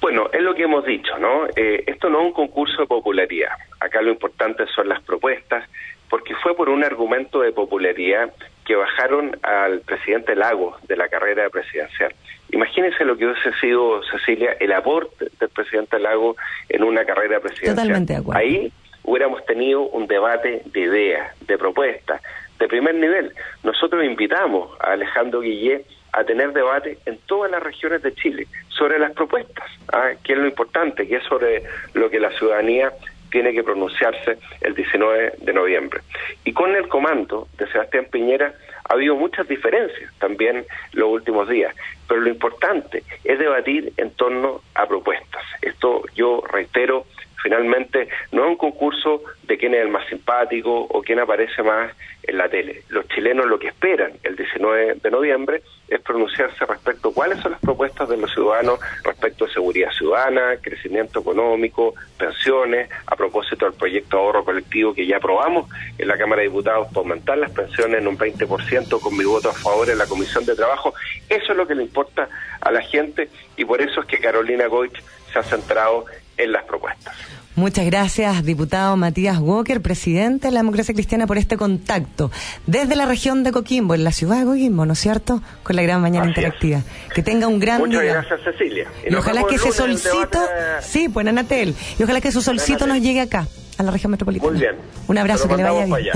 Bueno, 0.01 0.29
es 0.33 0.41
lo 0.41 0.53
que 0.53 0.63
hemos 0.63 0.85
dicho, 0.85 1.17
¿no? 1.19 1.45
Eh, 1.55 1.83
esto 1.87 2.09
no 2.09 2.21
es 2.21 2.27
un 2.27 2.33
concurso 2.33 2.81
de 2.81 2.87
popularidad. 2.87 3.51
Acá 3.79 4.01
lo 4.01 4.11
importante 4.11 4.65
son 4.75 4.89
las 4.89 5.01
propuestas, 5.03 5.67
porque 6.09 6.35
fue 6.43 6.55
por 6.55 6.69
un 6.69 6.83
argumento 6.83 7.41
de 7.41 7.51
popularidad 7.51 8.33
que 8.65 8.75
bajaron 8.75 9.37
al 9.43 9.81
presidente 9.81 10.35
Lago 10.35 10.77
de 10.87 10.97
la 10.97 11.07
carrera 11.07 11.49
presidencial. 11.49 12.13
Imagínense 12.51 13.05
lo 13.05 13.15
que 13.15 13.25
hubiese 13.25 13.53
sido, 13.59 14.01
Cecilia, 14.03 14.55
el 14.59 14.71
aporte 14.71 15.27
del 15.39 15.49
presidente 15.49 15.99
Lago 15.99 16.35
en 16.69 16.83
una 16.83 17.05
carrera 17.05 17.39
presidencial. 17.39 17.75
Totalmente 17.75 18.13
de 18.13 18.19
acuerdo. 18.19 18.39
Ahí 18.39 18.71
hubiéramos 19.03 19.45
tenido 19.45 19.81
un 19.81 20.07
debate 20.07 20.63
de 20.65 20.79
ideas, 20.79 21.31
de 21.47 21.57
propuestas, 21.57 22.21
de 22.59 22.67
primer 22.67 22.95
nivel. 22.95 23.33
Nosotros 23.63 24.03
invitamos 24.03 24.71
a 24.79 24.93
Alejandro 24.93 25.41
Guillet 25.41 25.85
a 26.13 26.23
tener 26.23 26.53
debate 26.53 26.97
en 27.05 27.17
todas 27.25 27.51
las 27.51 27.61
regiones 27.61 28.01
de 28.01 28.15
Chile 28.15 28.47
sobre 28.69 28.97
las 28.97 29.11
propuestas, 29.11 29.69
¿ah? 29.91 30.11
que 30.23 30.33
es 30.33 30.39
lo 30.39 30.47
importante, 30.47 31.07
que 31.07 31.17
es 31.17 31.23
sobre 31.23 31.63
lo 31.93 32.09
que 32.09 32.19
la 32.19 32.31
ciudadanía 32.31 32.91
tiene 33.31 33.53
que 33.53 33.63
pronunciarse 33.63 34.37
el 34.61 34.75
19 34.75 35.33
de 35.39 35.53
noviembre. 35.53 36.01
Y 36.43 36.53
con 36.53 36.75
el 36.75 36.87
comando 36.87 37.47
de 37.57 37.67
Sebastián 37.67 38.07
Piñera 38.11 38.53
ha 38.87 38.93
habido 38.93 39.15
muchas 39.15 39.47
diferencias 39.47 40.11
también 40.19 40.65
los 40.93 41.09
últimos 41.09 41.49
días, 41.49 41.75
pero 42.07 42.21
lo 42.21 42.29
importante 42.29 43.03
es 43.23 43.39
debatir 43.39 43.93
en 43.97 44.11
torno 44.11 44.61
a 44.75 44.87
propuestas. 44.87 45.43
Esto 45.61 46.03
yo 46.15 46.43
reitero, 46.51 47.05
finalmente 47.41 48.07
no 48.31 48.43
es 48.43 48.49
un 48.49 48.57
concurso 48.57 49.23
de 49.43 49.57
quién 49.57 49.73
es 49.73 49.81
el 49.81 49.89
más 49.89 50.07
simpático 50.07 50.87
o 50.89 51.01
quién 51.01 51.19
aparece 51.19 51.63
más 51.63 51.91
en 52.23 52.37
la 52.37 52.49
tele. 52.49 52.83
Los 52.89 53.07
chilenos 53.07 53.47
lo 53.47 53.59
que 53.59 53.67
esperan 53.67 54.13
el 54.23 54.35
19 54.35 54.95
de 55.01 55.11
noviembre 55.11 55.61
es 55.87 56.01
pronunciarse 56.01 56.65
respecto 56.65 57.09
a 57.09 57.13
cuáles 57.13 57.39
son 57.39 57.51
las 57.51 57.61
propuestas 57.61 58.09
de 58.09 58.17
los 58.17 58.31
ciudadanos 58.33 58.79
respecto 59.03 59.45
a 59.45 59.49
seguridad 59.49 59.91
ciudadana, 59.91 60.57
crecimiento 60.61 61.19
económico, 61.19 61.93
pensiones, 62.17 62.89
a 63.05 63.15
propósito 63.15 63.65
del 63.65 63.75
proyecto 63.75 64.17
de 64.17 64.23
ahorro 64.23 64.45
colectivo 64.45 64.93
que 64.93 65.05
ya 65.05 65.17
aprobamos 65.17 65.69
en 65.97 66.07
la 66.07 66.17
Cámara 66.17 66.41
de 66.41 66.47
Diputados 66.47 66.87
para 66.87 66.99
aumentar 66.99 67.37
las 67.37 67.51
pensiones 67.51 68.01
en 68.01 68.07
un 68.07 68.17
20% 68.17 68.99
con 68.99 69.15
mi 69.15 69.23
voto 69.23 69.49
a 69.49 69.53
favor 69.53 69.89
en 69.89 69.97
la 69.97 70.07
Comisión 70.07 70.45
de 70.45 70.55
Trabajo. 70.55 70.93
Eso 71.29 71.51
es 71.51 71.57
lo 71.57 71.67
que 71.67 71.75
le 71.75 71.83
importa 71.83 72.29
a 72.61 72.71
la 72.71 72.81
gente 72.81 73.29
y 73.57 73.65
por 73.65 73.81
eso 73.81 74.01
es 74.01 74.07
que 74.07 74.19
Carolina 74.19 74.67
Goich 74.67 75.01
se 75.31 75.39
ha 75.39 75.43
centrado 75.43 76.05
en 76.37 76.51
las 76.51 76.63
propuestas. 76.65 77.13
Muchas 77.55 77.85
gracias, 77.85 78.43
diputado 78.43 78.97
Matías 78.97 79.39
Walker, 79.39 79.81
presidente 79.81 80.47
de 80.47 80.51
la 80.51 80.59
Democracia 80.59 80.93
Cristiana, 80.93 81.25
por 81.25 81.37
este 81.37 81.55
contacto 81.55 82.29
desde 82.67 82.97
la 82.97 83.05
región 83.05 83.45
de 83.45 83.53
Coquimbo, 83.53 83.95
en 83.95 84.03
la 84.03 84.11
ciudad 84.11 84.39
de 84.39 84.45
Coquimbo, 84.45 84.85
¿no 84.85 84.91
es 84.91 84.99
cierto? 84.99 85.41
Con 85.63 85.77
la 85.77 85.81
gran 85.81 86.01
mañana 86.01 86.27
interactiva. 86.27 86.81
Que 87.13 87.23
tenga 87.23 87.47
un 87.47 87.59
gran 87.59 87.79
Muchas 87.79 88.01
día. 88.01 88.13
gracias, 88.13 88.41
Cecilia. 88.43 88.87
Y, 89.07 89.09
nos 89.09 89.21
ojalá 89.21 89.43
que 89.47 89.55
ese 89.55 89.71
solcito, 89.71 90.39
sí, 90.81 91.07
pues 91.07 91.25
Anatel, 91.25 91.73
y 91.97 92.03
ojalá 92.03 92.19
que 92.19 92.33
su 92.33 92.41
solcito 92.41 92.87
nos 92.87 92.99
llegue 92.99 93.21
acá, 93.21 93.47
a 93.77 93.83
la 93.83 93.91
región 93.91 94.11
metropolitana. 94.11 94.51
Muy 94.51 94.59
bien. 94.59 94.75
Un 95.07 95.17
abrazo, 95.17 95.47
que 95.47 95.55
le 95.55 95.63
vaya 95.63 95.85
bien. 95.85 96.13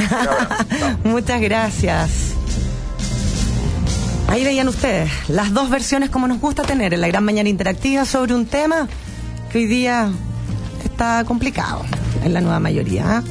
Muchas 1.05 1.39
gracias. 1.39 2.35
Ahí 4.27 4.43
veían 4.43 4.67
ustedes 4.67 5.09
las 5.29 5.53
dos 5.53 5.69
versiones 5.69 6.09
como 6.09 6.27
nos 6.27 6.39
gusta 6.41 6.63
tener 6.63 6.93
en 6.93 6.99
la 6.99 7.07
gran 7.07 7.23
mañana 7.23 7.47
interactiva 7.47 8.03
sobre 8.03 8.35
un 8.35 8.45
tema 8.45 8.89
que 9.49 9.57
hoy 9.57 9.65
día 9.65 10.11
está 10.83 11.23
complicado 11.25 11.83
en 12.23 12.33
la 12.33 12.41
nueva 12.41 12.59
mayoría. 12.59 13.17
¿ah? 13.17 13.23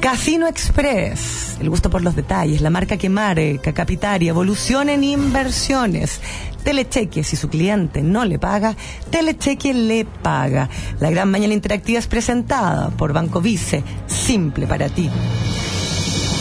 Casino 0.00 0.46
Express, 0.46 1.56
el 1.60 1.70
gusto 1.70 1.88
por 1.88 2.02
los 2.02 2.14
detalles, 2.14 2.60
la 2.60 2.70
marca 2.70 2.96
que 2.96 3.08
marca, 3.08 3.72
capitaria, 3.72 4.30
evolución 4.30 4.88
en 4.88 5.02
inversiones. 5.04 6.20
Telecheque, 6.62 7.24
si 7.24 7.36
su 7.36 7.48
cliente 7.48 8.02
no 8.02 8.24
le 8.24 8.38
paga, 8.38 8.76
Telecheque 9.10 9.72
le 9.72 10.04
paga. 10.04 10.68
La 11.00 11.10
gran 11.10 11.30
mañana 11.30 11.54
interactiva 11.54 11.98
es 11.98 12.06
presentada 12.06 12.90
por 12.90 13.12
Banco 13.12 13.40
Vice, 13.40 13.82
simple 14.06 14.66
para 14.66 14.88
ti. 14.88 15.10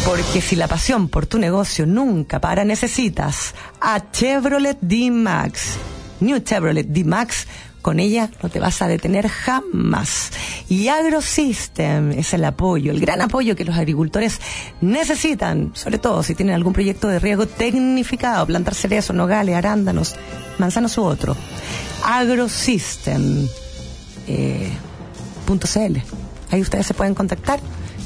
Porque 0.06 0.42
si 0.42 0.56
la 0.56 0.68
pasión 0.68 1.08
por 1.08 1.26
tu 1.26 1.38
negocio 1.38 1.86
nunca 1.86 2.42
para, 2.42 2.66
necesitas 2.66 3.54
a 3.80 4.12
Chevrolet 4.12 4.78
D-Max. 4.82 5.78
New 6.20 6.40
Chevrolet 6.40 6.88
D-Max, 6.88 7.48
con 7.82 8.00
ella 8.00 8.30
no 8.42 8.50
te 8.50 8.60
vas 8.60 8.82
a 8.82 8.88
detener 8.88 9.28
jamás. 9.28 10.32
Y 10.70 10.88
AgroSystem 10.88 12.12
es 12.12 12.34
el 12.34 12.46
apoyo, 12.46 12.92
el 12.92 13.00
gran 13.00 13.22
apoyo 13.22 13.56
que 13.56 13.66
los 13.66 13.76
agricultores 13.76 14.40
necesitan, 14.82 15.72
sobre 15.74 15.98
todo 15.98 16.24
si 16.24 16.36
tienen 16.36 16.56
algún 16.56 16.74
proyecto 16.74 17.08
de 17.08 17.20
riego 17.20 17.48
tecnificado, 17.48 18.46
plantar 18.46 18.76
cerezos, 18.76 19.16
nogales, 19.16 19.56
arándanos, 19.56 20.16
manzanos 20.58 20.98
u 20.98 21.04
otro. 21.04 21.36
AgroSystem. 22.06 23.48
eh. 24.28 24.72
Ahí 26.52 26.62
ustedes 26.62 26.86
se 26.86 26.94
pueden 26.94 27.14
contactar 27.14 27.60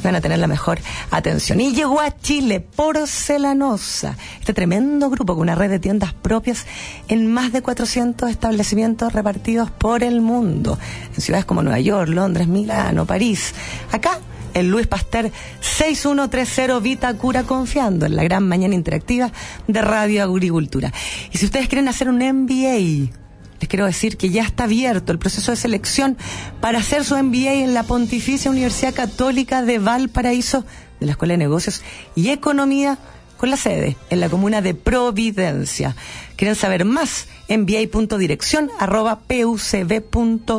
van 0.05 0.15
a 0.15 0.21
tener 0.21 0.39
la 0.39 0.47
mejor 0.47 0.79
atención. 1.11 1.61
Y 1.61 1.73
llegó 1.73 1.99
a 2.01 2.15
Chile 2.17 2.59
Porcelanosa, 2.59 4.17
este 4.39 4.53
tremendo 4.53 5.09
grupo 5.09 5.33
con 5.33 5.43
una 5.43 5.55
red 5.55 5.69
de 5.69 5.79
tiendas 5.79 6.13
propias 6.13 6.65
en 7.07 7.31
más 7.31 7.51
de 7.51 7.61
400 7.61 8.29
establecimientos 8.29 9.13
repartidos 9.13 9.71
por 9.71 10.03
el 10.03 10.21
mundo, 10.21 10.77
en 11.15 11.21
ciudades 11.21 11.45
como 11.45 11.63
Nueva 11.63 11.79
York, 11.79 12.09
Londres, 12.09 12.47
Milano, 12.47 13.05
París. 13.05 13.53
Acá 13.91 14.19
en 14.53 14.71
Luis 14.71 14.87
Pasteur 14.87 15.31
6130 15.59 16.79
Vitacura 16.79 17.43
confiando 17.43 18.05
en 18.05 18.15
la 18.15 18.23
gran 18.23 18.47
mañana 18.47 18.73
interactiva 18.73 19.31
de 19.67 19.81
Radio 19.81 20.23
Agricultura. 20.23 20.91
Y 21.31 21.37
si 21.37 21.45
ustedes 21.45 21.67
quieren 21.67 21.87
hacer 21.87 22.09
un 22.09 22.17
MBA 22.17 23.24
les 23.59 23.69
quiero 23.69 23.85
decir 23.85 24.17
que 24.17 24.29
ya 24.29 24.43
está 24.43 24.65
abierto 24.65 25.11
el 25.11 25.19
proceso 25.19 25.51
de 25.51 25.57
selección 25.57 26.17
para 26.61 26.79
hacer 26.79 27.05
su 27.05 27.15
MBA 27.15 27.53
en 27.53 27.73
la 27.73 27.83
Pontificia 27.83 28.51
Universidad 28.51 28.93
Católica 28.93 29.61
de 29.61 29.79
Valparaíso 29.79 30.65
de 30.99 31.05
la 31.05 31.13
Escuela 31.13 31.33
de 31.33 31.37
Negocios 31.39 31.81
y 32.15 32.29
Economía 32.29 32.97
con 33.37 33.49
la 33.49 33.57
sede 33.57 33.97
en 34.09 34.19
la 34.19 34.29
comuna 34.29 34.61
de 34.61 34.73
Providencia. 34.73 35.95
¿Quieren 36.35 36.55
saber 36.55 36.85
más? 36.85 37.27
MBA.dirección 37.49 38.71
arroba 38.79 39.19
pucb.cl. 39.19 40.55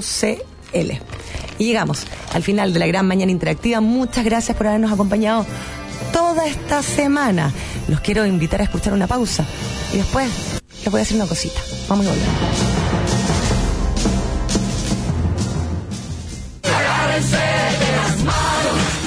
Y 1.58 1.64
llegamos 1.64 2.06
al 2.34 2.42
final 2.42 2.72
de 2.72 2.78
la 2.78 2.86
gran 2.86 3.06
mañana 3.06 3.32
interactiva. 3.32 3.80
Muchas 3.80 4.24
gracias 4.24 4.56
por 4.56 4.66
habernos 4.66 4.92
acompañado 4.92 5.46
toda 6.12 6.46
esta 6.46 6.82
semana. 6.82 7.52
Los 7.88 8.00
quiero 8.00 8.26
invitar 8.26 8.60
a 8.60 8.64
escuchar 8.64 8.92
una 8.92 9.06
pausa 9.06 9.46
y 9.92 9.98
después 9.98 10.30
les 10.82 10.90
voy 10.90 11.00
a 11.00 11.02
decir 11.02 11.16
una 11.16 11.26
cosita. 11.26 11.60
Vamos 11.88 12.06
a 12.06 12.10
volver. 12.10 12.75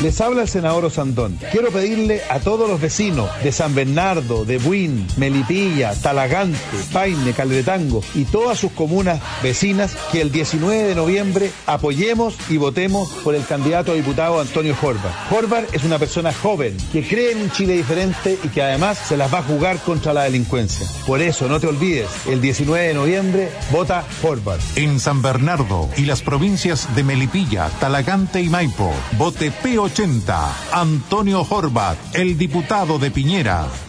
Les 0.02 0.22
habla 0.22 0.44
el 0.44 0.48
senador 0.48 0.86
Osandón. 0.86 1.38
Quiero 1.52 1.72
pedirle 1.72 2.22
a 2.30 2.40
todos 2.40 2.70
los 2.70 2.80
vecinos 2.80 3.30
de 3.44 3.52
San 3.52 3.76
Bernardo, 3.76 4.46
de 4.46 4.58
Buin, 4.58 5.06
Melipilla, 5.18 5.94
Talagante, 5.94 6.58
Paine, 6.94 7.34
Caldetango 7.34 8.02
y 8.16 8.24
todas 8.24 8.58
sus 8.58 8.72
comunas 8.72 9.20
vecinas 9.44 9.98
que 10.10 10.22
el 10.22 10.32
19 10.32 10.84
de 10.84 10.96
noviembre 10.96 11.52
apoyemos 11.66 12.36
y 12.48 12.56
votemos 12.56 13.10
por 13.26 13.36
el 13.36 13.46
candidato 13.46 13.92
a 13.92 13.96
diputado 13.96 14.40
Antonio 14.40 14.74
Horvath. 14.82 15.34
Horvath 15.34 15.74
es 15.76 15.84
una 15.84 16.00
persona 16.00 16.32
joven 16.32 16.78
que 16.94 17.06
cree 17.06 17.34
en 17.34 17.42
un 17.42 17.52
Chile 17.52 17.74
diferente 17.74 18.40
y 18.42 18.48
que 18.48 18.62
además 18.62 18.98
se 18.98 19.18
las 19.18 19.34
va 19.34 19.40
a 19.40 19.44
jugar 19.44 19.80
contra 19.80 20.14
la 20.14 20.24
delincuencia. 20.24 20.88
Por 21.06 21.22
eso, 21.22 21.50
no 21.50 21.60
te 21.60 21.68
olvides, 21.68 22.08
el 22.26 22.40
19 22.40 22.88
de 22.88 22.94
noviembre 22.94 23.52
vota 23.70 24.06
Horvath. 24.24 24.62
En 24.78 24.98
San 25.02 25.22
Bernardo 25.22 25.90
y 25.98 26.06
las 26.06 26.22
provincias 26.22 26.88
de 26.96 27.04
Melipilla, 27.04 27.70
Talagante 27.82 28.42
y 28.42 28.48
Maipo, 28.48 28.94
vote 29.18 29.52
P80. 29.90 30.72
Antonio 30.74 31.46
Horvat, 31.50 31.98
el 32.16 32.38
diputado 32.38 33.00
de 33.00 33.12
Piñera. 33.12 33.89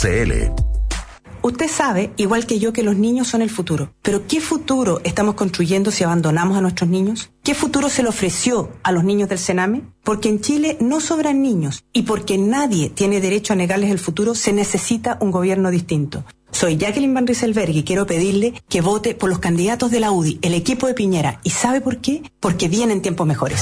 Usted 1.43 1.67
sabe, 1.67 2.11
igual 2.17 2.47
que 2.47 2.57
yo, 2.57 2.73
que 2.73 2.81
los 2.81 2.95
niños 2.95 3.27
son 3.27 3.43
el 3.43 3.51
futuro. 3.51 3.93
Pero 4.01 4.25
¿qué 4.25 4.41
futuro 4.41 4.99
estamos 5.03 5.35
construyendo 5.35 5.91
si 5.91 6.03
abandonamos 6.03 6.57
a 6.57 6.61
nuestros 6.61 6.89
niños? 6.89 7.29
¿Qué 7.43 7.53
futuro 7.53 7.87
se 7.87 8.01
le 8.01 8.09
ofreció 8.09 8.71
a 8.81 8.91
los 8.91 9.03
niños 9.03 9.29
del 9.29 9.37
Sename? 9.37 9.83
Porque 10.03 10.27
en 10.29 10.41
Chile 10.41 10.75
no 10.79 11.01
sobran 11.01 11.43
niños 11.43 11.83
y 11.93 12.01
porque 12.01 12.39
nadie 12.39 12.89
tiene 12.89 13.21
derecho 13.21 13.53
a 13.53 13.57
negarles 13.57 13.91
el 13.91 13.99
futuro, 13.99 14.33
se 14.33 14.53
necesita 14.53 15.19
un 15.21 15.29
gobierno 15.29 15.69
distinto. 15.69 16.25
Soy 16.51 16.77
Jacqueline 16.77 17.13
Van 17.13 17.27
Rieselberg 17.27 17.75
y 17.75 17.83
quiero 17.83 18.07
pedirle 18.07 18.55
que 18.69 18.81
vote 18.81 19.13
por 19.13 19.29
los 19.29 19.37
candidatos 19.37 19.91
de 19.91 19.99
la 19.99 20.11
UDI, 20.11 20.39
el 20.41 20.55
equipo 20.55 20.87
de 20.87 20.95
Piñera. 20.95 21.39
¿Y 21.43 21.51
sabe 21.51 21.79
por 21.79 21.97
qué? 21.97 22.23
Porque 22.39 22.69
vienen 22.69 23.03
tiempos 23.03 23.27
mejores. 23.27 23.61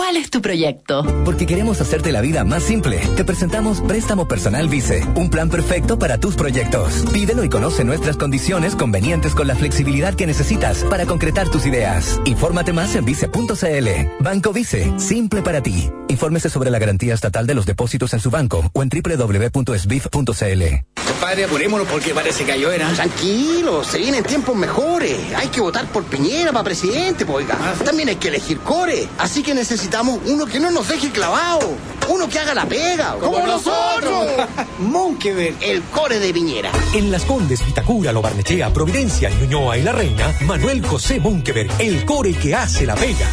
¿Cuál 0.00 0.16
es 0.16 0.30
tu 0.30 0.40
proyecto? 0.40 1.04
Porque 1.26 1.44
queremos 1.44 1.78
hacerte 1.82 2.10
la 2.10 2.22
vida 2.22 2.42
más 2.42 2.62
simple. 2.62 3.00
Te 3.16 3.24
presentamos 3.24 3.82
Préstamo 3.82 4.26
Personal 4.26 4.66
Vice, 4.66 5.06
un 5.14 5.28
plan 5.28 5.50
perfecto 5.50 5.98
para 5.98 6.16
tus 6.16 6.36
proyectos. 6.36 7.04
Pídelo 7.12 7.44
y 7.44 7.50
conoce 7.50 7.84
nuestras 7.84 8.16
condiciones 8.16 8.76
convenientes 8.76 9.34
con 9.34 9.46
la 9.46 9.54
flexibilidad 9.54 10.14
que 10.14 10.26
necesitas 10.26 10.84
para 10.84 11.04
concretar 11.04 11.50
tus 11.50 11.66
ideas. 11.66 12.18
Infórmate 12.24 12.72
más 12.72 12.94
en 12.94 13.04
vice.cl. 13.04 13.88
Banco 14.20 14.54
Vice, 14.54 14.90
simple 14.96 15.42
para 15.42 15.62
ti. 15.62 15.90
Infórmese 16.08 16.48
sobre 16.48 16.70
la 16.70 16.78
garantía 16.78 17.12
estatal 17.12 17.46
de 17.46 17.54
los 17.54 17.66
depósitos 17.66 18.14
en 18.14 18.20
su 18.20 18.30
banco 18.30 18.70
o 18.72 18.82
en 18.82 18.88
www.sbif.cl. 18.88 20.62
Compadre, 21.10 21.44
apurémonos 21.44 21.86
porque 21.88 22.14
parece 22.14 22.44
que 22.44 22.52
cayó 22.52 22.72
era. 22.72 22.88
Tranquilo, 22.92 23.84
se 23.84 23.98
vienen 23.98 24.24
tiempos 24.24 24.56
mejores. 24.56 25.18
Hay 25.36 25.48
que 25.48 25.60
votar 25.60 25.84
por 25.86 26.04
Piñera 26.04 26.52
para 26.52 26.64
presidente, 26.64 27.26
pues, 27.26 27.44
oiga. 27.44 27.58
También 27.84 28.08
hay 28.08 28.16
que 28.16 28.28
elegir 28.28 28.58
core. 28.60 29.06
Así 29.18 29.42
que 29.42 29.52
necesitamos 29.52 29.89
uno 30.26 30.46
que 30.46 30.60
no 30.60 30.70
nos 30.70 30.88
deje 30.88 31.10
clavado. 31.10 31.74
Uno 32.08 32.28
que 32.28 32.38
haga 32.38 32.54
la 32.54 32.66
pega. 32.66 33.16
¡Como 33.20 33.46
nosotros! 33.46 34.26
Monkeberg, 34.78 35.56
el 35.60 35.82
core 35.82 36.18
de 36.18 36.32
Piñera. 36.32 36.70
En 36.94 37.10
Las 37.10 37.24
Condes, 37.24 37.64
Vitacura, 37.64 38.12
Lo 38.12 38.22
Barnechea, 38.22 38.72
Providencia, 38.72 39.30
Ñuñoa 39.30 39.78
y 39.78 39.82
La 39.82 39.92
Reina, 39.92 40.34
Manuel 40.42 40.84
José 40.86 41.20
Monkeberg, 41.20 41.70
el 41.78 42.04
core 42.04 42.34
que 42.34 42.54
hace 42.54 42.86
la 42.86 42.94
pega. 42.94 43.28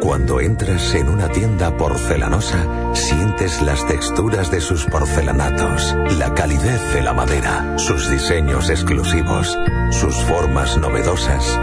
Cuando 0.00 0.40
entras 0.40 0.94
en 0.94 1.08
una 1.08 1.28
tienda 1.30 1.76
porcelanosa, 1.76 2.94
sientes 2.94 3.62
las 3.62 3.86
texturas 3.86 4.50
de 4.50 4.60
sus 4.60 4.84
porcelanatos, 4.84 5.94
la 6.18 6.34
calidez 6.34 6.92
de 6.92 7.02
la 7.02 7.14
madera, 7.14 7.78
sus 7.78 8.10
diseños 8.10 8.68
exclusivos, 8.68 9.56
sus 9.90 10.14
formas 10.14 10.76
novedosas. 10.76 11.58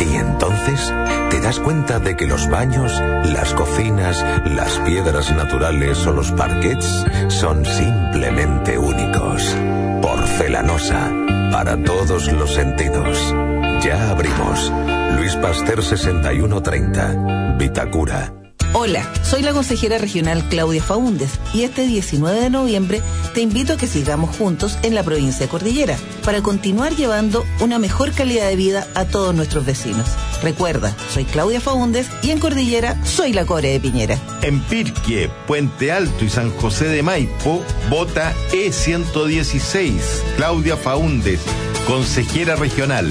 Y 0.00 0.16
entonces 0.16 0.92
te 1.30 1.40
das 1.40 1.58
cuenta 1.58 1.98
de 1.98 2.16
que 2.16 2.26
los 2.26 2.48
baños, 2.48 2.92
las 3.24 3.54
cocinas, 3.54 4.24
las 4.44 4.78
piedras 4.80 5.34
naturales 5.34 6.06
o 6.06 6.12
los 6.12 6.32
parquets 6.32 7.04
son 7.28 7.64
simplemente 7.64 8.78
únicos. 8.78 9.56
Porcelanosa, 10.02 11.10
para 11.50 11.76
todos 11.82 12.30
los 12.32 12.54
sentidos. 12.54 13.34
Ya 13.82 14.10
abrimos. 14.10 14.72
Luis 15.16 15.34
Pasteur 15.36 15.82
6130, 15.82 17.56
Vitacura. 17.58 18.45
Hola, 18.78 19.10
soy 19.22 19.40
la 19.40 19.54
consejera 19.54 19.96
regional 19.96 20.50
Claudia 20.50 20.82
Faúndez 20.82 21.30
y 21.54 21.62
este 21.62 21.86
19 21.86 22.38
de 22.38 22.50
noviembre 22.50 23.00
te 23.32 23.40
invito 23.40 23.72
a 23.72 23.76
que 23.78 23.86
sigamos 23.86 24.36
juntos 24.36 24.78
en 24.82 24.94
la 24.94 25.02
provincia 25.02 25.46
de 25.46 25.48
Cordillera 25.48 25.96
para 26.26 26.42
continuar 26.42 26.94
llevando 26.94 27.46
una 27.60 27.78
mejor 27.78 28.12
calidad 28.12 28.46
de 28.50 28.56
vida 28.56 28.86
a 28.94 29.06
todos 29.06 29.34
nuestros 29.34 29.64
vecinos. 29.64 30.06
Recuerda, 30.42 30.94
soy 31.10 31.24
Claudia 31.24 31.62
Faúndez 31.62 32.06
y 32.22 32.32
en 32.32 32.38
Cordillera 32.38 33.02
soy 33.02 33.32
la 33.32 33.46
Core 33.46 33.70
de 33.70 33.80
Piñera. 33.80 34.18
En 34.42 34.60
Pirque, 34.60 35.30
Puente 35.46 35.90
Alto 35.90 36.26
y 36.26 36.28
San 36.28 36.50
José 36.50 36.84
de 36.84 37.02
Maipo, 37.02 37.64
vota 37.88 38.34
E116, 38.52 39.92
Claudia 40.36 40.76
Faúndez, 40.76 41.40
consejera 41.86 42.56
regional. 42.56 43.10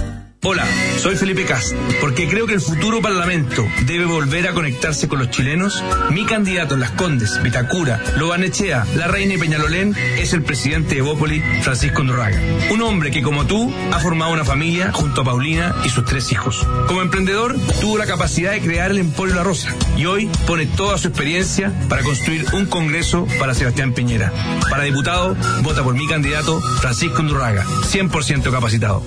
Hola, 0.45 0.65
soy 0.97 1.15
Felipe 1.15 1.45
Cast. 1.45 1.73
Porque 2.01 2.27
creo 2.27 2.45
que 2.45 2.53
el 2.53 2.59
futuro 2.59 3.01
Parlamento 3.01 3.65
debe 3.85 4.03
volver 4.03 4.45
a 4.45 4.53
conectarse 4.53 5.07
con 5.07 5.19
los 5.19 5.29
chilenos. 5.29 5.81
Mi 6.11 6.25
candidato 6.25 6.73
en 6.73 6.81
Las 6.81 6.91
Condes, 6.91 7.41
Vitacura, 7.41 8.03
Lobanechea, 8.17 8.85
La 8.97 9.07
Reina 9.07 9.35
y 9.35 9.37
Peñalolén 9.37 9.95
es 10.17 10.33
el 10.33 10.43
presidente 10.43 10.95
de 10.95 11.01
Bópoli, 11.01 11.41
Francisco 11.61 12.01
Andorraga. 12.01 12.41
Un 12.71 12.81
hombre 12.81 13.09
que, 13.09 13.21
como 13.21 13.47
tú, 13.47 13.73
ha 13.93 13.99
formado 13.99 14.33
una 14.33 14.43
familia 14.43 14.91
junto 14.91 15.21
a 15.21 15.23
Paulina 15.23 15.75
y 15.85 15.89
sus 15.89 16.03
tres 16.03 16.29
hijos. 16.33 16.67
Como 16.87 17.01
emprendedor, 17.01 17.55
tuvo 17.79 17.97
la 17.97 18.05
capacidad 18.05 18.51
de 18.51 18.59
crear 18.59 18.91
el 18.91 18.97
Emporio 18.97 19.35
La 19.35 19.43
Rosa 19.43 19.73
y 19.95 20.07
hoy 20.07 20.29
pone 20.45 20.65
toda 20.65 20.97
su 20.97 21.07
experiencia 21.07 21.71
para 21.87 22.03
construir 22.03 22.45
un 22.51 22.65
congreso 22.65 23.25
para 23.39 23.53
Sebastián 23.53 23.93
Piñera. 23.93 24.33
Para 24.69 24.83
diputado, 24.83 25.37
vota 25.61 25.85
por 25.85 25.95
mi 25.95 26.05
candidato, 26.05 26.59
Francisco 26.81 27.19
Andorraga, 27.19 27.63
100% 27.63 28.51
capacitado. 28.51 29.03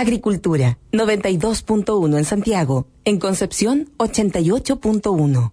Agricultura, 0.00 0.78
92.1 0.92 2.18
en 2.18 2.24
Santiago. 2.24 2.86
En 3.04 3.18
Concepción, 3.18 3.90
88.1. 3.98 5.52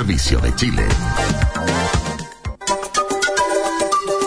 de 0.03 0.55
Chile. 0.55 0.83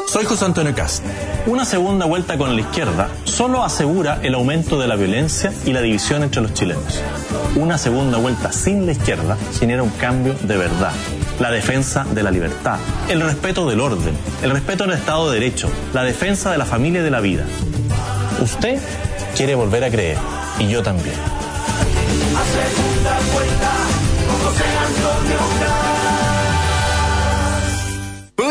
Soy 0.06 0.24
José 0.24 0.44
Antonio 0.44 0.72
Cast. 0.72 1.04
Una 1.46 1.64
segunda 1.64 2.06
vuelta 2.06 2.38
con 2.38 2.54
la 2.54 2.60
izquierda 2.60 3.08
solo 3.24 3.64
asegura 3.64 4.20
el 4.22 4.34
aumento 4.34 4.78
de 4.78 4.86
la 4.86 4.94
violencia 4.94 5.52
y 5.64 5.72
la 5.72 5.80
división 5.80 6.22
entre 6.22 6.42
los 6.42 6.54
chilenos. 6.54 7.02
Una 7.56 7.76
segunda 7.76 8.18
vuelta 8.18 8.52
sin 8.52 8.86
la 8.86 8.92
izquierda 8.92 9.36
genera 9.58 9.82
un 9.82 9.90
cambio 9.90 10.34
de 10.42 10.56
verdad. 10.56 10.92
La 11.40 11.50
defensa 11.50 12.04
de 12.04 12.22
la 12.22 12.30
libertad, 12.30 12.78
el 13.08 13.20
respeto 13.20 13.68
del 13.68 13.80
orden, 13.80 14.14
el 14.42 14.50
respeto 14.52 14.84
al 14.84 14.92
Estado 14.92 15.28
de 15.28 15.40
Derecho, 15.40 15.68
la 15.92 16.04
defensa 16.04 16.52
de 16.52 16.58
la 16.58 16.66
familia 16.66 17.00
y 17.00 17.04
de 17.04 17.10
la 17.10 17.20
vida. 17.20 17.44
Usted 18.40 18.78
quiere 19.36 19.56
volver 19.56 19.82
a 19.82 19.90
creer 19.90 20.18
y 20.60 20.68
yo 20.68 20.84
también. 20.84 21.16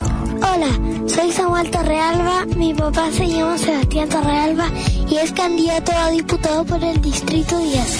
Hola, 0.00 0.68
soy 1.06 1.32
Samuel 1.32 1.70
Torrealba, 1.70 2.44
mi 2.56 2.74
papá 2.74 3.10
se 3.10 3.26
llama 3.26 3.56
Sebastián 3.58 4.08
Torrealba 4.08 4.68
y 5.08 5.16
es 5.16 5.32
candidato 5.32 5.92
a 5.92 6.10
diputado 6.10 6.64
por 6.64 6.82
el 6.84 7.00
Distrito 7.00 7.58
10. 7.58 7.98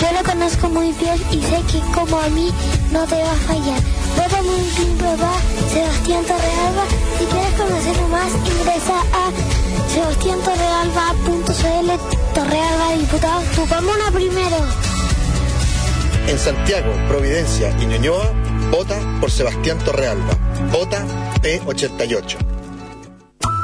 Yo 0.00 0.06
lo 0.12 0.22
conozco 0.24 0.68
muy 0.70 0.92
bien 0.92 1.16
y 1.30 1.40
sé 1.40 1.60
que 1.70 1.80
como 1.92 2.18
a 2.18 2.28
mí 2.28 2.50
no 2.92 3.04
te 3.06 3.16
va 3.16 3.32
a 3.32 3.36
fallar. 3.36 3.80
Vota 4.16 4.42
muy 4.42 4.60
bien 4.76 4.96
papá, 4.98 5.32
Sebastián 5.72 6.24
Torrealba. 6.24 6.84
Si 7.18 7.24
quieres 7.26 7.54
conocerlo 7.54 8.08
más, 8.08 8.32
ingresa 8.34 9.00
a 9.12 9.30
sebastiantorrealba.cl 9.92 11.90
Torrealba 12.34 12.92
diputado. 12.98 13.42
Tu 13.54 13.66
comuna 13.66 14.10
primero. 14.12 14.56
En 16.26 16.38
Santiago, 16.38 16.90
Providencia 17.06 17.76
y 17.80 17.86
Ñuñoa, 17.86 18.32
vota 18.74 18.98
por 19.20 19.30
Sebastián 19.30 19.78
Torrealba. 19.84 20.36
Vota 20.72 21.06
P88. 21.40 22.53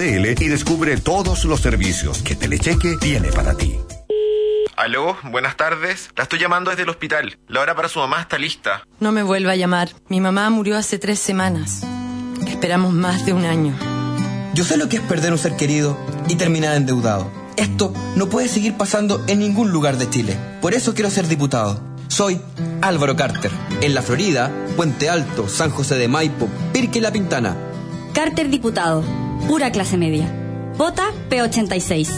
www.telecheque.cl 0.00 0.42
y 0.42 0.48
descubre 0.48 0.96
todos 0.96 1.44
los 1.44 1.60
servicios 1.60 2.22
que 2.22 2.34
Telecheque 2.34 2.96
tiene 2.96 3.28
para 3.28 3.54
ti. 3.54 3.78
Aló, 4.76 5.16
buenas 5.24 5.56
tardes. 5.56 6.10
La 6.16 6.22
estoy 6.22 6.38
llamando 6.38 6.70
desde 6.70 6.84
el 6.84 6.88
hospital. 6.88 7.36
La 7.48 7.60
hora 7.60 7.74
para 7.74 7.88
su 7.88 7.98
mamá 7.98 8.22
está 8.22 8.38
lista. 8.38 8.86
No 8.98 9.12
me 9.12 9.22
vuelva 9.22 9.52
a 9.52 9.56
llamar. 9.56 9.90
Mi 10.08 10.20
mamá 10.20 10.48
murió 10.48 10.78
hace 10.78 10.98
tres 10.98 11.18
semanas. 11.18 11.82
Esperamos 12.48 12.94
más 12.94 13.26
de 13.26 13.34
un 13.34 13.44
año. 13.44 13.74
Yo 14.54 14.64
sé 14.64 14.78
lo 14.78 14.88
que 14.88 14.96
es 14.96 15.02
perder 15.02 15.32
un 15.32 15.38
ser 15.38 15.56
querido 15.56 15.98
y 16.28 16.36
terminar 16.36 16.76
endeudado. 16.76 17.30
Esto 17.56 17.92
no 18.16 18.28
puede 18.30 18.48
seguir 18.48 18.74
pasando 18.76 19.22
en 19.26 19.40
ningún 19.40 19.70
lugar 19.70 19.98
de 19.98 20.08
Chile. 20.08 20.36
Por 20.62 20.72
eso 20.72 20.94
quiero 20.94 21.10
ser 21.10 21.28
diputado. 21.28 21.78
Soy 22.08 22.40
Álvaro 22.80 23.16
Carter. 23.16 23.50
En 23.82 23.94
la 23.94 24.00
Florida, 24.00 24.50
Puente 24.76 25.10
Alto, 25.10 25.46
San 25.46 25.70
José 25.70 25.96
de 25.96 26.08
Maipo, 26.08 26.48
Pirque 26.72 27.00
y 27.00 27.02
La 27.02 27.12
Pintana. 27.12 27.54
Carter 28.14 28.48
diputado. 28.48 29.04
Pura 29.50 29.72
clase 29.72 29.96
media. 29.96 30.32
Vota 30.78 31.10
P86. 31.28 32.08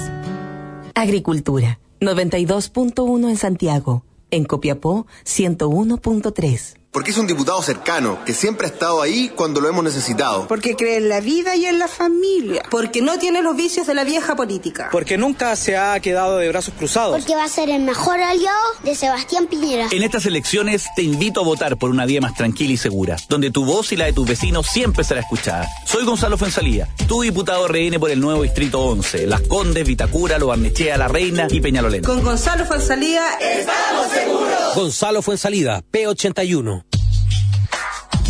Agricultura. 0.95 1.79
92.1 1.99 3.31
en 3.31 3.37
Santiago. 3.39 4.05
En 4.31 4.45
Copiapó, 4.45 5.07
101.3. 5.25 6.82
Porque 6.93 7.11
es 7.11 7.17
un 7.17 7.27
diputado 7.27 7.63
cercano, 7.63 8.19
que 8.27 8.35
siempre 8.35 8.67
ha 8.67 8.71
estado 8.71 9.01
ahí 9.01 9.33
cuando 9.35 9.63
lo 9.63 9.69
hemos 9.71 9.83
necesitado. 9.83 10.47
Porque 10.47 10.77
cree 10.77 10.99
en 10.99 11.09
la 11.09 11.21
vida 11.23 11.57
y 11.57 11.65
en 11.65 11.79
la 11.79 11.89
familia. 11.89 12.65
Porque 12.71 13.01
no 13.01 13.19
tiene 13.19 13.41
los 13.41 13.57
vicios 13.57 13.87
de 13.87 13.95
la 13.95 14.05
vieja 14.05 14.37
política. 14.37 14.91
Porque 14.93 15.17
nunca 15.17 15.57
se 15.57 15.79
ha 15.79 15.99
quedado 16.01 16.37
de 16.37 16.51
brazos 16.51 16.75
cruzados. 16.77 17.17
Porque 17.17 17.35
va 17.35 17.45
a 17.45 17.49
ser 17.49 17.71
el 17.71 17.81
mejor 17.81 18.21
aliado 18.21 18.61
de 18.85 18.95
Sebastián 18.95 19.47
Piñera. 19.47 19.89
En 19.91 20.03
estas 20.03 20.27
elecciones 20.27 20.85
te 20.95 21.01
invito 21.01 21.41
a 21.41 21.45
votar 21.45 21.79
por 21.79 21.89
una 21.89 22.05
vía 22.05 22.21
más 22.21 22.35
tranquila 22.35 22.75
y 22.75 22.77
segura, 22.77 23.17
donde 23.27 23.51
tu 23.51 23.65
voz 23.65 23.91
y 23.93 23.97
la 23.97 24.05
de 24.05 24.13
tus 24.13 24.29
vecinos 24.29 24.67
siempre 24.67 25.03
será 25.03 25.21
escuchada. 25.21 25.67
Soy 25.87 26.05
Gonzalo 26.05 26.37
Fuensalía, 26.37 26.89
tu 27.09 27.23
diputado 27.23 27.69
RN 27.69 27.99
por 27.99 28.11
el 28.11 28.21
nuevo 28.21 28.43
Distrito 28.43 28.81
11, 28.81 29.27
Las 29.29 29.41
Condes, 29.41 29.87
Vitacura, 29.87 30.39
Lo 30.39 30.49
Barnechea, 30.49 30.99
La 30.99 31.09
Reina 31.09 31.47
y 31.51 31.59
Peñalolén. 31.63 32.05
Con 32.05 32.23
Gonzalo 32.23 32.67
Fuensalía 32.67 33.25
estamos 33.41 34.09
seguros. 34.13 34.75
Gonzalo 34.75 35.23
Fuensalida, 35.23 35.83
P81. 35.91 36.82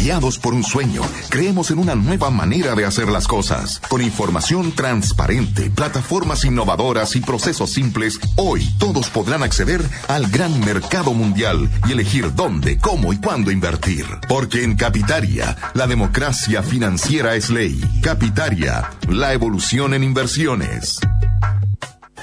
Guiados 0.03 0.37
por 0.37 0.53
un 0.53 0.65
sueño, 0.65 1.03
creemos 1.29 1.71
en 1.71 1.79
una 1.79 1.95
nueva 1.95 2.29
manera 2.29 2.75
de 2.75 2.85
hacer 2.85 3.07
las 3.07 3.29
cosas. 3.29 3.81
Con 3.89 4.03
información 4.03 4.73
transparente, 4.73 5.71
plataformas 5.71 6.45
innovadoras 6.45 7.15
y 7.15 7.21
procesos 7.21 7.71
simples, 7.71 8.19
hoy 8.35 8.69
todos 8.81 9.09
podrán 9.11 9.45
acceder 9.45 9.81
al 10.09 10.27
gran 10.27 10.59
mercado 10.59 11.15
mundial 11.15 11.71
y 11.87 11.93
elegir 11.93 12.35
dónde, 12.35 12.79
cómo 12.79 13.13
y 13.13 13.19
cuándo 13.19 13.53
invertir. 13.53 14.05
Porque 14.29 14.65
en 14.65 14.75
Capitaria, 14.75 15.57
la 15.75 15.87
democracia 15.87 16.65
financiera 16.65 17.37
es 17.37 17.49
ley. 17.49 17.81
Capitaria, 18.03 18.91
la 19.09 19.33
evolución 19.33 19.95
en 19.95 20.03
inversiones. 20.03 20.99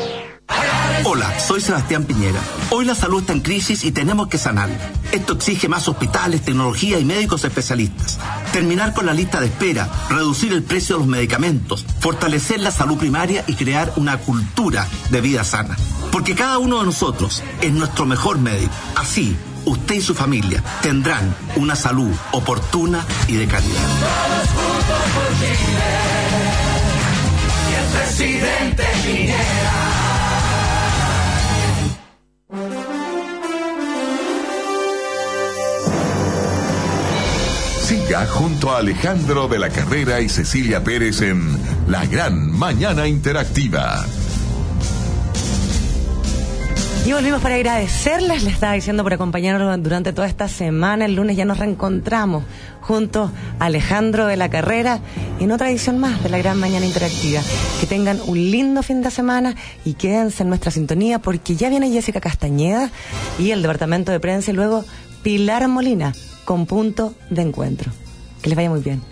Hola, 1.05 1.39
soy 1.41 1.61
Sebastián 1.61 2.05
Piñera. 2.05 2.41
Hoy 2.71 2.85
la 2.85 2.95
salud 2.95 3.21
está 3.21 3.33
en 3.33 3.41
crisis 3.41 3.85
y 3.85 3.93
tenemos 3.93 4.29
que 4.29 4.39
sanar. 4.39 4.69
Esto 5.13 5.35
exige 5.35 5.69
más 5.69 5.89
hospitales, 5.89 6.43
tecnología 6.43 6.99
y 6.99 7.05
médicos 7.05 7.45
especialistas. 7.45 8.19
Terminar 8.53 8.95
con 8.95 9.07
la 9.07 9.15
lista 9.15 9.41
de 9.41 9.47
espera, 9.47 9.89
reducir 10.11 10.53
el 10.53 10.63
precio 10.63 10.97
de 10.97 11.01
los 11.01 11.09
medicamentos, 11.09 11.85
fortalecer 12.01 12.61
la 12.61 12.71
salud 12.71 12.99
primaria 12.99 13.45
y 13.47 13.55
crear 13.55 13.93
una 13.97 14.19
cultura 14.19 14.87
de 15.11 15.21
vida 15.21 15.45
sana. 15.45 15.77
Porque 16.11 16.35
cada 16.35 16.59
uno 16.59 16.81
de 16.81 16.87
nosotros 16.87 17.43
es 17.61 17.73
nuestro 17.73 18.07
mejor 18.07 18.39
médico. 18.39 18.73
Así, 18.97 19.37
usted 19.65 19.97
y 19.97 20.01
su 20.01 20.15
familia 20.15 20.63
tendrán 20.83 21.35
una 21.57 21.77
salud 21.77 22.11
oportuna 22.33 23.05
y 23.29 23.35
de 23.35 23.47
calidad. 23.47 23.89
presidente 28.19 28.85
Piñera. 29.05 29.88
Junto 38.09 38.71
a 38.71 38.79
Alejandro 38.79 39.49
de 39.49 39.59
la 39.59 39.69
Carrera 39.69 40.21
y 40.21 40.31
Cecilia 40.31 40.83
Pérez 40.83 41.21
en 41.21 41.59
La 41.89 42.07
Gran 42.07 42.51
Mañana 42.51 43.07
Interactiva. 43.07 44.05
Y 47.07 47.13
volvimos 47.13 47.43
para 47.43 47.57
agradecerles, 47.57 48.45
les 48.45 48.55
estaba 48.55 48.73
diciendo 48.73 49.03
por 49.03 49.13
acompañarnos 49.13 49.83
durante 49.83 50.15
toda 50.15 50.27
esta 50.27 50.49
semana. 50.49 51.05
El 51.05 51.17
lunes 51.17 51.37
ya 51.37 51.45
nos 51.45 51.59
reencontramos 51.59 52.45
junto 52.81 53.31
a 53.59 53.67
Alejandro 53.67 54.27
de 54.27 54.39
la 54.39 54.49
Carrera 54.49 55.01
en 55.39 55.53
otra 55.53 55.71
edición 55.71 55.99
más 55.99 56.23
de 56.23 56.31
la 56.31 56.39
Gran 56.39 56.59
Mañana 56.59 56.87
Interactiva. 56.87 57.43
Que 57.79 57.87
tengan 57.87 58.21
un 58.27 58.39
lindo 58.39 58.83
fin 58.83 59.03
de 59.03 59.11
semana 59.11 59.55
y 59.85 59.95
quédense 59.95 60.45
en 60.45 60.49
nuestra 60.49 60.71
sintonía 60.71 61.19
porque 61.19 61.57
ya 61.57 61.69
viene 61.69 61.91
Jessica 61.91 62.21
Castañeda 62.21 62.91
y 63.39 63.51
el 63.51 63.61
Departamento 63.61 64.13
de 64.13 64.19
Prensa 64.19 64.51
y 64.51 64.55
luego 64.55 64.85
Pilar 65.23 65.69
Molina 65.69 66.15
con 66.49 66.65
punto 66.65 67.13
de 67.29 67.43
encuentro. 67.43 67.93
Que 68.41 68.49
les 68.49 68.57
vaya 68.57 68.71
muy 68.71 68.81
bien. 68.81 69.03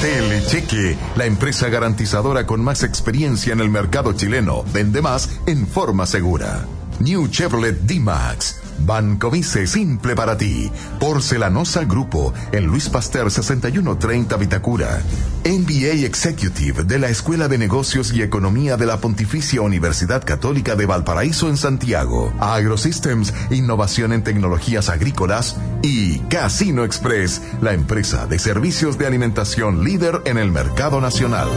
Telecheque, 0.00 0.96
la 1.14 1.26
empresa 1.26 1.68
garantizadora 1.68 2.48
con 2.48 2.64
más 2.64 2.82
experiencia 2.82 3.52
en 3.52 3.60
el 3.60 3.70
mercado 3.70 4.12
chileno, 4.12 4.64
vende 4.74 5.02
más 5.02 5.38
en 5.46 5.68
forma 5.68 6.04
segura. 6.06 6.66
New 6.98 7.28
Chevrolet 7.28 7.78
D-Max 7.82 8.61
Banco 8.80 9.30
Vice 9.30 9.66
Simple 9.66 10.14
para 10.14 10.36
ti. 10.36 10.70
Porcelanosa 10.98 11.84
Grupo 11.84 12.32
en 12.52 12.66
Luis 12.66 12.88
Pasteur 12.88 13.30
6130 13.30 14.36
Vitacura. 14.36 15.00
MBA 15.44 16.06
Executive 16.06 16.84
de 16.84 16.98
la 16.98 17.08
Escuela 17.08 17.48
de 17.48 17.58
Negocios 17.58 18.12
y 18.12 18.22
Economía 18.22 18.76
de 18.76 18.86
la 18.86 18.98
Pontificia 18.98 19.60
Universidad 19.60 20.24
Católica 20.24 20.76
de 20.76 20.86
Valparaíso 20.86 21.48
en 21.48 21.56
Santiago. 21.56 22.32
AgroSystems, 22.40 23.32
innovación 23.50 24.12
en 24.12 24.22
tecnologías 24.22 24.88
agrícolas. 24.88 25.56
Y 25.82 26.18
Casino 26.20 26.84
Express, 26.84 27.42
la 27.60 27.72
empresa 27.72 28.26
de 28.26 28.38
servicios 28.38 28.98
de 28.98 29.06
alimentación 29.06 29.84
líder 29.84 30.22
en 30.24 30.38
el 30.38 30.50
mercado 30.50 31.00
nacional 31.00 31.48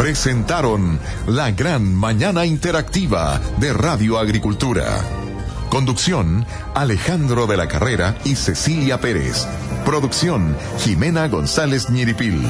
presentaron 0.00 0.98
la 1.26 1.50
gran 1.50 1.94
mañana 1.94 2.46
interactiva 2.46 3.38
de 3.58 3.74
Radio 3.74 4.18
Agricultura. 4.18 4.98
Conducción, 5.70 6.46
Alejandro 6.74 7.46
de 7.46 7.56
la 7.56 7.68
Carrera 7.68 8.16
y 8.24 8.34
Cecilia 8.34 9.00
Pérez. 9.00 9.46
Producción, 9.84 10.56
Jimena 10.78 11.28
González 11.28 11.88
Ñiripil. 11.90 12.42